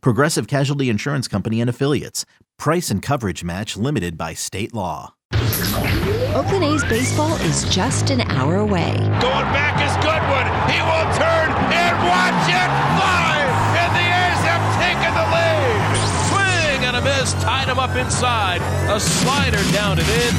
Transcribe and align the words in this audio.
Progressive 0.00 0.46
Casualty 0.46 0.88
Insurance 0.88 1.28
Company 1.28 1.60
and 1.60 1.68
Affiliates. 1.70 2.24
Price 2.58 2.90
and 2.90 3.02
coverage 3.02 3.42
match 3.44 3.76
limited 3.76 4.16
by 4.16 4.34
state 4.34 4.72
law. 4.74 5.14
Oakland 6.34 6.64
A's 6.64 6.84
baseball 6.84 7.34
is 7.42 7.64
just 7.74 8.10
an 8.10 8.20
hour 8.22 8.56
away. 8.56 8.94
Going 9.20 9.48
back 9.52 9.78
is 9.82 9.94
Goodwin. 10.02 10.46
He 10.70 10.80
will 10.80 11.08
turn 11.18 11.50
and 11.72 11.96
watch 12.06 12.46
it 12.48 12.70
fly. 12.98 13.38
And 13.78 13.90
the 13.94 14.06
A's 14.06 14.42
have 14.46 14.64
taken 14.78 15.12
the 15.14 15.26
lead. 15.34 15.98
Swing 16.30 16.84
and 16.86 16.96
a 16.96 17.02
miss. 17.02 17.32
Tied 17.42 17.68
him 17.68 17.78
up 17.78 17.96
inside. 17.96 18.60
A 18.94 18.98
slider 19.00 19.62
down 19.72 19.98
and 19.98 20.08
in. 20.08 20.34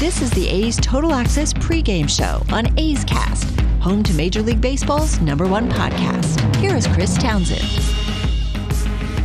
This 0.00 0.20
is 0.20 0.30
the 0.30 0.48
A's 0.48 0.76
Total 0.76 1.12
Access 1.12 1.52
pregame 1.52 2.08
show 2.08 2.42
on 2.54 2.78
A's 2.78 3.04
Cast, 3.04 3.48
home 3.80 4.02
to 4.02 4.12
Major 4.14 4.42
League 4.42 4.60
Baseball's 4.60 5.20
number 5.20 5.46
one 5.46 5.70
podcast. 5.70 6.56
Here 6.56 6.74
is 6.74 6.86
Chris 6.88 7.16
Townsend. 7.16 7.62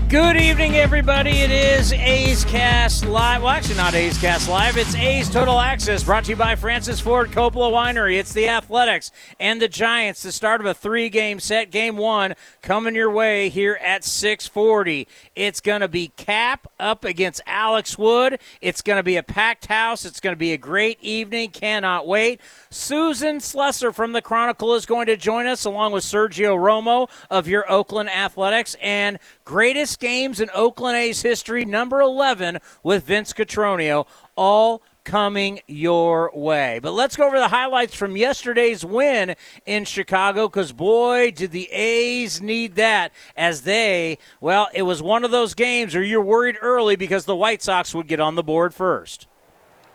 Good 0.10 0.38
evening, 0.38 0.76
everybody. 0.76 1.42
It 1.42 1.52
is 1.52 1.94
A's 1.94 2.44
Cast 2.44 3.06
Live. 3.06 3.44
Well, 3.44 3.52
actually, 3.52 3.76
not 3.76 3.94
A's 3.94 4.18
Cast 4.18 4.50
Live. 4.50 4.76
It's 4.76 4.96
A's 4.96 5.30
Total 5.30 5.60
Access, 5.60 6.04
brought 6.04 6.24
to 6.24 6.32
you 6.32 6.36
by 6.36 6.56
Francis 6.56 7.00
Ford 7.00 7.30
Coppola 7.30 7.72
Winery. 7.72 8.18
It's 8.18 8.34
the 8.34 8.50
Athletics 8.50 9.12
and 9.40 9.62
the 9.62 9.68
Giants. 9.68 10.24
The 10.24 10.32
start 10.32 10.62
of 10.62 10.66
a 10.66 10.74
three-game 10.74 11.40
set. 11.40 11.70
Game 11.70 11.96
one 11.96 12.34
coming 12.64 12.96
your 12.96 13.12
way 13.12 13.50
here 13.50 13.78
at 13.84 14.04
640. 14.04 15.08
It's 15.36 15.60
going 15.60 15.82
to 15.82 15.88
be 15.88 16.08
Cap 16.18 16.66
up 16.80 17.06
against 17.06 17.42
Alex 17.46 17.96
Wood. 17.96 18.40
It's 18.62 18.82
going 18.82 18.98
to 18.98 19.04
be 19.04 19.18
a 19.18 19.22
packed 19.22 19.68
house. 19.68 20.06
It's 20.06 20.20
going 20.20 20.34
to 20.34 20.40
be 20.40 20.54
a 20.54 20.58
great 20.58 20.98
evening. 21.04 21.52
Cannot 21.52 22.08
wait. 22.08 22.42
Susan 22.72 23.38
Slusser 23.38 23.94
from 23.94 24.14
the 24.14 24.24
Chronicle 24.24 24.74
is 24.74 24.88
going 24.88 25.06
to 25.06 25.18
join 25.18 25.46
us, 25.46 25.66
along 25.66 25.92
with 25.92 26.04
Sergio 26.04 26.58
Romo 26.58 27.12
of 27.30 27.48
your 27.48 27.72
Oakland 27.72 28.10
Athletics 28.10 28.76
and 28.82 29.20
greatest 29.50 30.00
games 30.00 30.40
in 30.40 30.48
Oakland 30.54 30.96
A's 30.96 31.24
history, 31.24 31.66
number 31.66 32.02
11 32.02 32.60
with 32.84 33.06
Vince 33.06 33.34
Cotroneo, 33.34 34.06
all 34.36 34.84
coming 35.04 35.60
your 35.66 36.30
way. 36.36 36.80
But 36.84 36.92
let's 36.92 37.16
go 37.16 37.26
over 37.26 37.40
the 37.40 37.48
highlights 37.48 37.96
from 37.96 38.16
yesterday's 38.16 38.86
win 38.86 39.36
in 39.66 39.86
Chicago 39.86 40.48
because, 40.48 40.72
boy, 40.72 41.32
did 41.32 41.50
the 41.50 41.68
A's 41.72 42.40
need 42.44 42.76
that 42.76 43.12
as 43.36 43.64
they, 43.64 44.20
well, 44.40 44.68
it 44.72 44.84
was 44.84 45.02
one 45.02 45.26
of 45.26 45.32
those 45.32 45.56
games 45.56 45.96
where 45.96 46.04
you're 46.04 46.22
worried 46.22 46.58
early 46.62 46.96
because 46.96 47.26
the 47.26 47.36
White 47.36 47.64
Sox 47.64 47.96
would 47.96 48.08
get 48.08 48.20
on 48.20 48.36
the 48.36 48.44
board 48.44 48.72
first. 48.76 49.26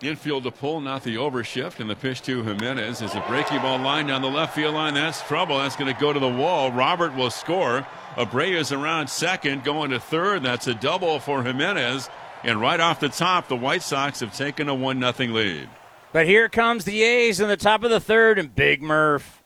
Infield 0.09 0.45
to 0.45 0.51
pull, 0.51 0.81
not 0.81 1.03
the 1.03 1.17
overshift, 1.17 1.81
and 1.81 1.89
the 1.89 1.97
pitch 1.97 2.23
to 2.23 2.43
Jimenez 2.43 3.03
is 3.03 3.15
a 3.15 3.25
breaking 3.29 3.59
ball 3.59 3.79
line 3.79 4.07
down 4.07 4.23
the 4.23 4.29
left 4.29 4.55
field 4.55 4.75
line. 4.75 4.95
That's 4.95 5.23
trouble. 5.23 5.59
That's 5.59 5.77
going 5.77 5.93
to 5.93 6.01
go 6.01 6.13
to 6.13 6.21
the 6.21 6.29
wall. 6.29 6.71
Robert 6.73 7.15
will 7.15 7.31
score. 7.31 7.87
Abreu's 8.17 8.73
around 8.73 9.09
second, 9.09 9.65
going 9.65 9.91
to 9.91 10.01
third. 10.01 10.43
That's 10.43 10.67
a 10.67 10.75
double 10.75 11.19
for 11.21 11.43
Jimenez. 11.43 12.09
And 12.43 12.61
right 12.61 12.79
off 12.79 13.01
the 13.01 13.09
top, 13.09 13.49
the 13.49 13.57
White 13.57 13.83
Sox 13.83 14.21
have 14.21 14.37
taken 14.37 14.69
a 14.69 14.75
1 14.75 15.01
0 15.01 15.33
lead. 15.33 15.69
But 16.13 16.27
here 16.27 16.49
comes 16.49 16.85
the 16.85 17.03
A's 17.03 17.41
in 17.41 17.49
the 17.49 17.57
top 17.57 17.83
of 17.83 17.91
the 17.91 18.01
third, 18.01 18.39
and 18.39 18.55
Big 18.55 18.83
Murph. 18.83 19.43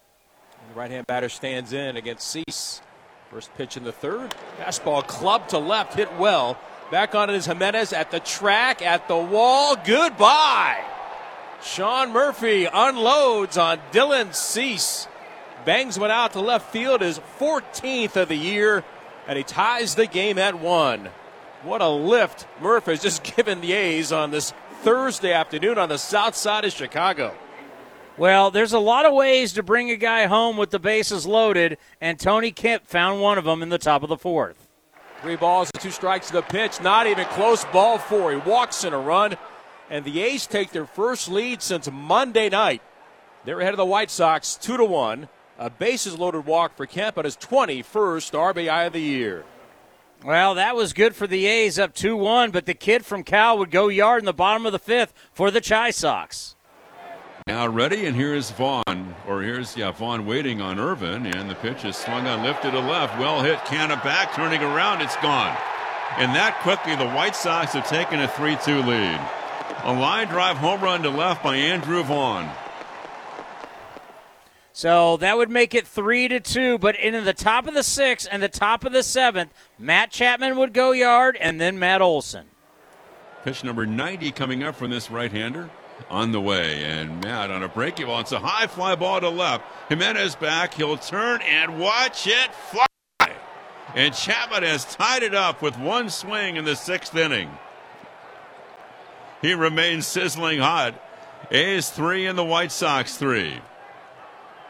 The 0.68 0.78
right 0.78 0.90
hand 0.90 1.06
batter 1.06 1.28
stands 1.28 1.72
in 1.72 1.96
against 1.96 2.26
Cease. 2.26 2.82
First 3.30 3.54
pitch 3.56 3.76
in 3.76 3.84
the 3.84 3.92
third. 3.92 4.34
Fastball 4.58 5.06
club 5.06 5.48
to 5.48 5.58
left, 5.58 5.94
hit 5.94 6.12
well. 6.16 6.58
Back 6.90 7.14
on 7.14 7.28
it 7.28 7.36
is 7.36 7.44
Jimenez 7.44 7.92
at 7.92 8.10
the 8.10 8.20
track, 8.20 8.80
at 8.80 9.08
the 9.08 9.16
wall. 9.16 9.76
Goodbye. 9.76 10.82
Sean 11.62 12.12
Murphy 12.12 12.66
unloads 12.72 13.58
on 13.58 13.80
Dylan 13.92 14.34
Cease. 14.34 15.06
Bangs 15.66 15.98
one 15.98 16.10
out 16.10 16.32
to 16.32 16.40
left 16.40 16.72
field, 16.72 17.02
his 17.02 17.20
14th 17.38 18.16
of 18.16 18.28
the 18.28 18.36
year, 18.36 18.84
and 19.26 19.36
he 19.36 19.44
ties 19.44 19.96
the 19.96 20.06
game 20.06 20.38
at 20.38 20.58
one. 20.58 21.10
What 21.62 21.82
a 21.82 21.88
lift 21.88 22.46
Murphy 22.60 22.92
has 22.92 23.02
just 23.02 23.22
given 23.36 23.60
the 23.60 23.72
A's 23.72 24.12
on 24.12 24.30
this 24.30 24.54
Thursday 24.82 25.32
afternoon 25.32 25.76
on 25.76 25.88
the 25.90 25.98
south 25.98 26.36
side 26.36 26.64
of 26.64 26.72
Chicago. 26.72 27.34
Well, 28.16 28.50
there's 28.50 28.72
a 28.72 28.78
lot 28.78 29.04
of 29.04 29.12
ways 29.12 29.52
to 29.54 29.62
bring 29.62 29.90
a 29.90 29.96
guy 29.96 30.26
home 30.26 30.56
with 30.56 30.70
the 30.70 30.78
bases 30.78 31.26
loaded, 31.26 31.76
and 32.00 32.18
Tony 32.18 32.50
Kemp 32.50 32.86
found 32.86 33.20
one 33.20 33.36
of 33.36 33.44
them 33.44 33.62
in 33.62 33.68
the 33.68 33.78
top 33.78 34.02
of 34.02 34.08
the 34.08 34.16
fourth. 34.16 34.67
Three 35.22 35.36
balls 35.36 35.70
and 35.74 35.82
two 35.82 35.90
strikes 35.90 36.28
to 36.28 36.34
the 36.34 36.42
pitch. 36.42 36.80
Not 36.80 37.06
even 37.06 37.26
close. 37.26 37.64
Ball 37.66 37.98
four. 37.98 38.30
He 38.30 38.36
walks 38.36 38.84
in 38.84 38.92
a 38.92 38.98
run. 38.98 39.36
And 39.90 40.04
the 40.04 40.20
A's 40.22 40.46
take 40.46 40.70
their 40.70 40.86
first 40.86 41.28
lead 41.28 41.62
since 41.62 41.90
Monday 41.90 42.48
night. 42.48 42.82
They're 43.44 43.60
ahead 43.60 43.72
of 43.72 43.78
the 43.78 43.86
White 43.86 44.10
Sox 44.10 44.56
two 44.56 44.76
to 44.76 44.84
one. 44.84 45.28
A 45.58 45.70
bases 45.70 46.16
loaded 46.16 46.46
walk 46.46 46.76
for 46.76 46.86
Kemp 46.86 47.18
on 47.18 47.24
his 47.24 47.36
21st 47.36 48.32
RBI 48.32 48.86
of 48.86 48.92
the 48.92 49.00
year. 49.00 49.44
Well, 50.24 50.54
that 50.54 50.74
was 50.74 50.92
good 50.92 51.14
for 51.14 51.26
the 51.26 51.46
A's 51.46 51.78
up 51.78 51.94
2 51.94 52.16
1, 52.16 52.50
but 52.50 52.66
the 52.66 52.74
kid 52.74 53.06
from 53.06 53.22
Cal 53.22 53.56
would 53.58 53.70
go 53.70 53.88
yard 53.88 54.20
in 54.20 54.26
the 54.26 54.32
bottom 54.32 54.66
of 54.66 54.72
the 54.72 54.78
fifth 54.78 55.14
for 55.32 55.50
the 55.50 55.60
Chi 55.60 55.90
Sox. 55.90 56.56
Now 57.48 57.66
ready, 57.66 58.04
and 58.04 58.14
here's 58.14 58.50
Vaughn, 58.50 59.14
or 59.26 59.40
here's 59.40 59.74
yeah 59.74 59.90
Vaughn 59.90 60.26
waiting 60.26 60.60
on 60.60 60.78
Irvin, 60.78 61.24
and 61.24 61.48
the 61.48 61.54
pitch 61.54 61.82
is 61.82 61.96
swung 61.96 62.26
on, 62.26 62.42
lifted 62.42 62.72
to 62.72 62.78
left, 62.78 63.18
well 63.18 63.42
hit, 63.42 63.56
Canha 63.60 64.04
back, 64.04 64.34
turning 64.34 64.60
around, 64.60 65.00
it's 65.00 65.16
gone. 65.16 65.56
And 66.18 66.34
that 66.34 66.60
quickly, 66.60 66.94
the 66.94 67.08
White 67.08 67.34
Sox 67.34 67.72
have 67.72 67.88
taken 67.88 68.20
a 68.20 68.28
3-2 68.28 68.86
lead. 68.86 69.18
A 69.84 69.98
line 69.98 70.28
drive 70.28 70.58
home 70.58 70.82
run 70.82 71.02
to 71.04 71.08
left 71.08 71.42
by 71.42 71.56
Andrew 71.56 72.02
Vaughn. 72.02 72.50
So 74.74 75.16
that 75.16 75.38
would 75.38 75.48
make 75.48 75.74
it 75.74 75.86
three 75.86 76.28
to 76.28 76.40
two. 76.40 76.76
But 76.76 76.96
in 76.96 77.24
the 77.24 77.32
top 77.32 77.66
of 77.66 77.72
the 77.72 77.82
sixth 77.82 78.28
and 78.30 78.42
the 78.42 78.50
top 78.50 78.84
of 78.84 78.92
the 78.92 79.02
seventh, 79.02 79.54
Matt 79.78 80.10
Chapman 80.10 80.58
would 80.58 80.74
go 80.74 80.92
yard, 80.92 81.38
and 81.40 81.58
then 81.58 81.78
Matt 81.78 82.02
Olson. 82.02 82.48
Pitch 83.42 83.64
number 83.64 83.86
90 83.86 84.32
coming 84.32 84.62
up 84.62 84.74
from 84.76 84.90
this 84.90 85.10
right-hander 85.10 85.70
on 86.10 86.32
the 86.32 86.40
way. 86.40 86.84
And 86.84 87.22
Matt 87.22 87.50
on 87.50 87.62
a 87.62 87.68
breaking 87.68 88.06
ball. 88.06 88.20
It's 88.20 88.32
a 88.32 88.38
high 88.38 88.66
fly 88.66 88.94
ball 88.94 89.20
to 89.20 89.28
left. 89.28 89.64
Jimenez 89.88 90.36
back. 90.36 90.74
He'll 90.74 90.96
turn 90.96 91.40
and 91.42 91.78
watch 91.78 92.26
it 92.26 92.54
fly. 92.54 92.86
And 93.94 94.14
Chapman 94.14 94.62
has 94.62 94.84
tied 94.84 95.22
it 95.22 95.34
up 95.34 95.62
with 95.62 95.78
one 95.78 96.10
swing 96.10 96.56
in 96.56 96.64
the 96.64 96.76
sixth 96.76 97.14
inning. 97.14 97.50
He 99.40 99.54
remains 99.54 100.06
sizzling 100.06 100.58
hot. 100.58 100.94
A's 101.50 101.88
three 101.90 102.26
and 102.26 102.36
the 102.38 102.44
White 102.44 102.72
Sox 102.72 103.16
three. 103.16 103.60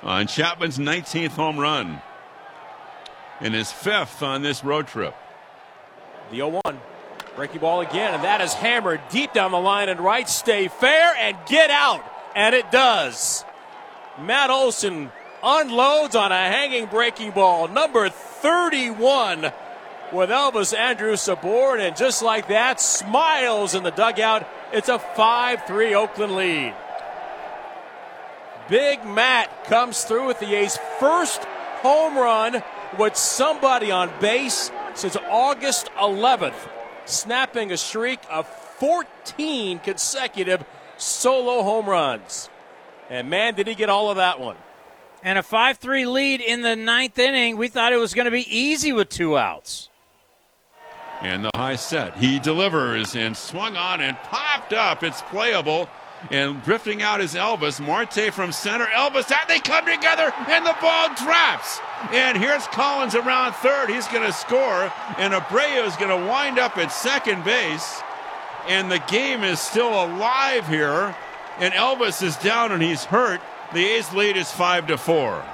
On 0.03 0.27
Chapman's 0.27 0.79
19th 0.79 1.31
home 1.31 1.59
run. 1.59 2.01
And 3.41 3.55
his 3.55 3.73
fifth 3.73 4.23
on 4.23 4.43
this 4.43 4.63
road 4.63 4.87
trip. 4.87 5.15
The 6.31 6.37
0 6.37 6.61
1. 6.65 6.81
Breaking 7.39 7.61
ball 7.61 7.83
again, 7.83 8.15
and 8.15 8.25
that 8.25 8.41
is 8.41 8.53
hammered 8.53 9.01
deep 9.11 9.33
down 9.33 9.53
the 9.53 9.61
line 9.61 9.89
and 9.89 10.01
right. 10.01 10.29
Stay 10.29 10.67
fair 10.67 11.15
and 11.15 11.37
get 11.47 11.71
out. 11.71 12.05
And 12.35 12.53
it 12.53 12.73
does. 12.73 13.45
Matt 14.21 14.51
Olson 14.51 15.13
unloads 15.41 16.17
on 16.17 16.33
a 16.33 16.35
hanging 16.35 16.87
breaking 16.87 17.31
ball. 17.31 17.69
Number 17.69 18.09
31 18.09 19.53
with 20.13 20.31
Elvis 20.31 20.77
Andrus 20.77 21.29
aboard. 21.29 21.79
And 21.79 21.97
just 21.97 22.23
like 22.23 22.49
that, 22.49 22.81
smiles 22.81 23.77
in 23.77 23.85
the 23.85 23.93
dugout. 23.93 24.45
It's 24.73 24.89
a 24.89 24.99
5 24.99 25.63
3 25.65 25.95
Oakland 25.95 26.35
lead. 26.35 26.75
Big 28.69 29.05
Matt 29.05 29.65
comes 29.67 30.03
through 30.03 30.27
with 30.27 30.41
the 30.41 30.57
A's 30.57 30.77
first 30.99 31.45
home 31.83 32.17
run 32.17 32.65
with 32.99 33.15
somebody 33.15 33.93
on 33.93 34.11
base 34.19 34.73
since 34.97 35.17
August 35.31 35.89
11th 36.01 36.69
snapping 37.09 37.73
a 37.73 37.77
streak 37.77 38.21
of 38.31 38.47
14 38.47 39.81
consecutive 39.81 40.65
solo 40.97 41.63
home 41.63 41.87
runs. 41.87 42.49
And 43.11 43.31
man, 43.31 43.55
did 43.55 43.67
he 43.67 43.75
get 43.75 43.89
all 43.89 44.11
of 44.11 44.17
that 44.17 44.39
one. 44.41 44.57
And 45.23 45.39
a 45.39 45.43
5 45.43 45.79
3 45.79 46.07
lead 46.07 46.41
in 46.41 46.63
the 46.63 46.77
ninth 46.77 47.19
inning. 47.19 47.57
We 47.57 47.69
thought 47.69 47.93
it 47.93 47.97
was 47.97 48.15
going 48.15 48.27
to 48.27 48.31
be 48.31 48.47
easy 48.55 48.93
with 48.93 49.09
two 49.09 49.37
outs. 49.37 49.89
And 51.21 51.45
the 51.45 51.51
high 51.57 51.77
set. 51.77 52.17
He 52.17 52.39
delivers 52.39 53.17
and 53.17 53.37
swung 53.37 53.77
on 53.77 54.01
and 54.01 54.17
popped 54.19 54.73
up. 54.73 55.03
It's 55.03 55.23
playable. 55.23 55.89
And 56.31 56.63
drifting 56.63 57.03
out 57.03 57.21
is 57.21 57.35
Elvis. 57.35 57.81
Marte 57.85 58.33
from 58.33 58.53
center. 58.53 58.87
Elvis, 58.87 59.31
and 59.31 59.49
they 59.49 59.61
come 59.61 59.87
together, 59.87 60.33
and 60.49 60.67
the 60.67 60.77
ball 60.81 61.09
drops. 61.15 61.81
And 62.13 62.37
here's 62.37 62.67
Collins 62.69 63.15
around 63.15 63.55
third. 63.55 63.89
He's 63.89 64.09
going 64.09 64.27
to 64.27 64.33
score. 64.33 64.93
And 65.17 65.33
Abreu 65.33 65.87
is 65.87 65.97
going 65.97 66.11
to 66.11 66.29
wind 66.29 66.59
up 66.59 66.77
at 66.77 66.93
second 66.93 67.45
base. 67.45 68.01
And 68.67 68.91
the 68.91 69.03
game 69.09 69.45
is 69.45 69.61
still 69.61 69.89
alive 69.89 70.67
here. 70.69 71.15
And 71.59 71.75
Elvis 71.75 72.23
is 72.23 72.37
down 72.37 72.71
and 72.71 72.83
he's 72.83 73.05
hurt. 73.05 73.41
The 73.73 73.85
A's 73.85 74.13
lead 74.13 74.37
is 74.37 74.51
5 74.51 74.89
to 74.89 74.99
4. 74.99 75.45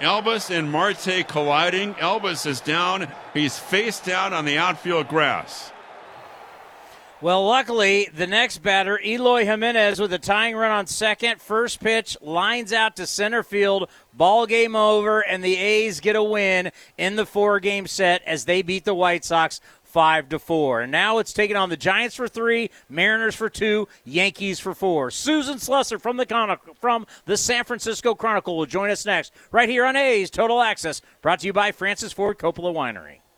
Elvis 0.00 0.50
and 0.50 0.70
Marte 0.70 1.26
colliding. 1.28 1.94
Elvis 1.94 2.46
is 2.46 2.60
down. 2.60 3.08
He's 3.34 3.58
face 3.58 4.00
down 4.00 4.32
on 4.32 4.44
the 4.44 4.58
outfield 4.58 5.08
grass. 5.08 5.72
Well, 7.22 7.46
luckily, 7.46 8.08
the 8.14 8.26
next 8.26 8.62
batter, 8.62 8.98
Eloy 8.98 9.44
Jimenez, 9.44 10.00
with 10.00 10.10
a 10.14 10.18
tying 10.18 10.56
run 10.56 10.70
on 10.70 10.86
second. 10.86 11.42
First 11.42 11.78
pitch 11.80 12.16
lines 12.22 12.72
out 12.72 12.96
to 12.96 13.06
center 13.06 13.42
field. 13.42 13.90
Ball 14.14 14.46
game 14.46 14.74
over, 14.74 15.20
and 15.20 15.44
the 15.44 15.54
A's 15.54 16.00
get 16.00 16.16
a 16.16 16.22
win 16.22 16.72
in 16.96 17.16
the 17.16 17.26
four 17.26 17.60
game 17.60 17.86
set 17.86 18.22
as 18.24 18.46
they 18.46 18.62
beat 18.62 18.86
the 18.86 18.94
White 18.94 19.26
Sox 19.26 19.60
five 19.82 20.30
to 20.30 20.38
four. 20.38 20.80
And 20.80 20.90
now 20.90 21.18
it's 21.18 21.34
taken 21.34 21.58
on 21.58 21.68
the 21.68 21.76
Giants 21.76 22.16
for 22.16 22.26
three, 22.26 22.70
Mariners 22.88 23.34
for 23.34 23.50
two, 23.50 23.86
Yankees 24.02 24.58
for 24.58 24.72
four. 24.72 25.10
Susan 25.10 25.56
Slusser 25.56 26.00
from 26.00 26.16
the 26.16 26.58
from 26.80 27.06
the 27.26 27.36
San 27.36 27.64
Francisco 27.64 28.14
Chronicle 28.14 28.56
will 28.56 28.64
join 28.64 28.88
us 28.88 29.04
next, 29.04 29.34
right 29.52 29.68
here 29.68 29.84
on 29.84 29.94
A's 29.94 30.30
Total 30.30 30.62
Access, 30.62 31.02
brought 31.20 31.40
to 31.40 31.46
you 31.46 31.52
by 31.52 31.70
Francis 31.70 32.14
Ford 32.14 32.38
Coppola 32.38 32.72
Winery. 32.72 33.18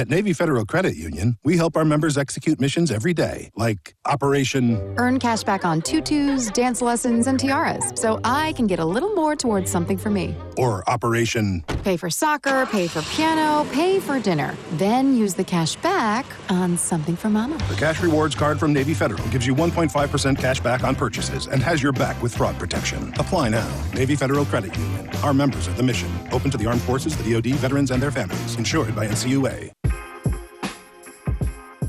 At 0.00 0.08
Navy 0.08 0.32
Federal 0.32 0.64
Credit 0.64 0.96
Union, 0.96 1.36
we 1.44 1.58
help 1.58 1.76
our 1.76 1.84
members 1.84 2.16
execute 2.16 2.58
missions 2.58 2.90
every 2.90 3.12
day, 3.12 3.50
like 3.54 3.94
Operation 4.06 4.94
Earn 4.96 5.18
cash 5.18 5.44
back 5.44 5.66
on 5.66 5.82
tutus, 5.82 6.48
dance 6.48 6.80
lessons, 6.80 7.26
and 7.26 7.38
tiaras, 7.38 7.92
so 7.96 8.18
I 8.24 8.54
can 8.54 8.66
get 8.66 8.78
a 8.78 8.84
little 8.86 9.14
more 9.14 9.36
towards 9.36 9.70
something 9.70 9.98
for 9.98 10.08
me. 10.08 10.34
Or 10.56 10.88
Operation 10.88 11.62
Pay 11.84 11.98
for 11.98 12.08
soccer, 12.08 12.64
pay 12.64 12.86
for 12.86 13.02
piano, 13.02 13.68
pay 13.72 14.00
for 14.00 14.18
dinner. 14.18 14.56
Then 14.72 15.14
use 15.14 15.34
the 15.34 15.44
cash 15.44 15.76
back 15.76 16.24
on 16.48 16.78
something 16.78 17.14
for 17.14 17.28
mama. 17.28 17.58
The 17.68 17.74
Cash 17.74 18.00
Rewards 18.00 18.34
card 18.34 18.58
from 18.58 18.72
Navy 18.72 18.94
Federal 18.94 19.26
gives 19.28 19.46
you 19.46 19.54
1.5% 19.54 20.38
cash 20.38 20.60
back 20.60 20.82
on 20.82 20.94
purchases 20.94 21.46
and 21.46 21.62
has 21.62 21.82
your 21.82 21.92
back 21.92 22.22
with 22.22 22.34
fraud 22.34 22.58
protection. 22.58 23.12
Apply 23.18 23.50
now. 23.50 23.70
Navy 23.92 24.16
Federal 24.16 24.46
Credit 24.46 24.74
Union. 24.78 25.10
Our 25.22 25.34
members 25.34 25.68
are 25.68 25.74
the 25.74 25.82
mission. 25.82 26.10
Open 26.32 26.50
to 26.52 26.56
the 26.56 26.66
armed 26.66 26.82
forces, 26.82 27.14
the 27.18 27.34
DoD, 27.34 27.56
veterans, 27.56 27.90
and 27.90 28.02
their 28.02 28.10
families. 28.10 28.56
Insured 28.56 28.96
by 28.96 29.06
NCUA. 29.06 29.70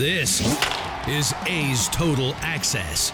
This 0.00 0.40
is 1.06 1.34
A's 1.46 1.86
Total 1.90 2.34
Access. 2.40 3.12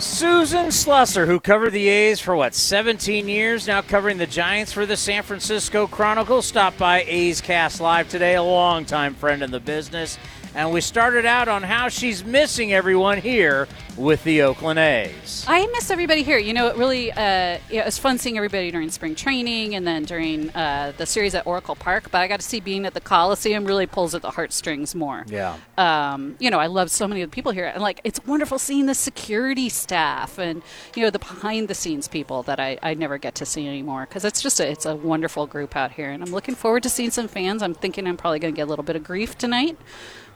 Susan 0.00 0.66
Slusser, 0.66 1.28
who 1.28 1.38
covered 1.38 1.70
the 1.70 1.88
A's 1.88 2.18
for 2.18 2.34
what, 2.34 2.56
17 2.56 3.28
years, 3.28 3.68
now 3.68 3.82
covering 3.82 4.18
the 4.18 4.26
Giants 4.26 4.72
for 4.72 4.84
the 4.84 4.96
San 4.96 5.22
Francisco 5.22 5.86
Chronicle, 5.86 6.42
stopped 6.42 6.76
by 6.76 7.04
A's 7.06 7.40
Cast 7.40 7.80
Live 7.80 8.08
today, 8.08 8.34
a 8.34 8.42
longtime 8.42 9.14
friend 9.14 9.44
in 9.44 9.52
the 9.52 9.60
business. 9.60 10.18
And 10.54 10.70
we 10.70 10.82
started 10.82 11.24
out 11.24 11.48
on 11.48 11.62
how 11.62 11.88
she's 11.88 12.24
missing 12.24 12.74
everyone 12.74 13.18
here 13.18 13.68
with 13.96 14.22
the 14.24 14.42
Oakland 14.42 14.78
A's. 14.78 15.46
I 15.48 15.66
miss 15.68 15.90
everybody 15.90 16.22
here. 16.22 16.36
You 16.36 16.52
know, 16.52 16.68
it 16.68 16.76
really 16.76 17.10
uh, 17.10 17.58
it 17.70 17.84
was 17.84 17.98
fun 17.98 18.18
seeing 18.18 18.36
everybody 18.36 18.70
during 18.70 18.90
spring 18.90 19.14
training 19.14 19.74
and 19.74 19.86
then 19.86 20.04
during 20.04 20.50
uh, 20.50 20.92
the 20.98 21.06
series 21.06 21.34
at 21.34 21.46
Oracle 21.46 21.74
Park. 21.74 22.10
But 22.10 22.20
I 22.20 22.28
got 22.28 22.40
to 22.40 22.46
see 22.46 22.60
being 22.60 22.84
at 22.84 22.92
the 22.92 23.00
Coliseum 23.00 23.64
really 23.64 23.86
pulls 23.86 24.14
at 24.14 24.20
the 24.20 24.30
heartstrings 24.30 24.94
more. 24.94 25.24
Yeah. 25.26 25.56
Um, 25.78 26.36
you 26.38 26.50
know, 26.50 26.58
I 26.58 26.66
love 26.66 26.90
so 26.90 27.08
many 27.08 27.22
of 27.22 27.30
the 27.30 27.34
people 27.34 27.52
here, 27.52 27.66
and 27.66 27.82
like 27.82 28.02
it's 28.04 28.22
wonderful 28.26 28.58
seeing 28.58 28.84
the 28.84 28.94
security 28.94 29.70
staff 29.70 30.38
and 30.38 30.62
you 30.94 31.02
know 31.02 31.10
the 31.10 31.18
behind 31.18 31.68
the 31.68 31.74
scenes 31.74 32.08
people 32.08 32.42
that 32.42 32.60
I, 32.60 32.78
I 32.82 32.92
never 32.92 33.16
get 33.16 33.34
to 33.36 33.46
see 33.46 33.66
anymore 33.66 34.06
because 34.06 34.24
it's 34.24 34.42
just 34.42 34.60
a, 34.60 34.70
it's 34.70 34.84
a 34.84 34.96
wonderful 34.96 35.46
group 35.46 35.76
out 35.76 35.92
here, 35.92 36.10
and 36.10 36.22
I'm 36.22 36.30
looking 36.30 36.54
forward 36.54 36.82
to 36.82 36.90
seeing 36.90 37.10
some 37.10 37.26
fans. 37.28 37.62
I'm 37.62 37.74
thinking 37.74 38.06
I'm 38.06 38.18
probably 38.18 38.38
going 38.38 38.52
to 38.52 38.56
get 38.56 38.64
a 38.64 38.70
little 38.70 38.84
bit 38.84 38.96
of 38.96 39.04
grief 39.04 39.38
tonight 39.38 39.78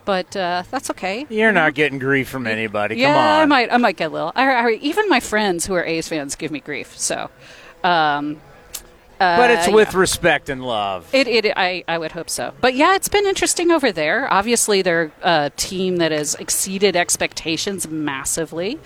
but 0.07 0.37
uh, 0.37 0.63
that's 0.71 0.89
okay. 0.89 1.27
You're 1.29 1.51
not 1.51 1.73
getting 1.73 1.99
grief 1.99 2.29
from 2.29 2.47
anybody. 2.47 2.95
Yeah, 2.95 3.07
Come 3.07 3.17
on. 3.17 3.41
I 3.41 3.45
might. 3.45 3.73
I 3.73 3.77
might 3.77 3.97
get 3.97 4.05
a 4.05 4.13
little. 4.13 4.31
I, 4.35 4.49
I, 4.49 4.71
even 4.81 5.09
my 5.09 5.19
friends 5.19 5.65
who 5.65 5.73
are 5.73 5.83
A's 5.83 6.07
fans 6.07 6.35
give 6.35 6.49
me 6.49 6.61
grief. 6.61 6.97
So, 6.97 7.29
um, 7.83 8.39
uh, 9.19 9.35
but 9.35 9.51
it's 9.51 9.67
with 9.67 9.91
yeah. 9.91 9.99
respect 9.99 10.47
and 10.47 10.63
love. 10.63 11.13
It, 11.13 11.27
it, 11.27 11.53
I, 11.57 11.83
I 11.89 11.97
would 11.97 12.13
hope 12.13 12.29
so. 12.29 12.53
But 12.61 12.73
yeah, 12.73 12.95
it's 12.95 13.09
been 13.09 13.25
interesting 13.25 13.69
over 13.69 13.91
there. 13.91 14.31
Obviously, 14.31 14.81
they're 14.81 15.11
a 15.23 15.51
team 15.57 15.97
that 15.97 16.13
has 16.13 16.35
exceeded 16.35 16.95
expectations 16.95 17.85
massively. 17.85 18.79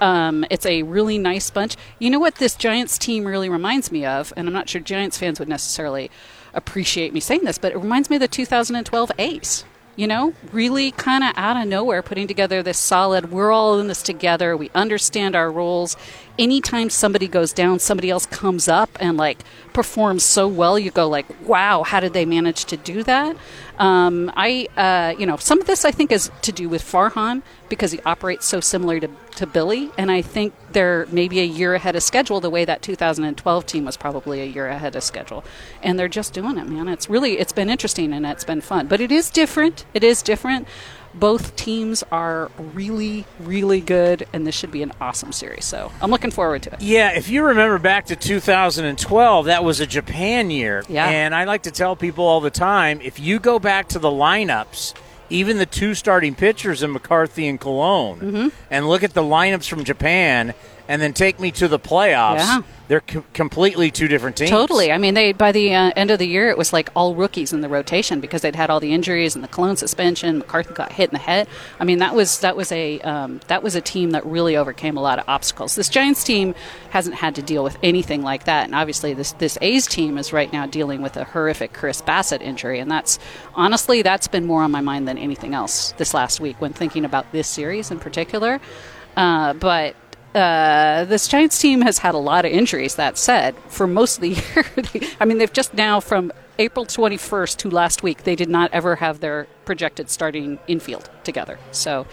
Um, 0.00 0.44
it's 0.50 0.66
a 0.66 0.82
really 0.82 1.18
nice 1.18 1.50
bunch. 1.50 1.76
You 2.00 2.10
know 2.10 2.18
what 2.18 2.34
this 2.34 2.56
Giants 2.56 2.98
team 2.98 3.24
really 3.24 3.48
reminds 3.48 3.92
me 3.92 4.04
of, 4.04 4.32
and 4.36 4.48
I'm 4.48 4.52
not 4.52 4.68
sure 4.68 4.80
Giants 4.80 5.18
fans 5.18 5.38
would 5.38 5.48
necessarily 5.48 6.10
appreciate 6.52 7.14
me 7.14 7.20
saying 7.20 7.44
this, 7.44 7.58
but 7.58 7.70
it 7.70 7.78
reminds 7.78 8.10
me 8.10 8.16
of 8.16 8.20
the 8.20 8.26
2012 8.26 9.12
A's 9.20 9.64
you 9.96 10.06
know, 10.06 10.34
really 10.52 10.90
kind 10.92 11.24
of 11.24 11.32
out 11.36 11.56
of 11.56 11.68
nowhere 11.68 12.02
putting 12.02 12.26
together 12.26 12.62
this 12.62 12.78
solid, 12.78 13.30
we're 13.30 13.52
all 13.52 13.78
in 13.78 13.88
this 13.88 14.02
together, 14.02 14.56
we 14.56 14.70
understand 14.74 15.36
our 15.36 15.50
roles. 15.50 15.96
Anytime 16.38 16.90
somebody 16.90 17.28
goes 17.28 17.52
down, 17.52 17.78
somebody 17.78 18.10
else 18.10 18.26
comes 18.26 18.68
up 18.68 18.90
and 19.00 19.16
like 19.16 19.44
performs 19.72 20.22
so 20.24 20.48
well, 20.48 20.78
you 20.78 20.90
go 20.90 21.08
like, 21.08 21.26
wow, 21.46 21.82
how 21.82 22.00
did 22.00 22.12
they 22.12 22.24
manage 22.24 22.64
to 22.66 22.76
do 22.76 23.02
that? 23.04 23.36
Um, 23.78 24.32
I, 24.36 24.68
uh, 24.76 25.18
you 25.18 25.26
know, 25.26 25.36
some 25.36 25.60
of 25.60 25.66
this 25.66 25.84
I 25.84 25.90
think 25.90 26.12
is 26.12 26.30
to 26.42 26.52
do 26.52 26.68
with 26.68 26.82
Farhan 26.82 27.42
because 27.68 27.92
he 27.92 28.00
operates 28.02 28.46
so 28.46 28.60
similar 28.60 29.00
to, 29.00 29.08
to 29.36 29.46
Billy, 29.46 29.90
and 29.98 30.10
I 30.10 30.22
think 30.22 30.54
they're 30.70 31.06
maybe 31.10 31.40
a 31.40 31.44
year 31.44 31.74
ahead 31.74 31.96
of 31.96 32.02
schedule 32.02 32.40
the 32.40 32.50
way 32.50 32.64
that 32.64 32.82
2012 32.82 33.66
team 33.66 33.84
was 33.84 33.96
probably 33.96 34.40
a 34.40 34.44
year 34.44 34.68
ahead 34.68 34.94
of 34.94 35.02
schedule, 35.02 35.44
and 35.82 35.98
they're 35.98 36.08
just 36.08 36.32
doing 36.32 36.56
it, 36.56 36.68
man. 36.68 36.86
It's 36.88 37.10
really 37.10 37.38
it's 37.38 37.52
been 37.52 37.68
interesting 37.68 38.12
and 38.12 38.24
it's 38.24 38.44
been 38.44 38.60
fun, 38.60 38.86
but 38.86 39.00
it 39.00 39.10
is 39.10 39.30
different. 39.30 39.84
It 39.92 40.04
is 40.04 40.22
different. 40.22 40.68
Both 41.14 41.54
teams 41.56 42.02
are 42.10 42.50
really, 42.58 43.24
really 43.40 43.80
good, 43.80 44.26
and 44.32 44.46
this 44.46 44.54
should 44.54 44.70
be 44.72 44.82
an 44.82 44.92
awesome 45.00 45.30
series. 45.32 45.64
So 45.64 45.92
I'm 46.02 46.10
looking 46.10 46.30
forward 46.32 46.62
to 46.64 46.72
it. 46.74 46.82
Yeah, 46.82 47.10
if 47.12 47.28
you 47.28 47.44
remember 47.44 47.78
back 47.78 48.06
to 48.06 48.16
2012, 48.16 49.46
that 49.46 49.62
was 49.64 49.80
a 49.80 49.86
Japan 49.86 50.50
year. 50.50 50.84
Yeah. 50.88 51.08
And 51.08 51.34
I 51.34 51.44
like 51.44 51.62
to 51.62 51.70
tell 51.70 51.94
people 51.96 52.24
all 52.24 52.40
the 52.40 52.50
time 52.50 53.00
if 53.00 53.20
you 53.20 53.38
go 53.38 53.58
back 53.58 53.88
to 53.90 53.98
the 53.98 54.10
lineups 54.10 54.94
even 55.30 55.56
the 55.56 55.64
two 55.66 55.94
starting 55.94 56.34
pitchers 56.34 56.82
in 56.82 56.92
McCarthy 56.92 57.48
and 57.48 57.58
Colon, 57.58 58.20
Mm-hmm. 58.20 58.48
and 58.70 58.86
look 58.86 59.02
at 59.02 59.14
the 59.14 59.22
lineups 59.22 59.66
from 59.66 59.82
Japan, 59.82 60.52
and 60.88 61.00
then 61.00 61.12
take 61.12 61.40
me 61.40 61.50
to 61.52 61.68
the 61.68 61.78
playoffs. 61.78 62.38
Yeah. 62.38 62.62
They're 62.86 63.00
co- 63.00 63.24
completely 63.32 63.90
two 63.90 64.08
different 64.08 64.36
teams. 64.36 64.50
Totally. 64.50 64.92
I 64.92 64.98
mean, 64.98 65.14
they 65.14 65.32
by 65.32 65.52
the 65.52 65.74
uh, 65.74 65.92
end 65.96 66.10
of 66.10 66.18
the 66.18 66.28
year, 66.28 66.50
it 66.50 66.58
was 66.58 66.70
like 66.70 66.90
all 66.94 67.14
rookies 67.14 67.54
in 67.54 67.62
the 67.62 67.68
rotation 67.68 68.20
because 68.20 68.42
they'd 68.42 68.54
had 68.54 68.68
all 68.68 68.78
the 68.78 68.92
injuries 68.92 69.34
and 69.34 69.42
the 69.42 69.48
Colon 69.48 69.76
suspension. 69.76 70.38
McCarthy 70.38 70.74
got 70.74 70.92
hit 70.92 71.08
in 71.08 71.14
the 71.14 71.18
head. 71.18 71.48
I 71.80 71.84
mean, 71.84 72.00
that 72.00 72.14
was 72.14 72.40
that 72.40 72.56
was 72.56 72.70
a 72.72 73.00
um, 73.00 73.40
that 73.46 73.62
was 73.62 73.74
a 73.74 73.80
team 73.80 74.10
that 74.10 74.26
really 74.26 74.54
overcame 74.56 74.98
a 74.98 75.00
lot 75.00 75.18
of 75.18 75.24
obstacles. 75.28 75.76
This 75.76 75.88
Giants 75.88 76.24
team 76.24 76.54
hasn't 76.90 77.16
had 77.16 77.34
to 77.36 77.42
deal 77.42 77.64
with 77.64 77.78
anything 77.82 78.22
like 78.22 78.44
that, 78.44 78.64
and 78.64 78.74
obviously 78.74 79.14
this 79.14 79.32
this 79.32 79.56
A's 79.62 79.86
team 79.86 80.18
is 80.18 80.34
right 80.34 80.52
now 80.52 80.66
dealing 80.66 81.00
with 81.00 81.16
a 81.16 81.24
horrific 81.24 81.72
Chris 81.72 82.02
Bassitt 82.02 82.42
injury, 82.42 82.80
and 82.80 82.90
that's 82.90 83.18
honestly 83.54 84.02
that's 84.02 84.28
been 84.28 84.44
more 84.44 84.62
on 84.62 84.70
my 84.70 84.82
mind 84.82 85.08
than 85.08 85.16
anything 85.16 85.54
else 85.54 85.92
this 85.92 86.12
last 86.12 86.38
week 86.38 86.60
when 86.60 86.74
thinking 86.74 87.06
about 87.06 87.32
this 87.32 87.48
series 87.48 87.90
in 87.90 87.98
particular. 87.98 88.60
Uh, 89.16 89.52
but 89.54 89.94
uh, 90.34 91.04
this 91.04 91.28
Giants 91.28 91.58
team 91.60 91.82
has 91.82 91.98
had 91.98 92.14
a 92.14 92.18
lot 92.18 92.44
of 92.44 92.52
injuries. 92.52 92.96
That 92.96 93.16
said, 93.16 93.54
for 93.68 93.86
most 93.86 94.16
of 94.16 94.22
the 94.22 94.28
year, 95.00 95.14
I 95.20 95.24
mean, 95.24 95.38
they've 95.38 95.52
just 95.52 95.74
now 95.74 96.00
from 96.00 96.32
April 96.58 96.86
21st 96.86 97.56
to 97.58 97.70
last 97.70 98.02
week, 98.02 98.24
they 98.24 98.36
did 98.36 98.48
not 98.48 98.72
ever 98.72 98.96
have 98.96 99.20
their 99.20 99.46
projected 99.64 100.10
starting 100.10 100.58
infield 100.66 101.10
together. 101.24 101.58
So 101.72 102.06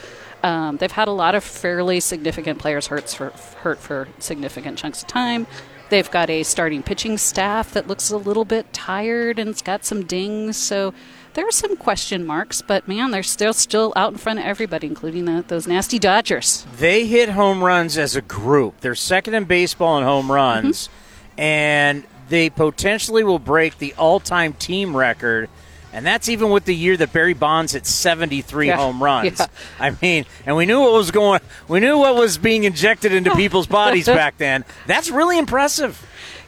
um, 0.43 0.77
they've 0.77 0.91
had 0.91 1.07
a 1.07 1.11
lot 1.11 1.35
of 1.35 1.43
fairly 1.43 1.99
significant 1.99 2.59
players 2.59 2.87
hurt 2.87 3.09
for 3.09 3.29
hurt 3.59 3.79
for 3.79 4.07
significant 4.19 4.77
chunks 4.77 5.01
of 5.01 5.07
time. 5.07 5.45
They've 5.89 6.09
got 6.09 6.29
a 6.29 6.43
starting 6.43 6.83
pitching 6.83 7.17
staff 7.17 7.73
that 7.73 7.87
looks 7.87 8.09
a 8.11 8.17
little 8.17 8.45
bit 8.45 8.71
tired 8.71 9.37
and 9.37 9.49
it's 9.49 9.61
got 9.61 9.83
some 9.83 10.05
dings. 10.05 10.57
So 10.57 10.93
there 11.33 11.47
are 11.47 11.51
some 11.51 11.75
question 11.77 12.25
marks, 12.25 12.61
but 12.61 12.87
man, 12.87 13.11
they're 13.11 13.23
still 13.23 13.53
still 13.53 13.93
out 13.95 14.11
in 14.11 14.17
front 14.17 14.39
of 14.39 14.45
everybody, 14.45 14.87
including 14.87 15.25
the, 15.25 15.43
those 15.47 15.67
nasty 15.67 15.99
Dodgers. 15.99 16.65
They 16.77 17.05
hit 17.05 17.29
home 17.29 17.63
runs 17.63 17.97
as 17.97 18.15
a 18.15 18.21
group. 18.21 18.81
They're 18.81 18.95
second 18.95 19.33
in 19.33 19.45
baseball 19.45 19.97
in 19.97 20.03
home 20.03 20.25
mm-hmm. 20.25 20.33
runs, 20.33 20.89
and 21.37 22.03
they 22.29 22.49
potentially 22.49 23.23
will 23.23 23.39
break 23.39 23.77
the 23.77 23.93
all-time 23.95 24.53
team 24.53 24.95
record. 24.95 25.49
And 25.93 26.05
that's 26.05 26.29
even 26.29 26.51
with 26.51 26.63
the 26.63 26.75
year 26.75 26.95
that 26.95 27.11
Barry 27.11 27.33
Bonds 27.33 27.73
hit 27.73 27.85
73 27.85 28.67
Yeah. 28.67 28.77
home 28.77 29.03
runs. 29.03 29.39
Yeah. 29.39 29.47
I 29.79 29.95
mean, 30.01 30.25
and 30.45 30.55
we 30.55 30.65
knew 30.65 30.79
what 30.79 30.93
was 30.93 31.11
going. 31.11 31.41
We 31.67 31.81
knew 31.81 31.97
what 31.97 32.15
was 32.15 32.37
being 32.37 32.63
injected 32.63 33.11
into 33.11 33.35
people's 33.35 33.67
bodies 33.67 34.05
back 34.05 34.37
then. 34.37 34.63
That's 34.87 35.09
really 35.09 35.37
impressive. 35.37 36.01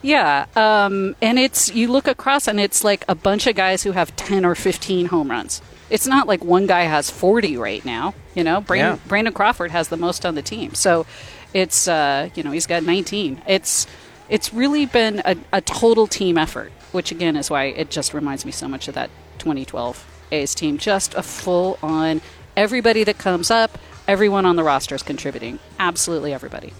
Yeah, 0.04 0.46
um, 0.56 1.16
and 1.22 1.40
it's 1.40 1.74
you 1.74 1.90
look 1.92 2.08
across 2.08 2.48
and 2.48 2.60
it's 2.60 2.84
like 2.84 3.06
a 3.08 3.16
bunch 3.16 3.48
of 3.48 3.56
guys 3.56 3.84
who 3.84 3.94
have 3.94 4.16
ten 4.16 4.46
or 4.46 4.54
fifteen 4.54 5.08
home 5.08 5.32
runs. 5.32 5.62
It's 5.90 6.06
not 6.06 6.28
like 6.28 6.44
one 6.44 6.68
guy 6.68 6.84
has 6.84 7.10
forty 7.10 7.56
right 7.58 7.84
now. 7.86 8.14
You 8.36 8.44
know, 8.44 8.62
Brandon, 8.62 9.00
Yeah. 9.02 9.08
Brandon 9.08 9.34
Crawford 9.34 9.72
has 9.72 9.88
the 9.88 9.98
most 9.98 10.26
on 10.26 10.36
the 10.36 10.42
team, 10.42 10.74
so 10.74 11.06
it's 11.54 11.88
uh, 11.88 12.30
you 12.36 12.44
know 12.44 12.52
he's 12.52 12.68
got 12.68 12.84
nineteen. 12.84 13.42
It's 13.48 13.88
it's 14.30 14.54
really 14.54 14.86
been 14.86 15.22
a, 15.26 15.38
a 15.54 15.62
total 15.62 16.06
team 16.08 16.38
effort, 16.38 16.72
which 16.92 17.12
again 17.12 17.38
is 17.38 17.50
why 17.50 17.66
it 17.66 17.90
just 17.90 18.14
reminds 18.14 18.46
me 18.46 18.52
so 18.52 18.68
much 18.68 18.88
of 18.90 18.96
that 18.96 19.10
2012 19.40 20.06
A's 20.32 20.54
team. 20.54 20.78
Just 20.78 21.14
a 21.14 21.24
full 21.24 21.80
on 21.82 22.22
everybody 22.58 23.06
that 23.06 23.18
comes 23.18 23.50
up, 23.50 23.78
everyone 24.06 24.46
on 24.46 24.58
the 24.58 24.64
roster 24.64 24.96
is 24.96 25.04
contributing. 25.04 25.60
Absolutely 25.80 26.34
everybody. 26.34 26.74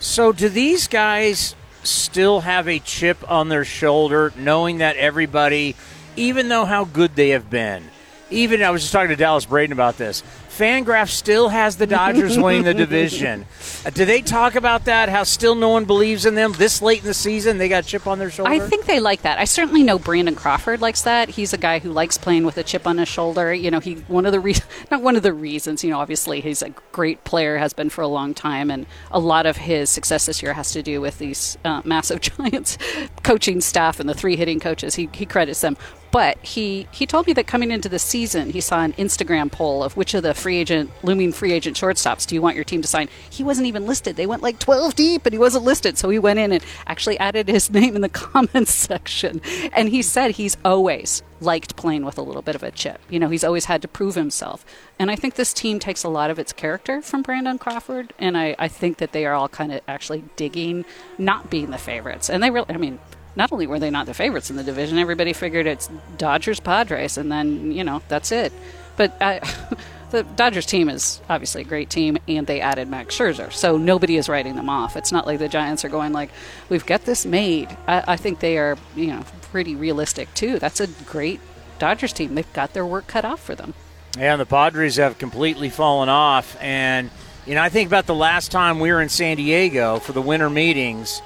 So, 0.00 0.32
do 0.32 0.48
these 0.48 0.86
guys 0.86 1.54
still 1.86 2.40
have 2.40 2.68
a 2.68 2.78
chip 2.78 3.30
on 3.30 3.48
their 3.48 3.64
shoulder, 3.64 4.32
knowing 4.36 4.78
that 4.78 4.96
everybody, 4.96 5.76
even 6.16 6.48
though 6.48 6.64
how 6.64 6.84
good 6.84 7.14
they 7.14 7.30
have 7.30 7.48
been, 7.50 7.90
even 8.34 8.62
I 8.62 8.70
was 8.70 8.82
just 8.82 8.92
talking 8.92 9.08
to 9.10 9.16
Dallas 9.16 9.46
Braden 9.46 9.72
about 9.72 9.96
this. 9.96 10.22
Fangraph 10.56 11.10
still 11.10 11.48
has 11.48 11.76
the 11.76 11.86
Dodgers 11.86 12.38
winning 12.38 12.62
the 12.62 12.74
division. 12.74 13.44
Do 13.94 14.04
they 14.04 14.22
talk 14.22 14.54
about 14.54 14.84
that? 14.84 15.08
How 15.08 15.24
still 15.24 15.56
no 15.56 15.68
one 15.70 15.84
believes 15.84 16.26
in 16.26 16.36
them 16.36 16.52
this 16.52 16.80
late 16.80 17.00
in 17.00 17.06
the 17.06 17.14
season? 17.14 17.58
They 17.58 17.68
got 17.68 17.84
a 17.84 17.86
chip 17.86 18.06
on 18.06 18.20
their 18.20 18.30
shoulder. 18.30 18.52
I 18.52 18.60
think 18.60 18.86
they 18.86 19.00
like 19.00 19.22
that. 19.22 19.38
I 19.38 19.46
certainly 19.46 19.82
know 19.82 19.98
Brandon 19.98 20.36
Crawford 20.36 20.80
likes 20.80 21.02
that. 21.02 21.30
He's 21.30 21.52
a 21.52 21.58
guy 21.58 21.80
who 21.80 21.90
likes 21.90 22.18
playing 22.18 22.44
with 22.44 22.56
a 22.56 22.62
chip 22.62 22.86
on 22.86 22.98
his 22.98 23.08
shoulder. 23.08 23.52
You 23.52 23.70
know, 23.72 23.80
he 23.80 23.94
one 24.06 24.26
of 24.26 24.32
the 24.32 24.38
re- 24.38 24.54
not 24.92 25.02
one 25.02 25.16
of 25.16 25.24
the 25.24 25.32
reasons. 25.32 25.82
You 25.82 25.90
know, 25.90 25.98
obviously 25.98 26.40
he's 26.40 26.62
a 26.62 26.70
great 26.92 27.24
player, 27.24 27.58
has 27.58 27.72
been 27.72 27.90
for 27.90 28.02
a 28.02 28.08
long 28.08 28.32
time, 28.32 28.70
and 28.70 28.86
a 29.10 29.18
lot 29.18 29.46
of 29.46 29.56
his 29.56 29.90
success 29.90 30.26
this 30.26 30.40
year 30.40 30.52
has 30.52 30.70
to 30.72 30.82
do 30.82 31.00
with 31.00 31.18
these 31.18 31.58
uh, 31.64 31.82
massive 31.84 32.20
Giants 32.20 32.78
coaching 33.24 33.60
staff 33.60 33.98
and 33.98 34.08
the 34.08 34.14
three 34.14 34.36
hitting 34.36 34.60
coaches. 34.60 34.94
He 34.94 35.08
he 35.12 35.26
credits 35.26 35.62
them. 35.62 35.76
But 36.14 36.38
he, 36.44 36.86
he 36.92 37.06
told 37.06 37.26
me 37.26 37.32
that 37.32 37.48
coming 37.48 37.72
into 37.72 37.88
the 37.88 37.98
season, 37.98 38.23
he 38.32 38.60
saw 38.60 38.82
an 38.82 38.92
Instagram 38.94 39.52
poll 39.52 39.84
of 39.84 39.96
which 39.96 40.14
of 40.14 40.22
the 40.22 40.34
free 40.34 40.56
agent, 40.56 40.90
looming 41.02 41.32
free 41.32 41.52
agent 41.52 41.76
shortstops 41.76 42.26
do 42.26 42.34
you 42.34 42.42
want 42.42 42.56
your 42.56 42.64
team 42.64 42.82
to 42.82 42.88
sign. 42.88 43.08
He 43.28 43.44
wasn't 43.44 43.66
even 43.66 43.86
listed. 43.86 44.16
They 44.16 44.26
went 44.26 44.42
like 44.42 44.58
12 44.58 44.94
deep 44.94 45.26
and 45.26 45.32
he 45.32 45.38
wasn't 45.38 45.64
listed. 45.64 45.98
So 45.98 46.08
he 46.10 46.18
went 46.18 46.38
in 46.38 46.52
and 46.52 46.64
actually 46.86 47.18
added 47.18 47.48
his 47.48 47.70
name 47.78 47.94
in 47.94 48.02
the 48.02 48.08
comments 48.08 48.72
section. 48.74 49.40
And 49.72 49.88
he 49.88 50.02
said 50.02 50.32
he's 50.32 50.56
always 50.64 51.22
liked 51.40 51.76
playing 51.76 52.04
with 52.04 52.18
a 52.18 52.22
little 52.22 52.42
bit 52.42 52.54
of 52.54 52.62
a 52.62 52.70
chip. 52.70 53.00
You 53.10 53.18
know, 53.18 53.28
he's 53.28 53.44
always 53.44 53.66
had 53.66 53.82
to 53.82 53.88
prove 53.88 54.14
himself. 54.14 54.64
And 54.98 55.10
I 55.10 55.16
think 55.16 55.34
this 55.34 55.52
team 55.52 55.78
takes 55.78 56.04
a 56.04 56.08
lot 56.08 56.30
of 56.30 56.38
its 56.38 56.52
character 56.52 57.02
from 57.02 57.22
Brandon 57.22 57.58
Crawford. 57.58 58.12
And 58.18 58.36
I, 58.36 58.56
I 58.58 58.68
think 58.68 58.98
that 58.98 59.12
they 59.12 59.26
are 59.26 59.34
all 59.34 59.48
kind 59.48 59.72
of 59.72 59.80
actually 59.86 60.24
digging 60.36 60.84
not 61.18 61.50
being 61.50 61.70
the 61.70 61.78
favorites. 61.78 62.30
And 62.30 62.42
they 62.42 62.50
really, 62.50 62.66
I 62.68 62.76
mean, 62.76 62.98
not 63.36 63.52
only 63.52 63.66
were 63.66 63.78
they 63.78 63.90
not 63.90 64.06
the 64.06 64.14
favorites 64.14 64.50
in 64.50 64.56
the 64.56 64.62
division, 64.62 64.98
everybody 64.98 65.32
figured 65.32 65.66
it's 65.66 65.88
Dodgers 66.18 66.60
Padres, 66.60 67.18
and 67.18 67.30
then 67.30 67.72
you 67.72 67.84
know 67.84 68.02
that's 68.08 68.32
it. 68.32 68.52
But 68.96 69.16
I, 69.20 69.38
uh, 69.38 69.74
the 70.10 70.22
Dodgers 70.22 70.66
team 70.66 70.88
is 70.88 71.20
obviously 71.28 71.62
a 71.62 71.64
great 71.64 71.90
team, 71.90 72.18
and 72.28 72.46
they 72.46 72.60
added 72.60 72.88
Max 72.88 73.16
Scherzer, 73.16 73.52
so 73.52 73.76
nobody 73.76 74.16
is 74.16 74.28
writing 74.28 74.56
them 74.56 74.68
off. 74.68 74.96
It's 74.96 75.12
not 75.12 75.26
like 75.26 75.38
the 75.38 75.48
Giants 75.48 75.84
are 75.84 75.88
going 75.88 76.12
like, 76.12 76.30
"We've 76.68 76.86
got 76.86 77.04
this 77.04 77.26
made." 77.26 77.76
I, 77.86 78.04
I 78.08 78.16
think 78.16 78.40
they 78.40 78.58
are, 78.58 78.76
you 78.94 79.08
know, 79.08 79.24
pretty 79.50 79.74
realistic 79.76 80.32
too. 80.34 80.58
That's 80.58 80.80
a 80.80 80.86
great 81.06 81.40
Dodgers 81.78 82.12
team. 82.12 82.34
They've 82.34 82.52
got 82.52 82.72
their 82.72 82.86
work 82.86 83.06
cut 83.06 83.24
off 83.24 83.40
for 83.40 83.54
them. 83.54 83.74
Yeah, 84.18 84.32
and 84.32 84.40
the 84.40 84.46
Padres 84.46 84.96
have 84.96 85.18
completely 85.18 85.70
fallen 85.70 86.08
off. 86.08 86.56
And, 86.60 87.10
you 87.46 87.54
know, 87.54 87.62
I 87.62 87.68
think 87.68 87.88
about 87.88 88.06
the 88.06 88.14
last 88.14 88.52
time 88.52 88.78
we 88.78 88.92
were 88.92 89.00
in 89.00 89.08
San 89.08 89.36
Diego 89.36 89.98
for 89.98 90.12
the 90.12 90.22
winter 90.22 90.48
meetings, 90.48 91.20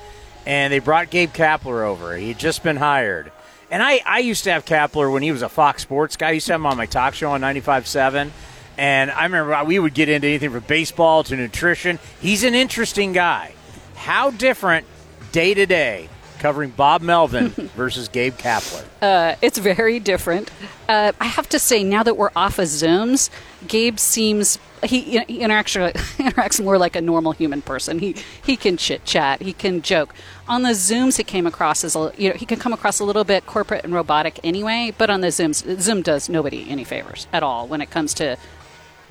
and 0.48 0.72
they 0.72 0.78
brought 0.78 1.10
Gabe 1.10 1.30
Kapler 1.30 1.82
over. 1.82 2.16
He 2.16 2.28
had 2.28 2.38
just 2.38 2.62
been 2.62 2.78
hired. 2.78 3.30
And 3.70 3.82
I, 3.82 4.00
I 4.06 4.20
used 4.20 4.44
to 4.44 4.50
have 4.50 4.64
Kapler 4.64 5.12
when 5.12 5.22
he 5.22 5.30
was 5.30 5.42
a 5.42 5.48
Fox 5.48 5.82
Sports 5.82 6.16
guy. 6.16 6.28
I 6.28 6.32
used 6.32 6.46
to 6.46 6.54
have 6.54 6.62
him 6.62 6.66
on 6.66 6.78
my 6.78 6.86
talk 6.86 7.12
show 7.12 7.30
on 7.32 7.42
95.7. 7.42 8.30
And 8.78 9.10
I 9.10 9.24
remember 9.24 9.62
we 9.64 9.78
would 9.78 9.92
get 9.92 10.08
into 10.08 10.26
anything 10.26 10.50
from 10.50 10.64
baseball 10.66 11.22
to 11.24 11.36
nutrition. 11.36 11.98
He's 12.22 12.44
an 12.44 12.54
interesting 12.54 13.12
guy. 13.12 13.52
How 13.94 14.30
different 14.30 14.86
day 15.32 15.52
to 15.52 15.66
day 15.66 16.08
covering 16.38 16.70
Bob 16.70 17.02
Melvin 17.02 17.48
versus 17.76 18.08
Gabe 18.08 18.34
Kapler? 18.34 18.84
Uh, 19.02 19.34
it's 19.42 19.58
very 19.58 20.00
different. 20.00 20.50
Uh, 20.88 21.12
I 21.20 21.26
have 21.26 21.48
to 21.50 21.58
say, 21.58 21.84
now 21.84 22.02
that 22.04 22.16
we're 22.16 22.30
off 22.34 22.58
of 22.58 22.66
Zooms, 22.66 23.28
Gabe 23.66 23.98
seems 23.98 24.58
he, 24.84 25.00
he 25.00 25.40
interacts 25.40 25.92
interacts 26.18 26.62
more 26.62 26.78
like 26.78 26.96
a 26.96 27.00
normal 27.00 27.32
human 27.32 27.62
person. 27.62 27.98
He 27.98 28.16
he 28.44 28.56
can 28.56 28.76
chit 28.76 29.04
chat, 29.04 29.42
he 29.42 29.52
can 29.52 29.82
joke. 29.82 30.14
On 30.48 30.62
the 30.62 30.70
Zooms, 30.70 31.18
he 31.18 31.24
came 31.24 31.46
across 31.46 31.84
as 31.84 31.94
a 31.94 32.10
you 32.16 32.30
know 32.30 32.34
he 32.34 32.46
can 32.46 32.58
come 32.58 32.72
across 32.72 33.00
a 33.00 33.04
little 33.04 33.24
bit 33.24 33.44
corporate 33.44 33.84
and 33.84 33.92
robotic 33.92 34.40
anyway. 34.42 34.94
But 34.96 35.10
on 35.10 35.20
the 35.20 35.26
Zooms, 35.28 35.80
Zoom 35.80 36.00
does 36.00 36.28
nobody 36.28 36.68
any 36.68 36.84
favors 36.84 37.26
at 37.32 37.42
all 37.42 37.66
when 37.66 37.82
it 37.82 37.90
comes 37.90 38.14
to 38.14 38.38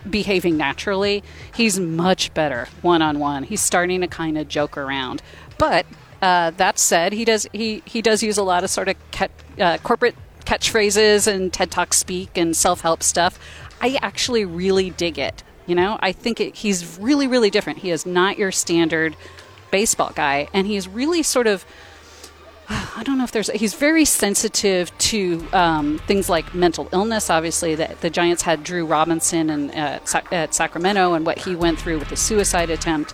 behaving 0.10 0.58
naturally. 0.58 1.24
He's 1.54 1.80
much 1.80 2.34
better 2.34 2.68
one 2.82 3.04
on 3.04 3.20
one. 3.20 3.44
He's 3.44 3.62
starting 3.62 4.02
to 4.02 4.08
kind 4.08 4.38
of 4.38 4.48
joke 4.48 4.78
around, 4.78 5.22
but 5.60 5.86
uh, 6.22 6.52
that 6.52 6.80
said, 6.80 7.14
he 7.14 7.24
does 7.24 7.48
he 7.54 7.84
he 7.86 8.02
does 8.02 8.24
use 8.24 8.38
a 8.38 8.44
lot 8.44 8.64
of 8.64 8.72
sort 8.72 8.88
of 8.90 8.96
cat, 9.12 9.30
uh, 9.60 9.78
corporate 9.80 10.16
catchphrases 10.46 11.28
and 11.28 11.54
TED 11.54 11.70
Talk 11.70 11.94
speak 11.94 12.36
and 12.36 12.56
self 12.56 12.82
help 12.82 13.04
stuff. 13.04 13.38
I 13.80 14.00
actually 14.02 14.44
really 14.44 14.90
dig 14.90 15.20
it. 15.20 15.44
You 15.68 15.76
know, 15.76 16.00
I 16.00 16.14
think 16.14 16.40
it, 16.42 16.56
he's 16.56 16.98
really 16.98 17.28
really 17.28 17.52
different. 17.52 17.80
He 17.80 17.92
is 17.92 18.08
not 18.08 18.40
your 18.40 18.52
standard 18.52 19.16
baseball 19.72 20.12
guy, 20.16 20.48
and 20.54 20.68
he's 20.68 20.88
really 20.88 21.24
sort 21.24 21.48
of 21.48 21.66
I 22.70 23.04
don't 23.06 23.18
know 23.18 23.24
if 23.24 23.32
there's. 23.32 23.50
He's 23.52 23.76
very 23.76 24.04
sensitive 24.04 24.96
to 24.98 25.48
um, 25.54 26.00
things 26.00 26.28
like 26.28 26.54
mental 26.54 26.90
illness. 26.92 27.30
Obviously, 27.30 27.76
that 27.76 28.02
the 28.02 28.10
Giants 28.10 28.42
had 28.42 28.62
Drew 28.62 28.86
Robinson 28.86 29.50
and 29.50 29.72
uh, 29.72 30.00
at 30.34 30.54
Sacramento, 30.54 31.14
and 31.14 31.26
what 31.26 31.40
he 31.40 31.56
went 31.56 31.80
through 31.80 31.98
with 32.00 32.10
the 32.10 32.18
suicide 32.18 32.70
attempt. 32.70 33.14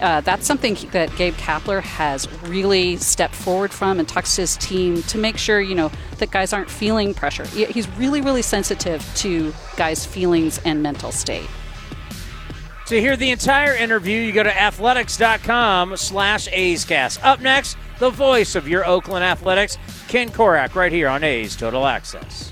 Uh, 0.00 0.20
that's 0.20 0.46
something 0.46 0.76
that 0.92 1.14
Gabe 1.16 1.34
Kapler 1.34 1.82
has 1.82 2.30
really 2.42 2.96
stepped 2.96 3.34
forward 3.34 3.72
from 3.72 3.98
and 3.98 4.08
talks 4.08 4.36
to 4.36 4.42
his 4.42 4.56
team 4.56 5.02
to 5.04 5.18
make 5.18 5.36
sure 5.36 5.60
you 5.60 5.74
know 5.74 5.90
that 6.18 6.30
guys 6.30 6.52
aren't 6.52 6.70
feeling 6.70 7.12
pressure. 7.12 7.44
He- 7.46 7.64
He's 7.66 7.88
really, 7.98 8.20
really 8.20 8.42
sensitive 8.42 9.04
to 9.16 9.52
guys' 9.76 10.06
feelings 10.06 10.60
and 10.64 10.80
mental 10.80 11.10
state. 11.10 11.48
To 12.92 13.00
hear 13.00 13.16
the 13.16 13.30
entire 13.30 13.74
interview, 13.74 14.20
you 14.20 14.32
go 14.32 14.42
to 14.42 14.62
athletics.com 14.62 15.96
slash 15.96 16.46
A'scast. 16.48 17.24
Up 17.24 17.40
next, 17.40 17.78
the 17.98 18.10
voice 18.10 18.54
of 18.54 18.68
your 18.68 18.86
Oakland 18.86 19.24
Athletics, 19.24 19.78
Ken 20.08 20.28
Korach, 20.28 20.74
right 20.74 20.92
here 20.92 21.08
on 21.08 21.24
A's 21.24 21.56
Total 21.56 21.86
Access. 21.86 22.51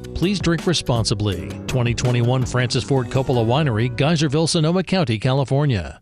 Please 0.21 0.39
drink 0.39 0.67
responsibly. 0.67 1.49
2021 1.65 2.45
Francis 2.45 2.83
Ford 2.83 3.07
Coppola 3.07 3.43
Winery, 3.43 3.89
Geyserville, 3.97 4.47
Sonoma 4.47 4.83
County, 4.83 5.17
California. 5.17 5.99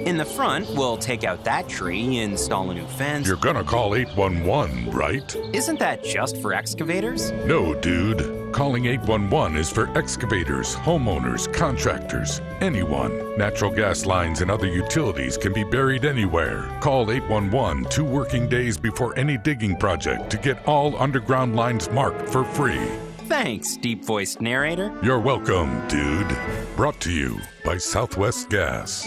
In 0.00 0.16
the 0.16 0.24
front, 0.24 0.68
we'll 0.70 0.96
take 0.96 1.22
out 1.22 1.44
that 1.44 1.68
tree, 1.68 2.18
install 2.18 2.72
a 2.72 2.74
new 2.74 2.84
fence. 2.84 3.28
You're 3.28 3.36
gonna 3.36 3.62
call 3.62 3.94
811, 3.94 4.90
right? 4.90 5.36
Isn't 5.52 5.78
that 5.78 6.02
just 6.02 6.38
for 6.38 6.52
excavators? 6.52 7.30
No, 7.46 7.76
dude. 7.76 8.52
Calling 8.52 8.86
811 8.86 9.56
is 9.56 9.70
for 9.70 9.96
excavators, 9.96 10.74
homeowners, 10.74 11.46
contractors, 11.54 12.40
anyone. 12.60 13.38
Natural 13.38 13.70
gas 13.70 14.04
lines 14.04 14.40
and 14.40 14.50
other 14.50 14.66
utilities 14.66 15.36
can 15.36 15.52
be 15.52 15.62
buried 15.62 16.04
anywhere. 16.04 16.68
Call 16.80 17.08
811 17.12 17.84
two 17.84 18.04
working 18.04 18.48
days 18.48 18.76
before 18.76 19.16
any 19.16 19.38
digging 19.38 19.76
project 19.76 20.28
to 20.30 20.38
get 20.38 20.66
all 20.66 21.00
underground 21.00 21.54
lines 21.54 21.88
marked 21.92 22.28
for 22.28 22.42
free. 22.42 22.80
Thanks, 23.28 23.76
deep 23.76 24.06
voiced 24.06 24.40
narrator. 24.40 24.98
You're 25.02 25.20
welcome, 25.20 25.86
dude. 25.86 26.34
Brought 26.76 26.98
to 27.00 27.12
you 27.12 27.38
by 27.62 27.76
Southwest 27.76 28.48
Gas. 28.48 29.06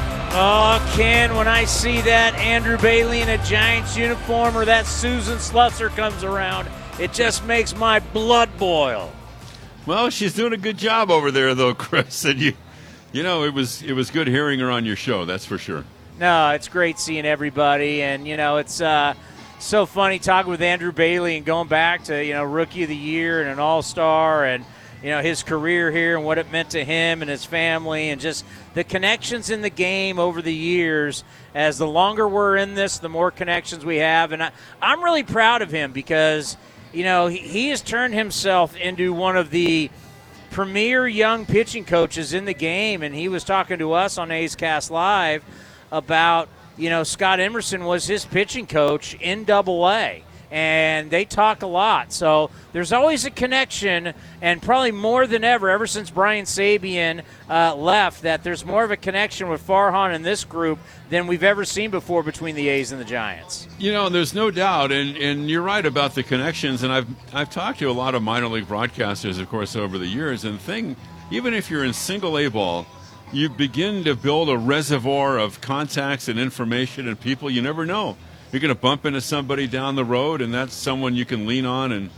Oh, 0.33 0.93
Ken, 0.95 1.35
when 1.35 1.49
I 1.49 1.65
see 1.65 1.99
that 2.01 2.33
Andrew 2.35 2.77
Bailey 2.77 3.19
in 3.19 3.27
a 3.27 3.37
Giants 3.43 3.97
uniform 3.97 4.55
or 4.55 4.63
that 4.63 4.85
Susan 4.85 5.37
Slusser 5.37 5.89
comes 5.89 6.23
around, 6.23 6.69
it 7.01 7.11
just 7.11 7.43
makes 7.45 7.75
my 7.75 7.99
blood 7.99 8.49
boil. 8.57 9.11
Well, 9.85 10.09
she's 10.09 10.33
doing 10.33 10.53
a 10.53 10.57
good 10.57 10.77
job 10.77 11.11
over 11.11 11.31
there, 11.31 11.53
though, 11.53 11.73
Chris. 11.75 12.23
And 12.23 12.39
you, 12.39 12.53
you 13.11 13.23
know, 13.23 13.43
it 13.43 13.53
was 13.53 13.83
it 13.83 13.91
was 13.91 14.09
good 14.09 14.27
hearing 14.27 14.61
her 14.61 14.71
on 14.71 14.85
your 14.85 14.95
show. 14.95 15.25
That's 15.25 15.43
for 15.45 15.57
sure. 15.57 15.83
No, 16.17 16.51
it's 16.51 16.69
great 16.69 16.97
seeing 16.97 17.25
everybody, 17.25 18.01
and 18.01 18.25
you 18.25 18.37
know, 18.37 18.55
it's 18.55 18.79
uh, 18.79 19.15
so 19.59 19.85
funny 19.85 20.17
talking 20.17 20.49
with 20.49 20.61
Andrew 20.61 20.93
Bailey 20.93 21.35
and 21.35 21.45
going 21.45 21.67
back 21.67 22.05
to 22.05 22.23
you 22.23 22.33
know 22.35 22.45
Rookie 22.45 22.83
of 22.83 22.89
the 22.89 22.95
Year 22.95 23.41
and 23.41 23.49
an 23.49 23.59
All 23.59 23.81
Star 23.81 24.45
and 24.45 24.63
you 25.03 25.09
know 25.09 25.21
his 25.21 25.43
career 25.43 25.91
here 25.91 26.15
and 26.15 26.25
what 26.25 26.37
it 26.37 26.51
meant 26.51 26.71
to 26.71 26.83
him 26.83 27.21
and 27.21 27.29
his 27.29 27.43
family 27.43 28.09
and 28.09 28.21
just 28.21 28.45
the 28.73 28.83
connections 28.83 29.49
in 29.49 29.61
the 29.61 29.69
game 29.69 30.19
over 30.19 30.41
the 30.41 30.53
years. 30.53 31.23
As 31.53 31.77
the 31.77 31.87
longer 31.87 32.27
we're 32.27 32.57
in 32.57 32.75
this 32.75 32.99
the 32.99 33.09
more 33.09 33.31
connections 33.31 33.83
we 33.83 33.97
have. 33.97 34.31
And 34.31 34.43
I, 34.43 34.51
i'm 34.81 35.03
really 35.03 35.23
proud 35.23 35.61
of 35.61 35.71
him 35.71 35.91
because 35.91 36.55
you 36.93 37.03
know 37.03 37.27
he, 37.27 37.37
he 37.37 37.69
has 37.69 37.81
turned 37.81 38.13
himself 38.13 38.75
into 38.77 39.11
one 39.13 39.37
of 39.37 39.49
the 39.49 39.89
premier 40.51 41.07
young 41.07 41.45
pitching 41.45 41.85
coaches 41.85 42.33
in 42.33 42.45
the 42.45 42.53
game. 42.53 43.01
And 43.03 43.15
he 43.15 43.27
was 43.27 43.43
talking 43.43 43.79
to 43.79 43.93
us 43.93 44.17
on 44.17 44.31
a's 44.31 44.55
cast 44.55 44.91
live 44.91 45.43
about 45.91 46.47
you 46.77 46.89
know 46.89 47.03
scott 47.03 47.39
emerson 47.39 47.85
was 47.85 48.05
his 48.05 48.23
pitching 48.23 48.67
coach 48.67 49.15
in 49.15 49.43
double 49.45 49.89
a 49.89 50.23
and 50.51 51.09
they 51.09 51.23
talk 51.23 51.61
a 51.61 51.67
lot. 51.67 52.11
So 52.11 52.51
there's 52.73 52.91
always 52.91 53.23
a 53.25 53.31
connection, 53.31 54.13
and 54.41 54.61
probably 54.61 54.91
more 54.91 55.25
than 55.25 55.45
ever, 55.45 55.69
ever 55.69 55.87
since 55.87 56.09
Brian 56.09 56.45
Sabean 56.45 57.23
uh, 57.49 57.75
left, 57.75 58.23
that 58.23 58.43
there's 58.43 58.65
more 58.65 58.83
of 58.83 58.91
a 58.91 58.97
connection 58.97 59.47
with 59.47 59.65
Farhan 59.65 60.13
and 60.13 60.25
this 60.25 60.43
group 60.43 60.77
than 61.09 61.25
we've 61.25 61.43
ever 61.43 61.63
seen 61.63 61.89
before 61.89 62.21
between 62.21 62.55
the 62.55 62.67
A's 62.67 62.91
and 62.91 62.99
the 62.99 63.05
Giants. 63.05 63.67
You 63.79 63.93
know, 63.93 64.09
there's 64.09 64.33
no 64.33 64.51
doubt, 64.51 64.91
and, 64.91 65.15
and 65.15 65.49
you're 65.49 65.61
right 65.61 65.85
about 65.85 66.15
the 66.15 66.23
connections. 66.23 66.83
And 66.83 66.91
I've 66.91 67.07
I've 67.33 67.49
talked 67.49 67.79
to 67.79 67.89
a 67.89 67.93
lot 67.93 68.13
of 68.13 68.21
minor 68.21 68.47
league 68.47 68.67
broadcasters, 68.67 69.39
of 69.39 69.49
course, 69.49 69.75
over 69.75 69.97
the 69.97 70.07
years. 70.07 70.43
And 70.43 70.59
thing, 70.59 70.97
even 71.31 71.53
if 71.53 71.71
you're 71.71 71.85
in 71.85 71.93
single 71.93 72.37
A 72.37 72.49
ball, 72.49 72.85
you 73.31 73.47
begin 73.47 74.03
to 74.03 74.15
build 74.15 74.49
a 74.49 74.57
reservoir 74.57 75.39
of 75.39 75.61
contacts 75.61 76.27
and 76.27 76.37
information 76.37 77.07
and 77.07 77.17
people 77.17 77.49
you 77.49 77.61
never 77.61 77.85
know 77.85 78.17
you're 78.51 78.59
going 78.59 78.73
to 78.73 78.79
bump 78.79 79.05
into 79.05 79.21
somebody 79.21 79.67
down 79.67 79.95
the 79.95 80.05
road, 80.05 80.41
and 80.41 80.53
that's 80.53 80.73
someone 80.73 81.15
you 81.15 81.25
can 81.25 81.47
lean 81.47 81.65
on. 81.65 81.91
And 81.91 82.09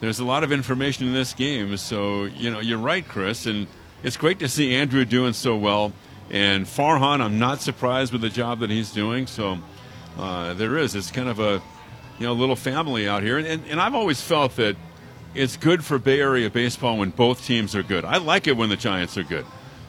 there's 0.00 0.18
a 0.18 0.24
lot 0.24 0.44
of 0.44 0.52
information 0.52 1.06
in 1.06 1.12
this 1.12 1.32
game. 1.32 1.76
So, 1.76 2.24
you 2.24 2.50
know, 2.50 2.60
you're 2.60 2.78
right, 2.78 3.06
Chris. 3.06 3.46
And 3.46 3.66
it's 4.02 4.16
great 4.16 4.38
to 4.40 4.48
see 4.48 4.74
Andrew 4.74 5.04
doing 5.04 5.32
so 5.32 5.56
well. 5.56 5.92
And 6.30 6.66
Farhan, 6.66 7.20
I'm 7.20 7.38
not 7.38 7.60
surprised 7.60 8.12
with 8.12 8.22
the 8.22 8.30
job 8.30 8.60
that 8.60 8.70
he's 8.70 8.90
doing. 8.90 9.26
So 9.26 9.58
uh, 10.18 10.54
there 10.54 10.78
is. 10.78 10.94
It's 10.94 11.10
kind 11.10 11.28
of 11.28 11.40
a, 11.40 11.62
you 12.18 12.26
know, 12.26 12.32
little 12.32 12.56
family 12.56 13.08
out 13.08 13.22
here. 13.22 13.38
And, 13.38 13.62
and 13.68 13.80
I've 13.80 13.94
always 13.94 14.20
felt 14.20 14.56
that 14.56 14.76
it's 15.34 15.56
good 15.56 15.84
for 15.84 15.98
Bay 15.98 16.20
Area 16.20 16.50
baseball 16.50 16.98
when 16.98 17.10
both 17.10 17.44
teams 17.44 17.74
are 17.74 17.82
good. 17.82 18.04
I 18.04 18.18
like 18.18 18.46
it 18.46 18.56
when 18.56 18.68
the 18.68 18.76
Giants 18.76 19.16
are 19.16 19.22
good. 19.22 19.46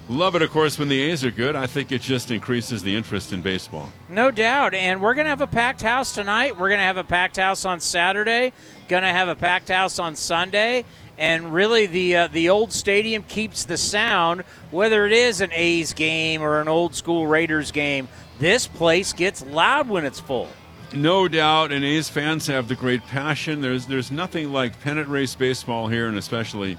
Love 0.10 0.36
it, 0.36 0.42
of 0.42 0.52
course, 0.52 0.78
when 0.78 0.90
the 0.90 1.02
A's 1.02 1.24
are 1.24 1.32
good. 1.32 1.56
I 1.56 1.66
think 1.66 1.92
it 1.94 2.02
just 2.02 2.30
increases 2.30 2.84
the 2.84 2.94
interest 2.94 3.32
in 3.32 3.42
baseball. 3.42 3.90
No 4.10 4.32
doubt. 4.32 4.74
And 4.74 5.02
we're 5.02 5.14
going 5.14 5.26
to 5.26 5.30
have 5.30 5.42
a 5.42 5.48
packed 5.48 5.82
house 5.82 6.14
tonight. 6.14 6.58
We're 6.60 6.68
going 6.68 6.80
to 6.80 6.86
have 6.86 6.98
a 6.98 7.06
packed 7.06 7.38
house 7.38 7.64
on 7.64 7.80
Saturday. 7.80 8.52
Going 8.90 9.04
to 9.04 9.10
have 9.10 9.30
a 9.30 9.36
packed 9.36 9.70
house 9.70 10.00
on 10.00 10.16
Sunday. 10.18 10.84
And 11.18 11.54
really, 11.54 11.86
the 11.86 12.16
uh, 12.16 12.28
the 12.28 12.50
old 12.50 12.74
stadium 12.74 13.24
keeps 13.24 13.66
the 13.66 13.78
sound, 13.78 14.42
whether 14.72 15.06
it 15.06 15.12
is 15.12 15.42
an 15.42 15.52
A's 15.54 15.94
game 15.94 16.42
or 16.42 16.60
an 16.60 16.68
old 16.68 16.96
school 16.96 17.28
Raiders 17.28 17.72
game. 17.72 18.08
This 18.40 18.66
place 18.66 19.14
gets 19.14 19.46
loud 19.46 19.88
when 19.88 20.06
it's 20.06 20.20
full. 20.20 20.50
No 20.92 21.28
doubt, 21.28 21.72
and 21.72 21.86
A's 21.86 22.10
fans 22.10 22.48
have 22.48 22.68
the 22.68 22.76
great 22.76 23.04
passion. 23.04 23.62
There's 23.62 23.86
there's 23.86 24.12
nothing 24.12 24.52
like 24.52 24.82
pennant 24.82 25.08
race 25.08 25.36
baseball 25.36 25.88
here, 25.88 26.08
and 26.08 26.18
especially 26.18 26.78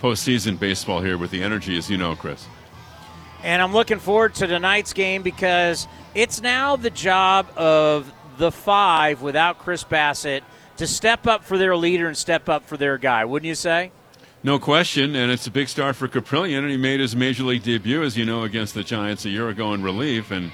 postseason 0.00 0.58
baseball 0.58 1.00
here 1.00 1.18
with 1.18 1.30
the 1.30 1.42
energy, 1.42 1.76
as 1.76 1.90
you 1.90 1.96
know, 1.96 2.16
Chris. 2.16 2.46
And 3.42 3.62
I'm 3.62 3.72
looking 3.72 3.98
forward 3.98 4.34
to 4.36 4.46
tonight's 4.46 4.92
game 4.92 5.22
because 5.22 5.88
it's 6.14 6.42
now 6.42 6.76
the 6.76 6.90
job 6.90 7.48
of 7.56 8.12
the 8.38 8.50
five 8.50 9.22
without 9.22 9.58
Chris 9.58 9.84
Bassitt 9.84 10.42
to 10.76 10.86
step 10.86 11.26
up 11.26 11.44
for 11.44 11.58
their 11.58 11.76
leader 11.76 12.06
and 12.06 12.16
step 12.16 12.48
up 12.48 12.64
for 12.66 12.76
their 12.76 12.98
guy, 12.98 13.24
wouldn't 13.24 13.46
you 13.48 13.54
say? 13.54 13.92
No 14.42 14.58
question, 14.58 15.14
and 15.14 15.30
it's 15.30 15.46
a 15.46 15.50
big 15.50 15.68
start 15.68 15.96
for 15.96 16.08
Kaprielian, 16.08 16.60
and 16.60 16.70
he 16.70 16.78
made 16.78 17.00
his 17.00 17.14
major 17.14 17.42
league 17.42 17.62
debut, 17.62 18.02
as 18.02 18.16
you 18.16 18.24
know, 18.24 18.42
against 18.42 18.72
the 18.72 18.82
Giants 18.82 19.26
a 19.26 19.28
year 19.28 19.50
ago 19.50 19.74
in 19.74 19.82
relief. 19.82 20.30
And 20.30 20.50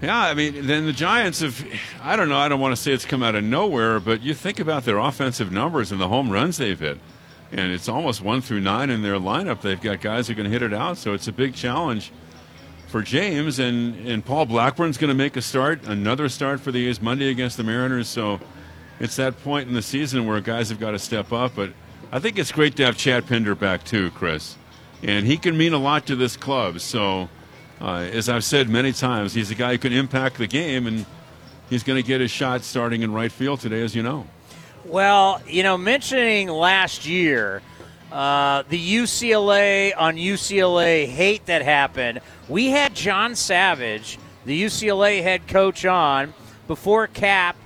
yeah, 0.00 0.18
I 0.18 0.32
mean, 0.32 0.66
then 0.66 0.86
the 0.86 0.92
Giants 0.92 1.40
have, 1.40 1.62
I 2.02 2.16
don't 2.16 2.30
know, 2.30 2.38
I 2.38 2.48
don't 2.48 2.60
want 2.60 2.74
to 2.74 2.80
say 2.80 2.92
it's 2.92 3.04
come 3.04 3.22
out 3.22 3.34
of 3.34 3.44
nowhere, 3.44 4.00
but 4.00 4.22
you 4.22 4.32
think 4.32 4.58
about 4.58 4.84
their 4.84 4.98
offensive 4.98 5.52
numbers 5.52 5.92
and 5.92 6.00
the 6.00 6.08
home 6.08 6.30
runs 6.30 6.56
they've 6.56 6.78
hit, 6.78 6.98
and 7.54 7.70
it's 7.70 7.88
almost 7.88 8.20
one 8.20 8.40
through 8.40 8.60
nine 8.60 8.90
in 8.90 9.02
their 9.02 9.14
lineup. 9.14 9.60
They've 9.60 9.80
got 9.80 10.00
guys 10.00 10.26
who 10.26 10.32
are 10.32 10.36
going 10.36 10.46
to 10.46 10.50
hit 10.50 10.62
it 10.62 10.74
out, 10.74 10.98
so 10.98 11.14
it's 11.14 11.28
a 11.28 11.32
big 11.32 11.54
challenge 11.54 12.10
for 12.88 13.00
James. 13.00 13.60
And, 13.60 13.94
and 14.08 14.24
Paul 14.24 14.46
Blackburn's 14.46 14.98
going 14.98 15.08
to 15.08 15.14
make 15.14 15.36
a 15.36 15.42
start, 15.42 15.84
another 15.84 16.28
start 16.28 16.58
for 16.60 16.72
the 16.72 16.88
A's 16.88 17.00
Monday 17.00 17.30
against 17.30 17.56
the 17.56 17.62
Mariners. 17.62 18.08
So 18.08 18.40
it's 18.98 19.14
that 19.16 19.40
point 19.44 19.68
in 19.68 19.74
the 19.74 19.82
season 19.82 20.26
where 20.26 20.40
guys 20.40 20.68
have 20.70 20.80
got 20.80 20.90
to 20.90 20.98
step 20.98 21.32
up. 21.32 21.52
But 21.54 21.72
I 22.10 22.18
think 22.18 22.40
it's 22.40 22.50
great 22.50 22.74
to 22.76 22.84
have 22.86 22.96
Chad 22.96 23.28
Pinder 23.28 23.54
back 23.54 23.84
too, 23.84 24.10
Chris. 24.10 24.56
And 25.04 25.24
he 25.24 25.36
can 25.36 25.56
mean 25.56 25.74
a 25.74 25.78
lot 25.78 26.06
to 26.06 26.16
this 26.16 26.36
club. 26.36 26.80
So, 26.80 27.28
uh, 27.80 28.08
as 28.12 28.28
I've 28.28 28.44
said 28.44 28.68
many 28.68 28.92
times, 28.92 29.32
he's 29.32 29.52
a 29.52 29.54
guy 29.54 29.72
who 29.72 29.78
can 29.78 29.92
impact 29.92 30.38
the 30.38 30.46
game, 30.48 30.88
and 30.88 31.06
he's 31.70 31.84
going 31.84 32.02
to 32.02 32.06
get 32.06 32.20
his 32.20 32.30
shot 32.30 32.62
starting 32.62 33.02
in 33.02 33.12
right 33.12 33.30
field 33.30 33.60
today, 33.60 33.82
as 33.82 33.94
you 33.94 34.02
know. 34.02 34.26
Well, 34.84 35.40
you 35.48 35.62
know, 35.62 35.78
mentioning 35.78 36.48
last 36.48 37.06
year, 37.06 37.62
uh, 38.12 38.64
the 38.68 38.96
UCLA 38.96 39.92
on 39.96 40.16
UCLA 40.16 41.06
hate 41.06 41.46
that 41.46 41.62
happened, 41.62 42.20
we 42.48 42.68
had 42.68 42.94
John 42.94 43.34
Savage, 43.34 44.18
the 44.44 44.62
UCLA 44.62 45.22
head 45.22 45.48
coach, 45.48 45.84
on 45.84 46.34
before 46.68 47.06
Cap 47.06 47.56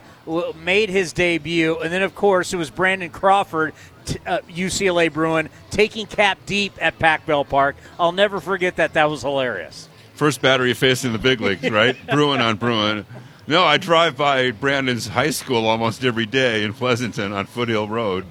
made 0.63 0.91
his 0.91 1.13
debut, 1.13 1.79
and 1.79 1.93
then 1.93 2.03
of 2.03 2.15
course 2.15 2.53
it 2.53 2.57
was 2.57 2.71
Brandon 2.71 3.11
Crawford, 3.11 3.73
t- 4.05 4.19
uh, 4.27 4.39
UCLA 4.49 5.13
Bruin, 5.13 5.49
taking 5.71 6.07
Cap 6.07 6.39
deep 6.47 6.73
at 6.81 6.99
Pac 6.99 7.27
Bell 7.27 7.45
Park. 7.45 7.77
I'll 7.99 8.13
never 8.13 8.41
forget 8.41 8.77
that. 8.77 8.95
That 8.95 9.11
was 9.11 9.23
hilarious. 9.23 9.89
First 10.15 10.41
battery 10.43 10.75
facing 10.75 11.13
the 11.13 11.19
big 11.19 11.41
leagues, 11.41 11.69
right? 11.71 11.97
Bruin 12.11 12.41
on 12.41 12.57
Bruin. 12.57 13.07
No, 13.49 13.65
I 13.65 13.79
drive 13.79 14.15
by 14.15 14.51
Brandon's 14.51 15.09
high 15.09 15.31
school 15.31 15.69
almost 15.69 16.05
every 16.05 16.27
day 16.27 16.65
in 16.65 16.75
Pleasanton 16.75 17.33
on 17.33 17.47
Foothill 17.47 17.89
Road. 17.89 18.27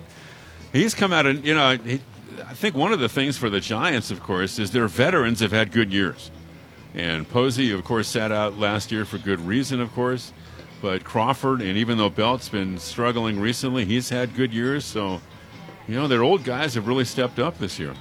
He's 0.71 0.93
come 0.93 1.11
out 1.11 1.25
and 1.25 1.43
you 1.43 1.55
know, 1.55 1.75
he, 1.75 2.01
I 2.45 2.53
think 2.53 2.75
one 2.75 2.93
of 2.93 2.99
the 2.99 3.09
things 3.09 3.35
for 3.35 3.49
the 3.49 3.59
Giants, 3.59 4.11
of 4.11 4.21
course, 4.21 4.59
is 4.59 4.69
their 4.69 4.87
veterans 4.87 5.39
have 5.39 5.51
had 5.51 5.71
good 5.71 5.91
years. 5.91 6.29
And 6.93 7.27
Posey, 7.27 7.71
of 7.71 7.83
course, 7.83 8.07
sat 8.07 8.31
out 8.31 8.59
last 8.59 8.91
year 8.91 9.05
for 9.05 9.17
good 9.17 9.41
reason, 9.41 9.81
of 9.81 9.91
course. 9.93 10.33
But 10.83 11.03
Crawford, 11.03 11.63
and 11.63 11.79
even 11.79 11.97
though 11.97 12.11
Belt's 12.11 12.49
been 12.49 12.77
struggling 12.77 13.39
recently, 13.39 13.85
he's 13.85 14.09
had 14.09 14.35
good 14.35 14.53
years. 14.53 14.85
So, 14.85 15.19
you 15.87 15.95
know, 15.95 16.07
their 16.07 16.21
old 16.21 16.43
guys 16.43 16.75
have 16.75 16.87
really 16.87 17.05
stepped 17.05 17.39
up 17.39 17.57
this 17.57 17.79
year. 17.79 17.95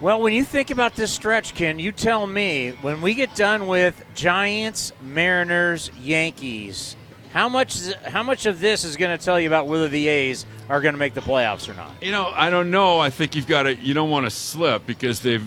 Well, 0.00 0.20
when 0.20 0.32
you 0.32 0.44
think 0.44 0.70
about 0.70 0.94
this 0.94 1.10
stretch, 1.10 1.54
Ken, 1.54 1.80
you 1.80 1.90
tell 1.90 2.24
me 2.24 2.70
when 2.82 3.00
we 3.00 3.14
get 3.14 3.34
done 3.34 3.66
with 3.66 4.00
Giants, 4.14 4.92
Mariners, 5.02 5.90
Yankees, 6.00 6.94
how 7.32 7.48
much 7.48 7.92
how 8.04 8.22
much 8.22 8.46
of 8.46 8.60
this 8.60 8.84
is 8.84 8.96
going 8.96 9.16
to 9.16 9.22
tell 9.22 9.40
you 9.40 9.48
about 9.48 9.66
whether 9.66 9.88
the 9.88 10.06
A's 10.06 10.46
are 10.68 10.80
going 10.80 10.94
to 10.94 10.98
make 10.98 11.14
the 11.14 11.20
playoffs 11.20 11.68
or 11.68 11.74
not? 11.74 11.90
You 12.00 12.12
know, 12.12 12.32
I 12.32 12.48
don't 12.48 12.70
know. 12.70 13.00
I 13.00 13.10
think 13.10 13.34
you've 13.34 13.48
got 13.48 13.64
to 13.64 13.74
you 13.74 13.92
don't 13.92 14.08
want 14.08 14.24
to 14.24 14.30
slip 14.30 14.86
because 14.86 15.20
they've 15.20 15.44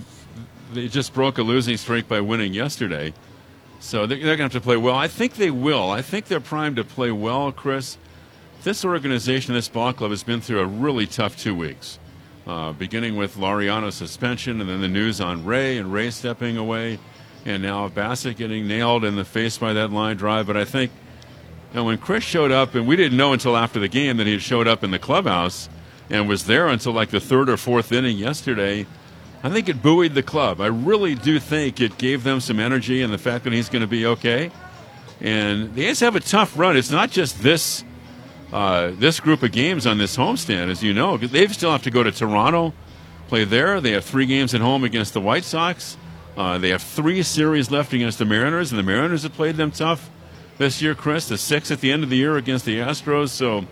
they 0.74 0.90
just 0.90 1.14
broke 1.14 1.38
a 1.38 1.44
losing 1.44 1.78
streak 1.78 2.10
by 2.10 2.20
winning 2.20 2.54
yesterday. 2.54 3.14
So 3.80 4.06
they're, 4.06 4.18
they're 4.18 4.36
going 4.36 4.50
to 4.50 4.54
have 4.56 4.62
to 4.62 4.62
play 4.62 4.76
well. 4.76 4.96
I 4.96 5.08
think 5.08 5.36
they 5.36 5.50
will. 5.50 5.90
I 5.90 6.02
think 6.02 6.26
they're 6.26 6.42
primed 6.42 6.76
to 6.76 6.84
play 6.84 7.12
well, 7.12 7.54
Chris. 7.54 7.98
This 8.64 8.84
organization, 8.84 9.54
this 9.54 9.70
ball 9.70 9.94
club, 9.94 10.12
has 10.12 10.24
been 10.24 10.42
through 10.42 10.60
a 10.60 10.66
really 10.66 11.08
tough 11.08 11.38
two 11.38 11.56
weeks, 11.56 12.00
uh, 12.48 12.74
beginning 12.74 13.16
with 13.16 13.36
Laureano's 13.36 13.96
suspension 13.96 14.62
and 14.62 14.70
then 14.70 14.82
the 14.82 14.88
news 14.88 15.22
on 15.22 15.46
Ray 15.46 15.78
and 15.78 15.92
Ray 15.92 16.12
stepping 16.12 16.58
away, 16.58 17.00
and 17.46 17.64
now 17.64 17.88
Bassitt 17.90 18.38
getting 18.38 18.68
nailed 18.68 19.04
in 19.04 19.16
the 19.16 19.26
face 19.26 19.58
by 19.58 19.74
that 19.74 19.92
line 19.92 20.18
drive. 20.18 20.48
But 20.48 20.58
I 20.58 20.66
think 20.66 20.92
you 21.72 21.78
know, 21.78 21.86
when 21.86 21.98
Chris 21.98 22.24
showed 22.24 22.52
up, 22.52 22.76
and 22.76 22.88
we 22.88 22.96
didn't 22.96 23.18
know 23.18 23.34
until 23.34 23.56
after 23.56 23.80
the 23.80 23.88
game 23.88 24.18
that 24.18 24.28
he 24.28 24.34
had 24.34 24.42
showed 24.42 24.68
up 24.68 24.84
in 24.84 24.92
the 24.92 25.00
clubhouse 25.00 25.70
and 26.10 26.28
was 26.28 26.46
there 26.46 26.68
until 26.68 26.92
like 26.94 27.10
the 27.10 27.20
third 27.20 27.50
or 27.50 27.58
fourth 27.58 27.92
inning 27.92 28.18
yesterday– 28.18 28.86
I 29.44 29.50
think 29.50 29.70
it 29.70 29.82
buoyed 29.82 30.14
the 30.14 30.22
club. 30.22 30.62
I 30.62 30.68
really 30.68 31.16
do 31.16 31.40
think 31.40 31.82
it 31.82 31.98
gave 31.98 32.24
them 32.24 32.42
some 32.42 32.60
energy 32.60 33.02
and 33.02 33.12
the 33.12 33.18
fact 33.18 33.44
that 33.46 33.54
he's 33.54 33.70
going 33.70 33.82
to 33.82 33.88
be 33.88 34.06
okay. 34.06 34.52
And 35.20 35.74
the 35.74 35.86
A's 35.88 36.00
have 36.02 36.16
a 36.16 36.20
tough 36.20 36.58
run. 36.58 36.78
It's 36.78 36.92
not 36.92 37.10
just 37.10 37.42
this 37.42 37.84
uh, 38.52 38.92
this 38.94 39.20
group 39.20 39.44
of 39.44 39.52
games 39.52 39.88
on 39.88 39.98
this 39.98 40.18
homestand, 40.18 40.70
as 40.70 40.84
you 40.84 40.94
know. 40.94 41.18
They 41.18 41.48
still 41.48 41.72
have 41.72 41.84
to 41.84 41.92
go 41.92 42.04
to 42.04 42.12
Toronto, 42.12 42.74
play 43.28 43.46
there. 43.46 43.80
They 43.80 43.92
have 43.92 44.06
three 44.06 44.26
games 44.26 44.54
at 44.54 44.62
home 44.62 44.84
against 44.84 45.14
the 45.14 45.22
White 45.22 45.44
Sox. 45.44 45.98
Uh, 46.36 46.58
they 46.58 46.70
have 46.70 46.82
three 46.82 47.24
series 47.24 47.72
left 47.72 47.94
against 47.94 48.18
the 48.18 48.26
Mariners, 48.26 48.72
and 48.72 48.80
the 48.80 48.84
Mariners 48.84 49.24
have 49.24 49.34
played 49.34 49.58
them 49.58 49.72
tough 49.72 50.10
this 50.58 50.82
year, 50.82 50.96
Chris. 50.96 51.28
The 51.28 51.38
six 51.38 51.72
at 51.72 51.82
the 51.82 51.92
end 51.92 52.04
of 52.04 52.10
the 52.10 52.18
year 52.18 52.38
against 52.38 52.66
the 52.66 52.78
Astros. 52.78 53.30
So 53.30 53.66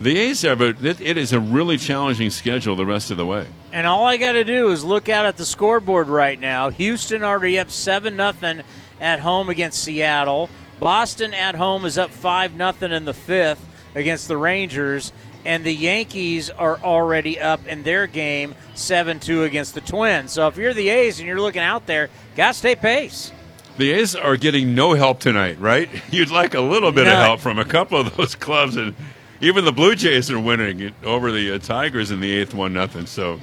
the 0.00 0.18
A's 0.18 0.42
have 0.42 0.60
a, 0.60 0.68
it, 0.68 1.00
it 1.00 1.16
is 1.16 1.32
a 1.32 1.40
really 1.40 1.76
challenging 1.76 2.30
schedule 2.30 2.76
the 2.76 2.86
rest 2.86 3.10
of 3.10 3.16
the 3.16 3.26
way. 3.26 3.46
And 3.72 3.86
all 3.86 4.06
I 4.06 4.16
got 4.16 4.32
to 4.32 4.44
do 4.44 4.70
is 4.70 4.84
look 4.84 5.08
out 5.08 5.26
at 5.26 5.36
the 5.36 5.44
scoreboard 5.44 6.08
right 6.08 6.38
now. 6.38 6.70
Houston 6.70 7.22
already 7.22 7.58
up 7.58 7.70
7 7.70 8.16
nothing 8.16 8.62
at 9.00 9.20
home 9.20 9.48
against 9.48 9.82
Seattle. 9.82 10.50
Boston 10.78 11.34
at 11.34 11.54
home 11.54 11.84
is 11.84 11.98
up 11.98 12.10
5 12.10 12.54
nothing 12.54 12.92
in 12.92 13.04
the 13.04 13.14
fifth 13.14 13.69
against 13.94 14.28
the 14.28 14.36
Rangers. 14.36 15.12
And 15.44 15.64
the 15.64 15.72
Yankees 15.72 16.50
are 16.50 16.78
already 16.78 17.40
up 17.40 17.66
in 17.66 17.82
their 17.82 18.06
game 18.06 18.54
7 18.74 19.20
2 19.20 19.44
against 19.44 19.74
the 19.74 19.80
Twins. 19.80 20.32
So 20.32 20.46
if 20.48 20.56
you're 20.56 20.74
the 20.74 20.90
A's 20.90 21.18
and 21.18 21.26
you're 21.26 21.40
looking 21.40 21.62
out 21.62 21.86
there, 21.86 22.10
got 22.36 22.48
to 22.48 22.54
stay 22.54 22.76
pace. 22.76 23.32
The 23.78 23.92
A's 23.92 24.14
are 24.14 24.36
getting 24.36 24.74
no 24.74 24.92
help 24.92 25.20
tonight, 25.20 25.58
right? 25.58 25.88
You'd 26.10 26.30
like 26.30 26.52
a 26.52 26.60
little 26.60 26.92
bit 26.92 27.04
None. 27.04 27.16
of 27.16 27.22
help 27.22 27.40
from 27.40 27.58
a 27.58 27.64
couple 27.64 27.98
of 27.98 28.14
those 28.16 28.34
clubs, 28.34 28.76
and 28.76 28.94
even 29.40 29.64
the 29.64 29.72
Blue 29.72 29.94
Jays 29.94 30.30
are 30.30 30.38
winning 30.38 30.92
over 31.02 31.32
the 31.32 31.54
uh, 31.54 31.58
Tigers 31.58 32.10
in 32.10 32.20
the 32.20 32.30
eighth 32.30 32.52
one 32.52 32.74
nothing. 32.74 33.06
So 33.06 33.40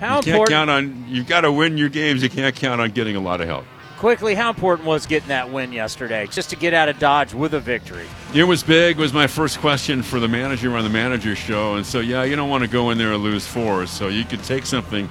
how 0.00 0.16
you 0.16 0.22
can't 0.22 0.48
count 0.48 0.70
on 0.70 1.04
you've 1.08 1.28
got 1.28 1.42
to 1.42 1.52
win 1.52 1.78
your 1.78 1.88
games. 1.88 2.22
You 2.24 2.30
can't 2.30 2.56
count 2.56 2.80
on 2.80 2.90
getting 2.90 3.14
a 3.14 3.20
lot 3.20 3.40
of 3.40 3.46
help. 3.46 3.64
Quickly, 3.98 4.36
how 4.36 4.48
important 4.48 4.86
was 4.86 5.06
getting 5.06 5.28
that 5.28 5.50
win 5.50 5.72
yesterday, 5.72 6.28
just 6.28 6.50
to 6.50 6.56
get 6.56 6.72
out 6.72 6.88
of 6.88 7.00
Dodge 7.00 7.34
with 7.34 7.54
a 7.54 7.60
victory? 7.60 8.06
It 8.32 8.44
was 8.44 8.62
big. 8.62 8.96
Was 8.96 9.12
my 9.12 9.26
first 9.26 9.58
question 9.58 10.02
for 10.04 10.20
the 10.20 10.28
manager 10.28 10.76
on 10.76 10.84
the 10.84 10.90
manager 10.90 11.34
show, 11.34 11.74
and 11.74 11.84
so 11.84 11.98
yeah, 11.98 12.22
you 12.22 12.36
don't 12.36 12.48
want 12.48 12.62
to 12.62 12.70
go 12.70 12.90
in 12.90 12.98
there 12.98 13.12
and 13.12 13.24
lose 13.24 13.44
four. 13.44 13.86
So 13.86 14.06
you 14.06 14.24
could 14.24 14.44
take 14.44 14.66
something 14.66 15.08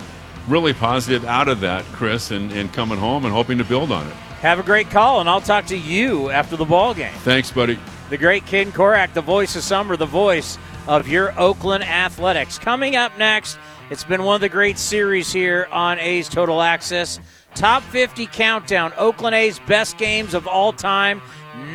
really 0.48 0.74
positive 0.74 1.26
out 1.26 1.50
of 1.50 1.60
that, 1.60 1.84
Chris, 1.86 2.32
and, 2.32 2.50
and 2.54 2.72
coming 2.72 2.98
home 2.98 3.26
and 3.26 3.34
hoping 3.34 3.58
to 3.58 3.66
build 3.66 3.92
on 3.92 4.08
it. 4.08 4.14
Have 4.40 4.58
a 4.58 4.64
great 4.64 4.90
call, 4.90 5.20
and 5.20 5.28
I'll 5.28 5.42
talk 5.42 5.66
to 5.66 5.78
you 5.78 6.30
after 6.30 6.56
the 6.56 6.64
ball 6.64 6.94
game. 6.94 7.14
Thanks, 7.24 7.52
buddy 7.52 7.78
the 8.10 8.18
great 8.18 8.46
Ken 8.46 8.72
Korach, 8.72 9.14
the 9.14 9.22
voice 9.22 9.56
of 9.56 9.64
summer, 9.64 9.98
the 9.98 10.06
voice 10.06 10.58
of 10.88 11.08
your 11.08 11.38
Oakland 11.38 11.84
Athletics. 11.84 12.58
Coming 12.58 12.96
up 12.96 13.18
next, 13.18 13.60
it's 13.90 14.04
been 14.04 14.24
one 14.24 14.36
of 14.36 14.42
the 14.42 14.50
great 14.50 14.78
series 14.78 15.32
here 15.32 15.68
on 15.72 16.00
A's 16.00 16.30
Total 16.30 16.62
Access. 16.62 17.20
Top 17.58 17.82
50 17.82 18.28
countdown, 18.28 18.94
Oakland 18.98 19.36
A's 19.36 19.58
best 19.58 19.98
games 19.98 20.36
of 20.36 20.46
all 20.46 20.72
time, 20.72 21.24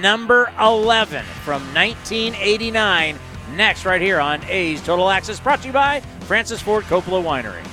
number 0.00 0.52
11 0.60 1.24
from 1.44 1.60
1989. 1.74 3.18
Next, 3.56 3.84
right 3.84 4.00
here 4.00 4.20
on 4.20 4.44
A's 4.44 4.80
Total 4.80 5.10
Access, 5.10 5.40
brought 5.40 5.60
to 5.62 5.66
you 5.66 5.72
by 5.72 5.98
Francis 6.20 6.62
Ford 6.62 6.84
Coppola 6.84 7.20
Winery. 7.20 7.66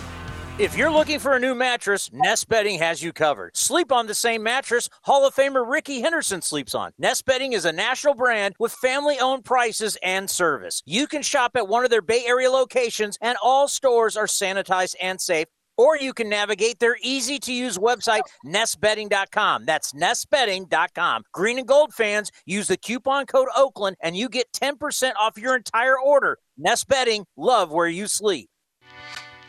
If 0.58 0.76
you're 0.76 0.90
looking 0.90 1.20
for 1.20 1.36
a 1.36 1.40
new 1.40 1.54
mattress, 1.54 2.12
Nest 2.12 2.50
Bedding 2.50 2.80
has 2.80 3.04
you 3.04 3.14
covered. 3.14 3.56
Sleep 3.56 3.92
on 3.92 4.08
the 4.08 4.16
same 4.16 4.42
mattress 4.42 4.90
Hall 5.04 5.28
of 5.28 5.36
Famer 5.36 5.70
Rickey 5.70 6.02
Henderson 6.02 6.42
sleeps 6.42 6.74
on. 6.74 6.94
Nest 6.98 7.26
Bedding 7.26 7.54
is 7.54 7.64
a 7.64 7.72
national 7.72 8.16
brand 8.16 8.56
with 8.58 8.74
family 8.74 9.20
owned 9.20 9.46
prices 9.46 10.00
and 10.02 10.28
service. 10.28 10.82
You 10.84 11.06
can 11.06 11.22
shop 11.22 11.52
at 11.56 11.68
one 11.68 11.84
of 11.84 11.92
their 11.92 12.02
Bay 12.02 12.24
Area 12.26 12.50
locations, 12.50 13.20
and 13.22 13.38
all 13.44 13.68
stores 13.68 14.18
are 14.18 14.26
sanitized 14.26 14.96
and 15.00 15.22
safe 15.22 15.46
or 15.80 15.96
you 15.98 16.14
can 16.14 16.28
navigate 16.28 16.78
their 16.80 16.98
easy 17.02 17.40
to 17.40 17.54
use 17.54 17.78
website, 17.78 18.24
nestbedding.com. 18.46 19.64
That's 19.64 19.94
nestbedding.com. 19.94 21.24
Green 21.32 21.58
and 21.58 21.68
gold 21.68 21.94
fans, 21.94 22.32
use 22.46 22.68
the 22.68 22.76
coupon 22.76 23.26
code 23.26 23.48
Oakland 23.56 23.96
and 24.02 24.18
you 24.18 24.28
get 24.28 24.52
10% 24.52 25.14
off 25.18 25.38
your 25.38 25.56
entire 25.56 25.98
order. 25.98 26.38
Nest 26.58 26.90
Bedding, 26.90 27.26
love 27.38 27.72
where 27.72 27.88
you 27.88 28.08
sleep. 28.08 28.50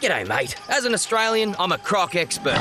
G'day, 0.00 0.26
mate. 0.26 0.56
As 0.68 0.84
an 0.84 0.94
Australian, 0.94 1.54
I'm 1.58 1.72
a 1.72 1.78
croc 1.78 2.14
expert. 2.16 2.58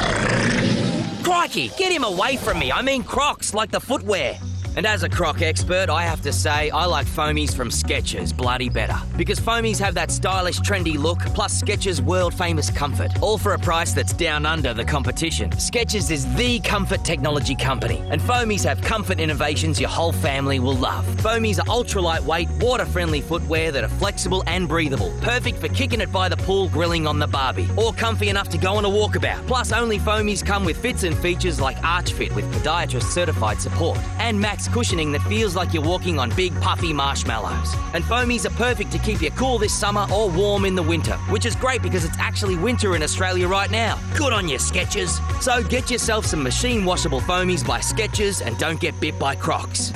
Crikey, 1.23 1.69
get 1.77 1.91
him 1.91 2.03
away 2.03 2.37
from 2.37 2.59
me. 2.59 2.71
I 2.71 2.81
mean 2.81 3.03
crocs, 3.03 3.53
like 3.53 3.71
the 3.71 3.79
footwear. 3.79 4.37
And 4.77 4.86
as 4.86 5.03
a 5.03 5.10
croc 5.10 5.41
expert, 5.41 5.89
I 5.89 6.03
have 6.03 6.21
to 6.21 6.31
say 6.31 6.69
I 6.69 6.86
like 6.86 7.05
foamies 7.05 7.53
from 7.53 7.69
Skechers 7.69 8.36
bloody 8.36 8.69
better. 8.69 8.95
Because 9.17 9.38
foamies 9.38 9.77
have 9.79 9.93
that 9.95 10.12
stylish, 10.12 10.60
trendy 10.60 10.97
look, 10.97 11.19
plus 11.36 11.62
Skechers' 11.62 11.99
world 11.99 12.34
famous 12.34 12.69
comfort. 12.69 13.12
All 13.21 13.38
for 13.38 13.53
a 13.53 13.60
price 13.60 13.91
that's 13.93 14.13
down 14.13 14.45
under 14.45 14.73
the 14.73 14.86
competition. 14.86 15.49
Skechers 15.51 16.10
is 16.10 16.34
the 16.36 16.60
comfort 16.62 17.03
technology 17.03 17.53
company, 17.53 18.01
and 18.10 18.21
foamies 18.21 18.63
have 18.63 18.81
comfort 18.81 19.19
innovations 19.19 19.79
your 19.79 19.89
whole 19.89 20.13
family 20.13 20.60
will 20.60 20.75
love. 20.75 21.05
Foamies 21.17 21.60
are 21.60 21.69
ultra 21.69 22.01
lightweight, 22.01 22.49
water 22.62 22.86
friendly 22.86 23.19
footwear 23.19 23.73
that 23.73 23.84
are 23.84 23.89
flexible 23.89 24.41
and 24.47 24.69
breathable. 24.69 25.12
Perfect 25.21 25.57
for 25.57 25.67
kicking 25.67 25.99
it 25.99 26.12
by 26.13 26.29
the 26.29 26.38
pool, 26.38 26.69
grilling 26.69 27.07
on 27.07 27.19
the 27.19 27.27
barbie, 27.27 27.67
or 27.77 27.91
comfy 27.91 28.29
enough 28.29 28.47
to 28.47 28.57
go 28.57 28.75
on 28.75 28.86
a 28.86 28.89
walkabout. 28.89 29.45
Plus, 29.47 29.73
only 29.73 29.99
foamies 29.99 30.45
come 30.45 30.63
with 30.63 30.77
fits 30.77 31.03
and 31.03 31.17
features 31.17 31.60
like 31.60 31.77
Arch 31.84 32.13
Fit 32.13 32.34
with 32.36 32.45
podiatrist 32.53 33.03
certified 33.12 33.60
support, 33.60 33.97
and 34.19 34.39
max 34.39 34.61
cushioning 34.67 35.12
that 35.12 35.21
feels 35.24 35.56
like 35.56 35.74
you're 35.74 35.84
walking 35.84 36.19
on 36.19 36.30
big 36.36 36.54
puffy 36.62 36.93
marshmallows. 36.93 37.74
And 37.93 38.04
foamies 38.04 38.45
are 38.45 38.56
perfect 38.56 38.91
to 38.91 39.00
keep 39.00 39.21
you 39.21 39.32
cool 39.32 39.58
this 39.58 39.74
summer 39.74 40.06
or 40.13 40.30
warm 40.30 40.65
in 40.65 40.76
the 40.76 40.84
winter, 40.84 41.13
which 41.30 41.45
is 41.45 41.56
great 41.56 41.82
because 41.82 42.06
it's 42.06 42.17
actually 42.19 42.58
winter 42.58 42.95
in 42.95 43.04
Australia 43.04 43.47
right 43.47 43.71
now. 43.71 44.00
Good 44.17 44.34
on 44.34 44.47
you, 44.47 44.58
Skechers. 44.58 45.19
So 45.41 45.63
get 45.63 45.89
yourself 45.89 46.26
some 46.26 46.43
machine 46.43 46.86
washable 46.86 47.21
foamies 47.21 47.65
by 47.65 47.80
Skechers 47.80 48.45
and 48.45 48.58
don't 48.58 48.80
get 48.80 49.00
bit 49.00 49.17
by 49.17 49.36
crocs. 49.36 49.91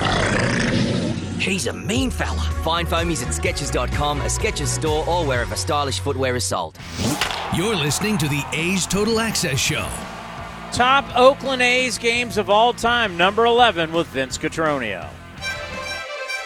He's 1.40 1.68
a 1.68 1.74
mean 1.74 2.10
fella. 2.10 2.42
Find 2.64 2.88
foamies 2.88 3.22
at 3.22 3.34
Skechers.com, 3.34 4.22
a 4.22 4.26
Skechers 4.26 4.68
store, 4.68 5.08
or 5.08 5.26
wherever 5.26 5.56
stylish 5.56 6.00
footwear 6.00 6.36
is 6.36 6.46
sold. 6.46 6.78
You're 7.56 7.76
listening 7.76 8.18
to 8.20 8.28
the 8.28 8.44
A's 8.54 8.88
Total 8.88 9.20
Access 9.20 9.60
Show. 9.60 9.88
Top 10.76 11.06
Oakland 11.16 11.62
A's 11.62 11.98
games 11.98 12.38
of 12.38 12.50
all 12.50 12.74
time, 12.74 13.16
number 13.16 13.46
11 13.46 13.94
with 13.94 14.08
Vince 14.08 14.38
Cotroneo. 14.38 15.08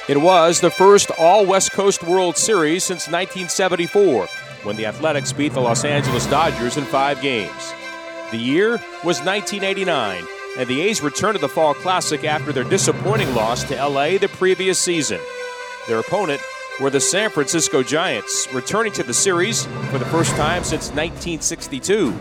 It 0.08 0.22
was 0.22 0.62
the 0.62 0.70
first 0.70 1.10
all 1.18 1.48
West 1.48 1.72
Coast 1.72 2.04
World 2.04 2.38
Series 2.38 2.84
since 2.84 3.08
1974 3.08 4.28
when 4.62 4.76
the 4.76 4.86
Athletics 4.86 5.34
beat 5.34 5.54
the 5.54 5.60
Los 5.60 5.84
Angeles 5.84 6.28
Dodgers 6.28 6.78
in 6.78 6.84
five 6.84 7.20
games. 7.24 7.74
The 8.30 8.38
year 8.38 8.74
was 9.04 9.20
1989, 9.24 10.24
and 10.60 10.70
the 10.70 10.82
A's 10.82 11.02
returned 11.02 11.34
to 11.34 11.42
the 11.42 11.50
Fall 11.50 11.74
Classic 11.74 12.24
after 12.24 12.52
their 12.52 12.64
disappointing 12.64 13.34
loss 13.34 13.64
to 13.64 13.84
LA 13.84 14.20
the 14.20 14.30
previous 14.30 14.78
season. 14.78 15.20
Their 15.88 16.02
opponent 16.02 16.40
were 16.80 16.92
the 16.92 17.02
San 17.02 17.32
Francisco 17.32 17.82
Giants, 17.82 18.48
returning 18.54 18.94
to 18.94 19.02
the 19.02 19.12
series 19.12 19.66
for 19.90 19.98
the 19.98 20.06
first 20.06 20.36
time 20.36 20.64
since 20.64 20.90
1962. 20.90 22.14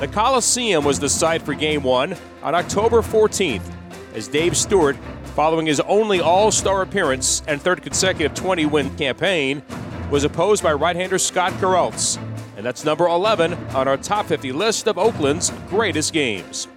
The 0.00 0.06
Coliseum 0.06 0.84
was 0.84 1.00
the 1.00 1.08
site 1.08 1.42
for 1.42 1.54
Game 1.54 1.82
1 1.82 2.16
on 2.44 2.54
October 2.54 3.02
14th, 3.02 3.68
as 4.14 4.28
Dave 4.28 4.56
Stewart, 4.56 4.96
following 5.34 5.66
his 5.66 5.80
only 5.80 6.20
All 6.20 6.52
Star 6.52 6.82
appearance 6.82 7.42
and 7.48 7.60
third 7.60 7.82
consecutive 7.82 8.32
20 8.32 8.64
win 8.66 8.96
campaign, 8.96 9.60
was 10.08 10.22
opposed 10.22 10.62
by 10.62 10.72
right 10.72 10.94
hander 10.94 11.18
Scott 11.18 11.52
Garrelts. 11.54 12.16
And 12.56 12.64
that's 12.64 12.84
number 12.84 13.08
11 13.08 13.54
on 13.74 13.88
our 13.88 13.96
top 13.96 14.26
50 14.26 14.52
list 14.52 14.86
of 14.86 14.98
Oakland's 14.98 15.50
greatest 15.68 16.12
games. 16.12 16.68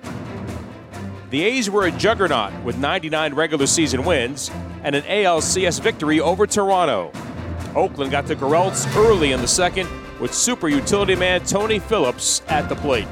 The 1.30 1.44
A's 1.44 1.70
were 1.70 1.86
a 1.86 1.92
juggernaut 1.92 2.64
with 2.64 2.80
99 2.80 3.36
regular 3.36 3.68
season 3.68 4.04
wins 4.04 4.50
and 4.84 4.96
an 4.96 5.04
ALCS 5.04 5.80
victory 5.80 6.20
over 6.20 6.48
Toronto. 6.48 7.12
Oakland 7.76 8.10
got 8.10 8.26
to 8.28 8.36
Garrelts 8.36 8.92
early 8.96 9.32
in 9.32 9.42
the 9.42 9.48
second 9.48 9.88
with 10.22 10.34
super 10.34 10.70
utility 10.70 11.16
man 11.16 11.44
Tony 11.44 11.80
Phillips 11.80 12.44
at 12.48 12.70
the 12.70 12.76
plate. 12.76 13.08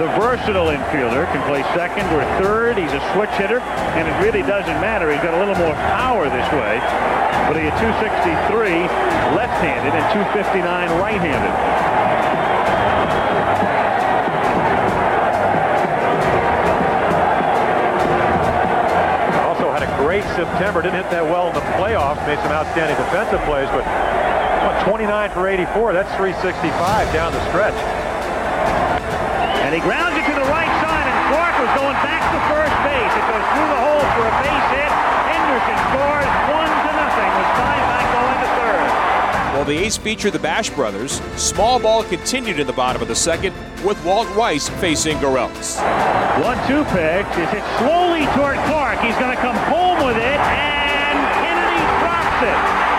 The 0.00 0.08
versatile 0.16 0.72
infielder 0.72 1.28
can 1.28 1.44
play 1.46 1.62
second 1.76 2.08
or 2.08 2.24
third. 2.40 2.78
He's 2.78 2.92
a 2.92 3.00
switch 3.12 3.30
hitter, 3.36 3.60
and 3.60 4.08
it 4.08 4.16
really 4.24 4.40
doesn't 4.40 4.80
matter. 4.80 5.12
He's 5.12 5.20
got 5.20 5.34
a 5.34 5.38
little 5.38 5.54
more 5.56 5.74
power 5.92 6.24
this 6.24 6.48
way, 6.52 6.80
but 7.48 7.56
he 7.60 7.68
at 7.68 7.76
263 7.76 8.88
left-handed 9.36 9.92
and 9.92 10.04
259 10.12 11.00
right-handed. 11.00 11.54
Also 19.44 19.68
had 19.72 19.84
a 19.84 19.92
great 20.00 20.24
September. 20.32 20.80
Didn't 20.80 20.96
hit 20.96 21.10
that 21.10 21.24
well 21.24 21.48
in 21.48 21.54
the 21.54 21.64
playoffs. 21.76 22.20
Made 22.26 22.40
some 22.40 22.52
outstanding 22.52 22.96
defensive 22.96 23.40
plays, 23.48 23.68
but 23.68 23.84
29 24.86 25.30
for 25.34 25.48
84. 25.50 25.98
That's 25.98 26.14
365 26.14 27.10
down 27.10 27.34
the 27.34 27.42
stretch. 27.50 27.74
And 29.66 29.74
he 29.74 29.82
grounds 29.82 30.14
it 30.14 30.22
to 30.30 30.34
the 30.38 30.46
right 30.46 30.70
side, 30.78 31.10
and 31.10 31.18
Clark 31.34 31.58
was 31.58 31.72
going 31.74 31.98
back 32.06 32.22
to 32.30 32.38
first 32.46 32.70
base. 32.86 33.10
It 33.18 33.26
goes 33.26 33.46
through 33.50 33.66
the 33.66 33.82
hole 33.82 34.06
for 34.14 34.24
a 34.30 34.34
base 34.46 34.68
hit. 34.78 34.90
Henderson 35.26 35.78
scores 35.90 36.30
one 36.54 36.70
to 36.70 36.90
nothing 36.94 37.30
with 37.34 37.50
Steinbach 37.58 38.06
going 38.14 38.38
to 38.38 38.50
third. 38.62 38.88
Well, 39.58 39.64
the 39.66 39.78
A's 39.82 39.96
featured 39.96 40.32
the 40.32 40.38
Bash 40.38 40.70
brothers, 40.70 41.18
small 41.34 41.80
ball 41.80 42.04
continued 42.04 42.60
in 42.60 42.68
the 42.68 42.72
bottom 42.72 43.02
of 43.02 43.08
the 43.08 43.18
second 43.18 43.56
with 43.82 43.98
Walt 44.04 44.30
Weiss 44.36 44.68
facing 44.78 45.18
Garrelts. 45.18 45.82
One-two 46.38 46.84
pitch 46.94 47.26
is 47.42 47.50
hit 47.50 47.66
slowly 47.82 48.22
toward 48.38 48.54
Clark. 48.70 49.00
He's 49.02 49.18
going 49.18 49.34
to 49.34 49.42
come 49.42 49.56
home 49.66 50.06
with 50.06 50.16
it, 50.16 50.38
and 50.38 51.18
Kennedy 51.42 51.82
drops 51.98 52.38
it. 52.46 52.95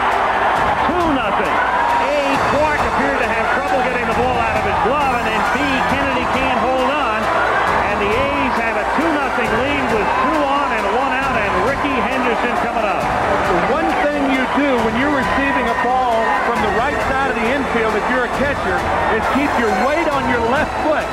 Rickey 12.38 12.54
coming 12.62 12.86
up. 12.86 13.02
The 13.02 13.74
one 13.74 13.90
thing 14.06 14.30
you 14.30 14.44
do 14.58 14.70
when 14.86 14.94
you're 15.02 15.14
receiving 15.14 15.66
a 15.66 15.78
ball 15.82 16.22
from 16.46 16.62
the 16.62 16.74
right 16.78 16.98
side 17.10 17.34
of 17.34 17.38
the 17.38 17.48
infield, 17.50 17.96
if 17.98 18.06
you're 18.14 18.26
a 18.26 18.36
catcher, 18.38 18.78
is 19.18 19.24
keep 19.34 19.50
your 19.58 19.74
weight 19.88 20.08
on 20.10 20.30
your 20.30 20.42
left 20.54 20.72
foot. 20.86 21.06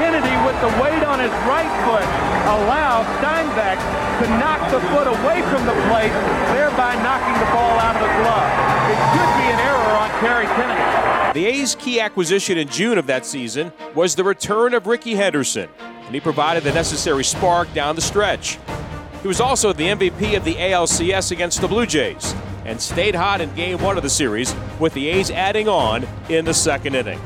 Kennedy, 0.00 0.32
with 0.48 0.56
the 0.64 0.72
weight 0.80 1.04
on 1.04 1.20
his 1.20 1.32
right 1.44 1.68
foot, 1.84 2.06
allows 2.48 3.04
Steinbach 3.20 3.76
to 4.22 4.26
knock 4.40 4.60
the 4.70 4.80
foot 4.88 5.06
away 5.06 5.42
from 5.52 5.66
the 5.68 5.76
plate, 5.92 6.14
thereby 6.56 6.96
knocking 7.04 7.36
the 7.36 7.50
ball 7.52 7.76
out 7.76 7.96
of 7.96 8.02
the 8.02 8.12
glove. 8.24 8.48
It 8.88 8.98
could 9.12 9.32
be 9.36 9.46
an 9.52 9.60
error 9.60 9.92
on 10.00 10.08
Terry 10.20 10.46
Kennedy. 10.56 11.38
The 11.38 11.46
A's 11.46 11.74
key 11.74 12.00
acquisition 12.00 12.56
in 12.56 12.68
June 12.68 12.96
of 12.96 13.06
that 13.06 13.26
season 13.26 13.72
was 13.94 14.14
the 14.14 14.24
return 14.24 14.72
of 14.72 14.86
Rickey 14.86 15.14
Henderson, 15.14 15.68
and 15.80 16.14
he 16.14 16.20
provided 16.20 16.64
the 16.64 16.72
necessary 16.72 17.24
spark 17.24 17.72
down 17.74 17.94
the 17.94 18.02
stretch. 18.02 18.58
He 19.22 19.28
was 19.28 19.40
also 19.40 19.72
the 19.72 19.86
MVP 19.86 20.36
of 20.36 20.42
the 20.42 20.58
ALCS 20.58 21.30
against 21.30 21.60
the 21.60 21.68
Blue 21.68 21.86
Jays 21.86 22.34
and 22.66 22.80
stayed 22.80 23.14
hot 23.14 23.40
in 23.40 23.54
game 23.54 23.78
one 23.78 23.96
of 23.96 24.02
the 24.02 24.10
series, 24.10 24.54
with 24.82 24.94
the 24.94 25.08
A's 25.14 25.30
adding 25.30 25.68
on 25.68 26.02
in 26.28 26.44
the 26.44 26.54
second 26.54 26.98
inning. 26.98 27.18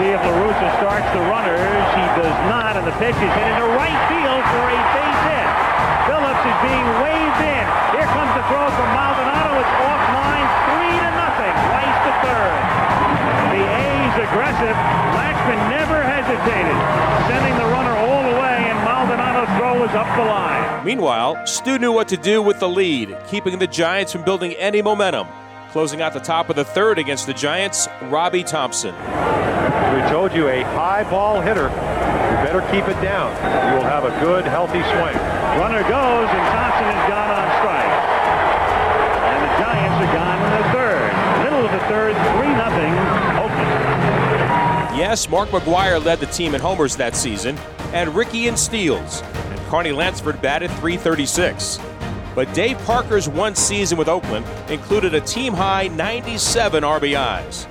See 0.00 0.08
if 0.08 0.20
LaRussa 0.24 0.68
starts 0.80 1.08
the 1.12 1.20
runners. 1.28 1.84
He 1.92 2.04
does 2.16 2.38
not, 2.48 2.80
and 2.80 2.88
the 2.88 2.96
pitch 2.96 3.12
is 3.12 3.32
hit 3.36 3.44
into 3.44 3.68
right 3.76 4.00
field 4.08 4.42
for 4.56 4.64
a 4.72 4.80
base 4.96 5.22
hit. 5.28 5.48
Phillips 6.08 6.44
is 6.48 6.58
being 6.64 6.88
waved 7.04 7.40
in. 7.44 7.64
Here 7.92 8.08
comes 8.08 8.32
the 8.40 8.44
throw 8.48 8.64
from 8.72 8.88
Maldonado. 8.96 9.52
It's 9.60 9.74
offline, 9.84 10.48
three 10.72 10.96
to 10.96 11.10
nothing. 11.12 11.54
Rice 11.76 12.00
to 12.08 12.12
third. 12.24 12.60
The 13.52 13.62
A's 13.68 14.16
aggressive. 14.32 14.76
Lachemann 15.12 15.60
never 15.68 16.00
hesitated, 16.08 16.78
sending 17.28 17.54
the 17.60 17.68
runner 17.68 17.92
all 18.00 18.20
the 18.32 18.36
way, 18.40 18.56
and 18.72 18.80
Maldonado's 18.80 19.52
throw 19.60 19.73
was 19.84 19.94
up 19.94 20.16
the 20.16 20.24
line. 20.24 20.82
Meanwhile, 20.82 21.46
Stu 21.46 21.78
knew 21.78 21.92
what 21.92 22.08
to 22.08 22.16
do 22.16 22.40
with 22.40 22.58
the 22.58 22.68
lead, 22.68 23.14
keeping 23.28 23.58
the 23.58 23.66
Giants 23.66 24.12
from 24.12 24.24
building 24.24 24.54
any 24.54 24.80
momentum. 24.80 25.28
Closing 25.72 26.00
out 26.00 26.14
the 26.14 26.20
top 26.20 26.48
of 26.48 26.56
the 26.56 26.64
third 26.64 26.98
against 26.98 27.26
the 27.26 27.34
Giants, 27.34 27.86
Robby 28.04 28.42
Thompson. 28.44 28.94
We 28.94 30.00
told 30.08 30.32
you 30.32 30.48
a 30.48 30.62
high 30.62 31.04
ball 31.10 31.42
hitter. 31.42 31.64
You 31.64 32.36
better 32.40 32.62
keep 32.72 32.88
it 32.88 32.98
down. 33.02 33.28
You 33.68 33.76
will 33.76 33.84
have 33.84 34.04
a 34.04 34.20
good, 34.24 34.46
healthy 34.46 34.80
swing. 34.80 35.16
Runner 35.60 35.82
goes, 35.82 36.28
and 36.32 36.44
Thompson 36.48 36.88
is 36.88 37.04
gone 37.04 37.30
on 37.36 37.44
strike. 37.60 37.94
And 39.20 39.38
the 39.44 39.52
Giants 39.60 40.00
are 40.00 40.12
gone 40.16 40.40
in 40.40 40.52
the 40.62 40.68
third. 40.72 41.12
Middle 41.44 41.64
of 41.66 41.72
the 41.72 41.84
third, 41.92 42.16
3 42.40 42.48
nothing. 42.56 42.92
Oakland. 43.36 44.96
Yes, 44.96 45.28
Mark 45.28 45.50
McGwire 45.50 46.02
led 46.02 46.20
the 46.20 46.26
team 46.26 46.54
in 46.54 46.60
homers 46.62 46.96
that 46.96 47.14
season, 47.14 47.58
and 47.92 48.14
Rickey 48.14 48.48
in 48.48 48.56
steals. 48.56 49.22
Carney 49.74 49.90
Lansford 49.90 50.40
batted 50.40 50.70
336. 50.70 51.80
But 52.36 52.54
Dave 52.54 52.78
Parker's 52.84 53.28
one 53.28 53.56
season 53.56 53.98
with 53.98 54.06
Oakland 54.06 54.46
included 54.70 55.14
a 55.14 55.20
team 55.20 55.52
high 55.52 55.88
97 55.88 56.84
RBIs. 56.84 57.66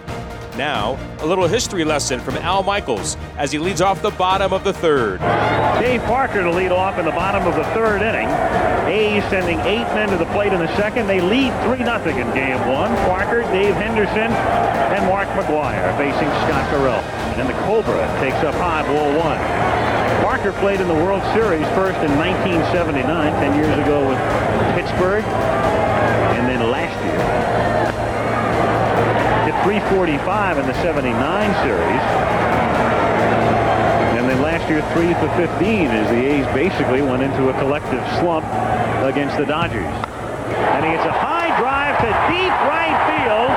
Now, 0.58 1.00
a 1.20 1.26
little 1.26 1.48
history 1.48 1.86
lesson 1.86 2.20
from 2.20 2.36
Al 2.40 2.62
Michaels 2.62 3.16
as 3.38 3.54
he 3.54 3.58
leads 3.58 3.80
off 3.80 4.02
the 4.02 4.12
bottom 4.12 4.52
of 4.52 4.66
the 4.66 4.74
third. 4.74 5.22
Dave 5.80 6.02
Parker 6.02 6.44
to 6.44 6.52
lead 6.52 6.74
off 6.74 7.00
in 7.00 7.06
the 7.06 7.12
bottom 7.12 7.48
of 7.48 7.56
the 7.56 7.64
third 7.72 8.02
inning. 8.02 8.28
A's 8.86 9.24
sending 9.30 9.58
eight 9.62 9.88
men 9.96 10.10
to 10.10 10.18
the 10.18 10.30
plate 10.34 10.52
in 10.52 10.60
the 10.60 10.76
second. 10.76 11.08
They 11.08 11.22
lead 11.22 11.54
3 11.64 11.78
0 11.78 12.18
in 12.18 12.34
game 12.34 12.60
one. 12.68 12.94
Parker, 13.08 13.44
Dave 13.44 13.76
Henderson, 13.76 14.30
and 14.92 15.06
Mark 15.06 15.30
McGwire 15.30 15.96
facing 15.96 16.28
Scott 16.44 16.70
Garrell. 16.70 17.02
And 17.40 17.48
the 17.48 17.54
Cobra 17.64 18.06
takes 18.20 18.44
up 18.44 18.56
high, 18.56 18.84
ball 18.84 19.18
one. 19.18 20.03
Parker 20.34 20.60
played 20.62 20.82
in 20.82 20.88
the 20.88 20.98
World 21.06 21.22
Series 21.38 21.62
first 21.78 21.94
in 22.02 22.10
1979, 22.18 23.06
10 23.06 23.54
years 23.54 23.78
ago 23.86 24.02
with 24.02 24.18
Pittsburgh, 24.74 25.22
and 25.22 26.50
then 26.50 26.72
last 26.74 26.98
year 27.06 27.22
Hit 29.46 29.54
345 29.86 30.58
in 30.58 30.66
the 30.66 30.74
79 30.82 31.14
series. 31.62 32.02
And 34.18 34.26
then 34.28 34.42
last 34.42 34.68
year, 34.74 34.82
3 34.98 35.14
for 35.22 35.30
15 35.38 35.94
as 35.94 36.10
the 36.10 36.26
A's 36.26 36.48
basically 36.58 37.04
went 37.04 37.22
into 37.22 37.50
a 37.50 37.54
collective 37.62 38.02
slump 38.18 38.50
against 39.06 39.38
the 39.38 39.46
Dodgers. 39.46 39.86
And 39.86 40.82
he 40.84 40.98
hits 40.98 41.06
a 41.06 41.14
high 41.14 41.54
drive 41.62 41.94
to 42.02 42.10
deep 42.34 42.56
right 42.66 42.98
field, 43.06 43.54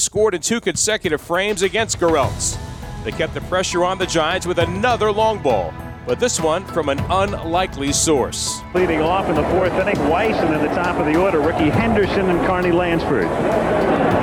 have 0.00 0.04
scored 0.04 0.34
in 0.34 0.40
two 0.40 0.62
consecutive 0.62 1.20
frames 1.20 1.60
against 1.60 2.00
Garrelts. 2.00 2.56
They 3.04 3.12
kept 3.12 3.34
the 3.34 3.42
pressure 3.42 3.84
on 3.84 3.98
the 3.98 4.06
Giants 4.06 4.46
with 4.46 4.58
another 4.58 5.12
long 5.12 5.42
ball, 5.42 5.74
but 6.06 6.18
this 6.18 6.40
one 6.40 6.64
from 6.64 6.88
an 6.88 6.98
unlikely 7.10 7.92
source. 7.92 8.62
Leading 8.74 9.02
off 9.02 9.28
in 9.28 9.34
the 9.34 9.42
fourth 9.50 9.74
inning, 9.74 10.08
Weiss, 10.08 10.36
and 10.36 10.54
in 10.54 10.62
the 10.62 10.74
top 10.74 10.96
of 10.96 11.04
the 11.04 11.20
order, 11.20 11.38
Rickey 11.40 11.68
Henderson 11.68 12.30
and 12.30 12.46
Carney 12.46 12.72
Lansford. 12.72 13.28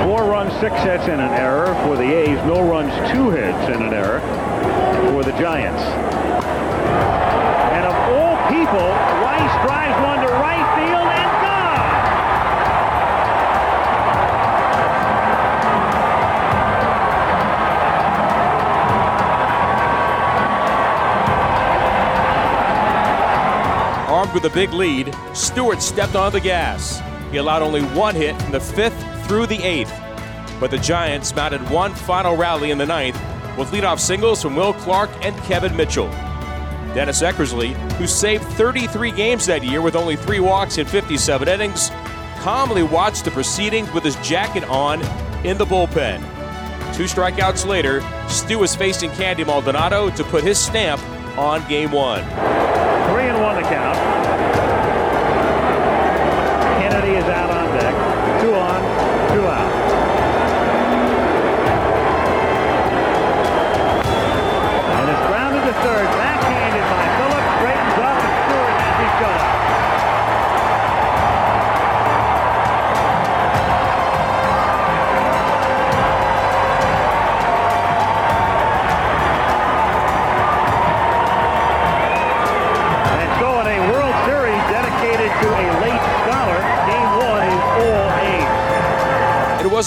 Four 0.03 0.23
runs, 0.31 0.51
six 0.59 0.73
hits, 0.81 1.03
and 1.03 1.21
an 1.21 1.29
error 1.29 1.75
for 1.85 1.95
the 1.95 2.11
A's. 2.11 2.37
No 2.47 2.67
runs, 2.67 2.91
two 3.11 3.29
hits, 3.29 3.69
and 3.69 3.83
an 3.83 3.93
error 3.93 4.19
for 5.11 5.23
the 5.23 5.37
Giants. 5.37 5.83
And 7.77 7.85
of 7.85 7.93
all 8.17 8.35
people, 8.49 8.89
Weiss 9.21 9.53
drives 9.67 9.93
one 10.01 10.16
with 24.37 24.51
a 24.51 24.53
big 24.53 24.71
lead, 24.71 25.15
Stewart 25.33 25.81
stepped 25.81 26.15
on 26.15 26.31
the 26.31 26.39
gas. 26.39 27.01
He 27.31 27.37
allowed 27.37 27.63
only 27.63 27.81
one 27.81 28.13
hit 28.13 28.39
from 28.39 28.51
the 28.51 28.59
fifth 28.59 29.25
through 29.25 29.47
the 29.47 29.63
eighth. 29.63 29.91
But 30.59 30.69
the 30.69 30.77
Giants 30.77 31.35
mounted 31.35 31.67
one 31.71 31.95
final 31.95 32.37
rally 32.37 32.69
in 32.69 32.77
the 32.77 32.85
ninth 32.85 33.19
with 33.57 33.71
leadoff 33.71 33.99
singles 33.99 34.39
from 34.39 34.55
Will 34.55 34.73
Clark 34.73 35.09
and 35.25 35.35
Kevin 35.45 35.75
Mitchell. 35.75 36.09
Dennis 36.93 37.23
Eckersley, 37.23 37.73
who 37.93 38.05
saved 38.05 38.43
33 38.43 39.09
games 39.09 39.47
that 39.47 39.63
year 39.63 39.81
with 39.81 39.95
only 39.95 40.15
three 40.15 40.39
walks 40.39 40.77
in 40.77 40.85
57 40.85 41.47
innings, 41.47 41.89
calmly 42.37 42.83
watched 42.83 43.25
the 43.25 43.31
proceedings 43.31 43.91
with 43.91 44.03
his 44.03 44.17
jacket 44.17 44.63
on 44.65 45.01
in 45.43 45.57
the 45.57 45.65
bullpen. 45.65 46.21
Two 46.95 47.05
strikeouts 47.05 47.65
later, 47.65 48.01
Stu 48.29 48.61
is 48.61 48.75
facing 48.75 49.09
Candy 49.13 49.43
Maldonado 49.43 50.11
to 50.11 50.23
put 50.25 50.43
his 50.43 50.59
stamp 50.59 51.01
on 51.39 51.67
game 51.67 51.91
one. 51.91 52.21
Three 53.09 53.29
and 53.29 53.41
one 53.41 53.55
to 53.55 53.63
count. 53.63 54.16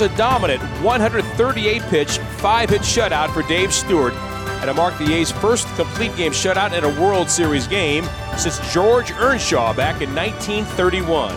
Was 0.00 0.10
a 0.10 0.16
dominant 0.16 0.62
138 0.82 1.82
pitch, 1.82 2.18
five 2.38 2.70
hit 2.70 2.80
shutout 2.80 3.32
for 3.34 3.42
Dave 3.42 3.72
Stewart, 3.72 4.14
and 4.14 4.70
it 4.70 4.74
marked 4.74 4.98
the 4.98 5.12
A's 5.12 5.30
first 5.30 5.66
complete 5.76 6.14
game 6.16 6.32
shutout 6.32 6.72
in 6.72 6.84
a 6.84 7.00
World 7.00 7.28
Series 7.28 7.66
game 7.66 8.08
since 8.36 8.58
George 8.72 9.10
Earnshaw 9.12 9.74
back 9.74 10.00
in 10.00 10.14
1931. 10.14 11.32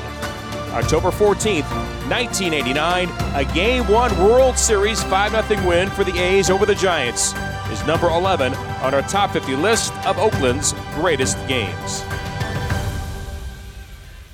October 0.71 1.10
14th, 1.10 1.69
1989, 2.10 3.10
a 3.36 3.54
Game 3.54 3.88
1 3.88 4.17
World 4.19 4.58
Series 4.58 5.04
5 5.04 5.45
0 5.47 5.67
win 5.67 5.89
for 5.89 6.06
the 6.06 6.17
A's 6.17 6.49
over 6.49 6.65
the 6.65 6.76
Giants 6.76 7.34
is 7.69 7.86
number 7.86 8.08
11 8.08 8.54
on 8.54 8.93
our 8.93 9.02
top 9.04 9.32
50 9.32 9.56
list 9.58 9.93
of 10.06 10.17
Oakland's 10.17 10.73
greatest 10.95 11.38
games. 11.47 12.04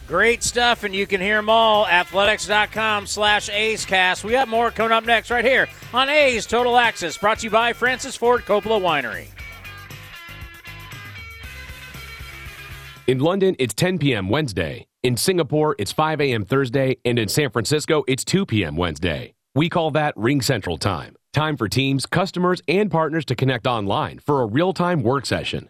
Great 0.09 0.41
stuff, 0.41 0.83
and 0.83 0.95
you 0.95 1.05
can 1.05 1.21
hear 1.21 1.35
them 1.35 1.49
all. 1.49 1.85
Athletics.com 1.85 3.05
slash 3.05 3.47
A's 3.47 3.85
Cast. 3.85 4.23
We 4.23 4.31
got 4.31 4.47
more 4.47 4.71
coming 4.71 4.91
up 4.91 5.05
next 5.05 5.29
right 5.29 5.45
here 5.45 5.69
on 5.93 6.09
A's 6.09 6.47
Total 6.47 6.75
Access, 6.77 7.15
brought 7.15 7.37
to 7.39 7.43
you 7.43 7.51
by 7.51 7.73
Francis 7.73 8.15
Ford 8.15 8.41
Coppola 8.41 8.81
Winery. 8.81 9.27
In 13.05 13.19
London, 13.19 13.55
it's 13.59 13.75
10 13.75 13.99
p.m. 13.99 14.29
Wednesday. 14.29 14.87
In 15.03 15.15
Singapore, 15.15 15.75
it's 15.77 15.91
5 15.91 16.21
a.m. 16.21 16.43
Thursday. 16.43 16.97
And 17.05 17.19
in 17.19 17.27
San 17.27 17.51
Francisco, 17.51 18.03
it's 18.07 18.25
2 18.25 18.47
p.m. 18.47 18.75
Wednesday. 18.75 19.35
We 19.53 19.69
call 19.69 19.91
that 19.91 20.15
Ring 20.17 20.41
Central 20.41 20.79
Time. 20.79 21.15
Time 21.33 21.55
for 21.55 21.69
teams, 21.69 22.07
customers, 22.07 22.63
and 22.67 22.89
partners 22.89 23.25
to 23.25 23.35
connect 23.35 23.67
online 23.67 24.17
for 24.17 24.41
a 24.41 24.47
real 24.47 24.73
time 24.73 25.03
work 25.03 25.27
session. 25.27 25.69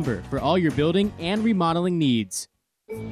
for 0.03 0.39
all 0.39 0.57
your 0.57 0.71
building 0.71 1.13
and 1.19 1.43
remodeling 1.43 1.97
needs. 1.97 2.47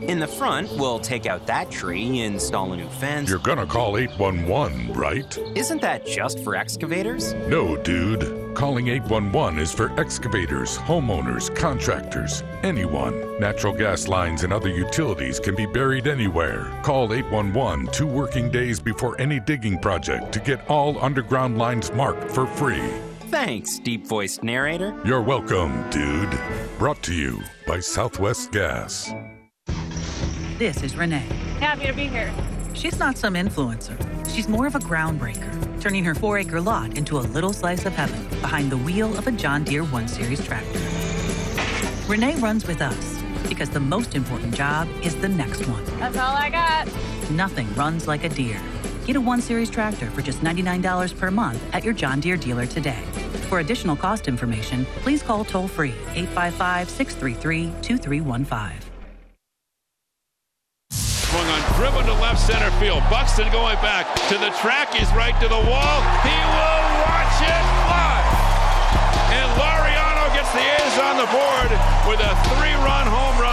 In 0.01 0.19
the 0.19 0.27
front, 0.27 0.69
we'll 0.73 0.99
take 0.99 1.25
out 1.25 1.47
that 1.47 1.71
tree, 1.71 2.21
install 2.21 2.73
a 2.73 2.77
new 2.77 2.89
fence. 2.89 3.29
You're 3.29 3.39
gonna 3.39 3.65
call 3.65 3.97
811, 3.97 4.91
right? 4.93 5.37
Isn't 5.55 5.81
that 5.81 6.05
just 6.05 6.43
for 6.43 6.55
excavators? 6.55 7.33
No, 7.47 7.77
dude. 7.77 8.55
Calling 8.55 8.89
811 8.89 9.57
is 9.57 9.71
for 9.71 9.97
excavators, 9.97 10.77
homeowners, 10.79 11.55
contractors, 11.55 12.43
anyone. 12.63 13.39
Natural 13.39 13.71
gas 13.71 14.07
lines 14.09 14.43
and 14.43 14.51
other 14.51 14.69
utilities 14.69 15.39
can 15.39 15.55
be 15.55 15.65
buried 15.65 16.07
anywhere. 16.07 16.69
Call 16.83 17.13
811 17.13 17.87
two 17.93 18.07
working 18.07 18.51
days 18.51 18.79
before 18.81 19.19
any 19.21 19.39
digging 19.39 19.79
project 19.79 20.33
to 20.33 20.39
get 20.39 20.67
all 20.69 21.01
underground 21.01 21.57
lines 21.57 21.91
marked 21.93 22.29
for 22.31 22.45
free. 22.45 22.91
Thanks, 23.29 23.77
deep 23.77 24.07
voiced 24.07 24.41
narrator. 24.41 24.99
You're 25.05 25.21
welcome, 25.21 25.87
dude. 25.91 26.35
Brought 26.79 27.03
to 27.03 27.13
you 27.13 27.39
by 27.67 27.79
Southwest 27.79 28.51
Gas. 28.51 29.11
This 30.57 30.81
is 30.81 30.95
Renee. 30.95 31.27
Happy 31.59 31.85
to 31.85 31.93
be 31.93 32.07
here. 32.07 32.33
She's 32.73 32.97
not 32.97 33.19
some 33.19 33.35
influencer. 33.35 33.95
She's 34.33 34.49
more 34.49 34.65
of 34.65 34.73
a 34.73 34.79
groundbreaker, 34.79 35.79
turning 35.79 36.03
her 36.05 36.15
four 36.15 36.39
acre 36.39 36.59
lot 36.59 36.97
into 36.97 37.19
a 37.19 37.21
little 37.21 37.53
slice 37.53 37.85
of 37.85 37.93
heaven 37.93 38.27
behind 38.41 38.71
the 38.71 38.77
wheel 38.77 39.15
of 39.15 39.27
a 39.27 39.31
John 39.31 39.63
Deere 39.63 39.83
1 39.83 40.07
Series 40.07 40.43
tractor. 40.43 40.79
Renee 42.07 42.35
runs 42.37 42.65
with 42.65 42.81
us 42.81 43.21
because 43.47 43.69
the 43.69 43.79
most 43.79 44.15
important 44.15 44.55
job 44.55 44.87
is 45.03 45.15
the 45.17 45.29
next 45.29 45.67
one. 45.67 45.85
That's 45.99 46.17
all 46.17 46.35
I 46.35 46.49
got. 46.49 46.87
Nothing 47.29 47.71
runs 47.75 48.07
like 48.07 48.23
a 48.23 48.29
Deere. 48.29 48.59
Get 49.09 49.15
a 49.15 49.21
1 49.21 49.41
Series 49.41 49.71
tractor 49.71 50.05
for 50.11 50.21
just 50.21 50.41
$99 50.41 51.17
per 51.17 51.31
month 51.31 51.59
at 51.73 51.83
your 51.83 51.95
John 51.95 52.19
Deere 52.19 52.37
dealer 52.37 52.67
today. 52.67 53.01
For 53.49 53.57
additional 53.57 53.95
cost 53.95 54.27
information, 54.27 54.85
please 55.01 55.23
call 55.23 55.43
toll 55.43 55.67
free 55.67 55.97
855 56.13 56.87
633 56.87 57.73
2315. 57.81 58.85
Swung 60.93 61.47
on, 61.49 61.61
driven 61.73 62.05
to 62.05 62.13
left 62.21 62.37
center 62.37 62.69
field. 62.77 63.01
Buxton 63.09 63.51
going 63.51 63.81
back 63.81 64.05
to 64.29 64.37
the 64.37 64.53
track. 64.61 64.93
He's 64.93 65.09
right 65.17 65.33
to 65.41 65.47
the 65.49 65.57
wall. 65.57 65.97
He 66.21 66.37
will 66.53 66.85
watch 67.01 67.41
it 67.49 67.65
fly. 67.89 68.21
And 69.33 69.49
Laureano 69.57 70.29
gets 70.37 70.53
the 70.53 70.61
A's 70.61 70.97
on 71.01 71.17
the 71.17 71.29
board 71.33 71.73
with 72.05 72.21
a 72.21 72.33
three-run 72.53 73.07
home 73.09 73.41
run. 73.41 73.48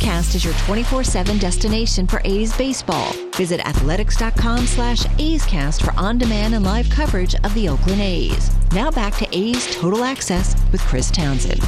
A's 0.00 0.06
Cast 0.06 0.34
is 0.34 0.44
your 0.44 0.54
24-7 0.54 1.38
destination 1.38 2.06
for 2.06 2.22
A's 2.24 2.56
baseball. 2.56 3.12
Visit 3.36 3.60
athletics.com 3.66 4.66
slash 4.66 5.04
A'scast 5.18 5.82
for 5.84 5.92
on-demand 5.98 6.54
and 6.54 6.64
live 6.64 6.88
coverage 6.88 7.34
of 7.44 7.52
the 7.54 7.68
Oakland 7.68 8.00
A's. 8.00 8.50
Now 8.72 8.90
back 8.90 9.14
to 9.16 9.28
A's 9.36 9.74
Total 9.76 10.02
Access 10.02 10.54
with 10.72 10.80
Chris 10.82 11.10
Townsend. 11.10 11.60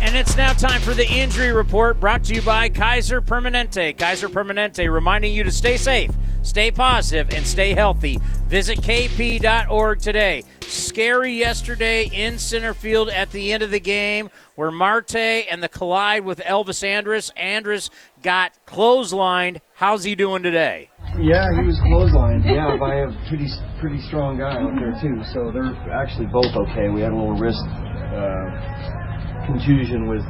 And 0.00 0.16
it's 0.16 0.36
now 0.36 0.52
time 0.52 0.80
for 0.80 0.94
the 0.94 1.06
injury 1.06 1.52
report 1.52 2.00
brought 2.00 2.24
to 2.24 2.34
you 2.34 2.42
by 2.42 2.68
Kaiser 2.68 3.20
Permanente. 3.20 3.96
Kaiser 3.96 4.28
Permanente 4.28 4.90
reminding 4.92 5.34
you 5.34 5.44
to 5.44 5.52
stay 5.52 5.76
safe, 5.76 6.10
stay 6.44 6.70
positive, 6.70 7.30
and 7.34 7.44
stay 7.44 7.74
healthy. 7.74 8.20
Visit 8.46 8.78
kp.org 8.78 9.98
today. 9.98 10.44
Scary 10.60 11.34
yesterday 11.34 12.06
in 12.06 12.38
center 12.38 12.74
field 12.74 13.08
at 13.08 13.32
the 13.32 13.52
end 13.52 13.62
of 13.62 13.70
the 13.70 13.80
game 13.80 14.30
where 14.54 14.70
Marte 14.70 15.16
and 15.16 15.62
the 15.62 15.68
collide 15.68 16.24
with 16.24 16.38
Elvis 16.38 16.84
Andrus. 16.84 17.30
Andrus 17.36 17.90
got 18.22 18.52
clotheslined. 18.66 19.60
How's 19.74 20.04
he 20.04 20.14
doing 20.14 20.42
today? 20.42 20.90
Yeah, 21.18 21.50
he 21.58 21.66
was 21.66 21.78
clotheslined. 21.82 22.44
Yeah, 22.44 22.76
by 22.78 22.94
a 22.94 23.28
pretty 23.28 23.48
pretty 23.80 24.00
strong 24.06 24.38
guy 24.38 24.54
out 24.54 24.74
there 24.78 24.94
too. 25.02 25.22
So 25.34 25.50
they're 25.50 25.74
actually 25.90 26.26
both 26.26 26.54
okay. 26.68 26.88
We 26.88 27.02
had 27.02 27.12
a 27.12 27.16
little 27.16 27.38
wrist 27.38 27.62
uh, 27.62 29.46
contusion 29.46 30.06
with 30.06 30.24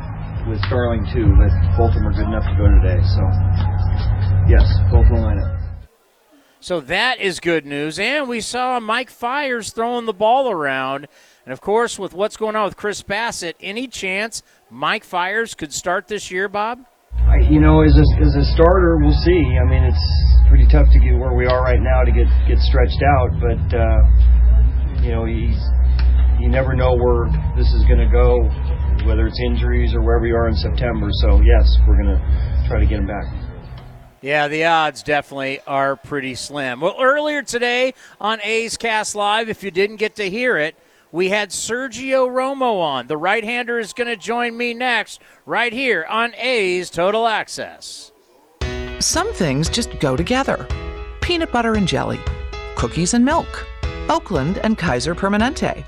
with 0.48 0.60
Starling 0.68 1.04
too, 1.12 1.32
but 1.36 1.52
both 1.76 1.96
of 1.96 2.00
them 2.00 2.08
are 2.08 2.12
good 2.12 2.28
enough 2.28 2.44
to 2.44 2.54
go 2.56 2.68
today. 2.68 3.00
So 3.16 3.22
yes, 4.48 4.64
both 4.92 5.08
will 5.10 5.24
line 5.24 5.40
up. 5.40 5.63
So 6.64 6.80
that 6.80 7.20
is 7.20 7.40
good 7.40 7.66
news. 7.66 7.98
And 7.98 8.26
we 8.26 8.40
saw 8.40 8.80
Mike 8.80 9.10
Fiers 9.10 9.70
throwing 9.70 10.06
the 10.06 10.14
ball 10.14 10.50
around. 10.50 11.06
And 11.44 11.52
of 11.52 11.60
course, 11.60 11.98
with 11.98 12.14
what's 12.14 12.38
going 12.38 12.56
on 12.56 12.64
with 12.64 12.74
Chris 12.74 13.02
Bassitt, 13.02 13.52
any 13.60 13.86
chance 13.86 14.42
Mike 14.70 15.04
Fiers 15.04 15.52
could 15.52 15.74
start 15.74 16.08
this 16.08 16.30
year, 16.30 16.48
Bob? 16.48 16.80
You 17.50 17.60
know, 17.60 17.82
as 17.82 17.92
a, 17.92 18.06
as 18.16 18.34
a 18.34 18.44
starter, 18.56 18.96
we'll 18.96 19.12
see. 19.12 19.58
I 19.60 19.68
mean, 19.68 19.84
it's 19.84 20.48
pretty 20.48 20.64
tough 20.72 20.88
to 20.88 20.98
get 21.00 21.12
where 21.12 21.36
we 21.36 21.44
are 21.44 21.60
right 21.60 21.82
now 21.82 22.00
to 22.00 22.10
get 22.10 22.32
get 22.48 22.56
stretched 22.64 23.04
out, 23.04 23.28
but 23.44 23.76
uh, 23.76 24.00
you 25.04 25.12
know, 25.12 25.28
he's 25.28 25.60
you 26.40 26.48
never 26.48 26.72
know 26.72 26.96
where 26.96 27.28
this 27.60 27.68
is 27.76 27.84
going 27.84 28.00
to 28.00 28.08
go, 28.08 28.40
whether 29.04 29.26
it's 29.26 29.40
injuries 29.52 29.92
or 29.92 30.00
where 30.00 30.18
we 30.18 30.32
are 30.32 30.48
in 30.48 30.56
September. 30.56 31.08
So 31.28 31.42
yes, 31.44 31.68
we're 31.86 32.00
going 32.00 32.16
to 32.16 32.64
try 32.68 32.80
to 32.80 32.86
get 32.86 33.00
him 33.00 33.06
back. 33.06 33.43
Yeah, 34.25 34.49
the 34.49 34.64
odds 34.64 35.03
definitely 35.03 35.61
are 35.66 35.97
pretty 35.97 36.35
slim. 36.35 36.81
Well, 36.81 36.97
earlier 36.99 37.43
today 37.43 37.93
on 38.18 38.41
A's 38.43 38.79
Cast 38.79 39.14
Live, 39.14 39.51
if 39.51 39.62
you 39.62 39.70
didn't 39.70 39.97
get 39.97 40.16
to 40.16 40.31
hear 40.31 40.57
it, 40.57 40.77
we 41.12 41.29
had 41.29 41.51
Sergio 41.51 42.27
Romo 42.27 42.81
on. 42.81 43.07
The 43.07 43.18
right 43.18 43.45
hander 43.45 43.79
is 43.79 43.93
going 43.93 44.09
to 44.09 44.16
join 44.16 44.57
me 44.57 44.72
next, 44.72 45.20
right 45.45 45.75
here 45.75 46.07
on 46.09 46.35
A's 46.37 46.89
Total 46.89 47.27
Access. 47.27 48.12
Some 48.99 49.31
things 49.35 49.68
just 49.68 50.01
go 50.01 50.16
together 50.16 50.66
peanut 51.20 51.53
butter 51.53 51.75
and 51.75 51.87
jelly, 51.87 52.20
cookies 52.77 53.12
and 53.12 53.27
milk, 53.27 53.66
Oakland 54.09 54.57
and 54.57 54.79
Kaiser 54.79 55.14
Permanente. 55.14 55.85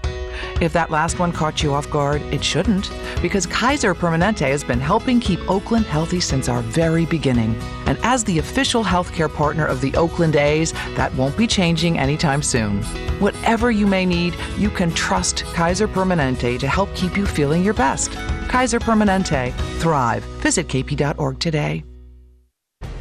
If 0.60 0.72
that 0.72 0.90
last 0.90 1.18
one 1.18 1.32
caught 1.32 1.62
you 1.62 1.74
off 1.74 1.90
guard, 1.90 2.22
it 2.32 2.42
shouldn't, 2.42 2.90
because 3.20 3.46
Kaiser 3.46 3.94
Permanente 3.94 4.48
has 4.48 4.64
been 4.64 4.80
helping 4.80 5.20
keep 5.20 5.40
Oakland 5.50 5.86
healthy 5.86 6.20
since 6.20 6.48
our 6.48 6.62
very 6.62 7.06
beginning. 7.06 7.54
And 7.86 7.98
as 8.02 8.24
the 8.24 8.38
official 8.38 8.84
healthcare 8.84 9.32
partner 9.32 9.66
of 9.66 9.80
the 9.80 9.94
Oakland 9.96 10.36
A's, 10.36 10.72
that 10.94 11.14
won't 11.14 11.36
be 11.36 11.46
changing 11.46 11.98
anytime 11.98 12.42
soon. 12.42 12.82
Whatever 13.20 13.70
you 13.70 13.86
may 13.86 14.06
need, 14.06 14.34
you 14.58 14.70
can 14.70 14.92
trust 14.92 15.44
Kaiser 15.54 15.88
Permanente 15.88 16.58
to 16.58 16.68
help 16.68 16.94
keep 16.94 17.16
you 17.16 17.26
feeling 17.26 17.62
your 17.62 17.74
best. 17.74 18.12
Kaiser 18.48 18.78
Permanente. 18.78 19.52
Thrive. 19.78 20.24
Visit 20.42 20.68
kp.org 20.68 21.38
today. 21.38 21.84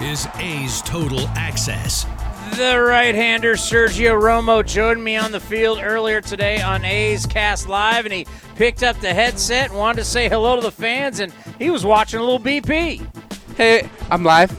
is 0.00 0.28
A's 0.36 0.80
Total 0.82 1.26
Access. 1.28 2.04
The 2.56 2.80
right 2.80 3.14
hander 3.14 3.54
Sergio 3.54 4.20
Romo 4.20 4.64
joined 4.64 5.02
me 5.02 5.16
on 5.16 5.32
the 5.32 5.40
field 5.40 5.80
earlier 5.82 6.20
today 6.20 6.60
on 6.62 6.84
A's 6.84 7.26
Cast 7.26 7.68
Live, 7.68 8.04
and 8.04 8.14
he 8.14 8.26
picked 8.54 8.84
up 8.84 8.98
the 9.00 9.12
headset 9.12 9.70
and 9.70 9.78
wanted 9.78 9.98
to 9.98 10.04
say 10.04 10.28
hello 10.28 10.56
to 10.56 10.62
the 10.62 10.70
fans, 10.70 11.18
and 11.18 11.32
he 11.58 11.70
was 11.70 11.84
watching 11.84 12.20
a 12.20 12.22
little 12.22 12.38
BP. 12.38 13.04
Hey, 13.56 13.90
I'm 14.10 14.22
live. 14.22 14.56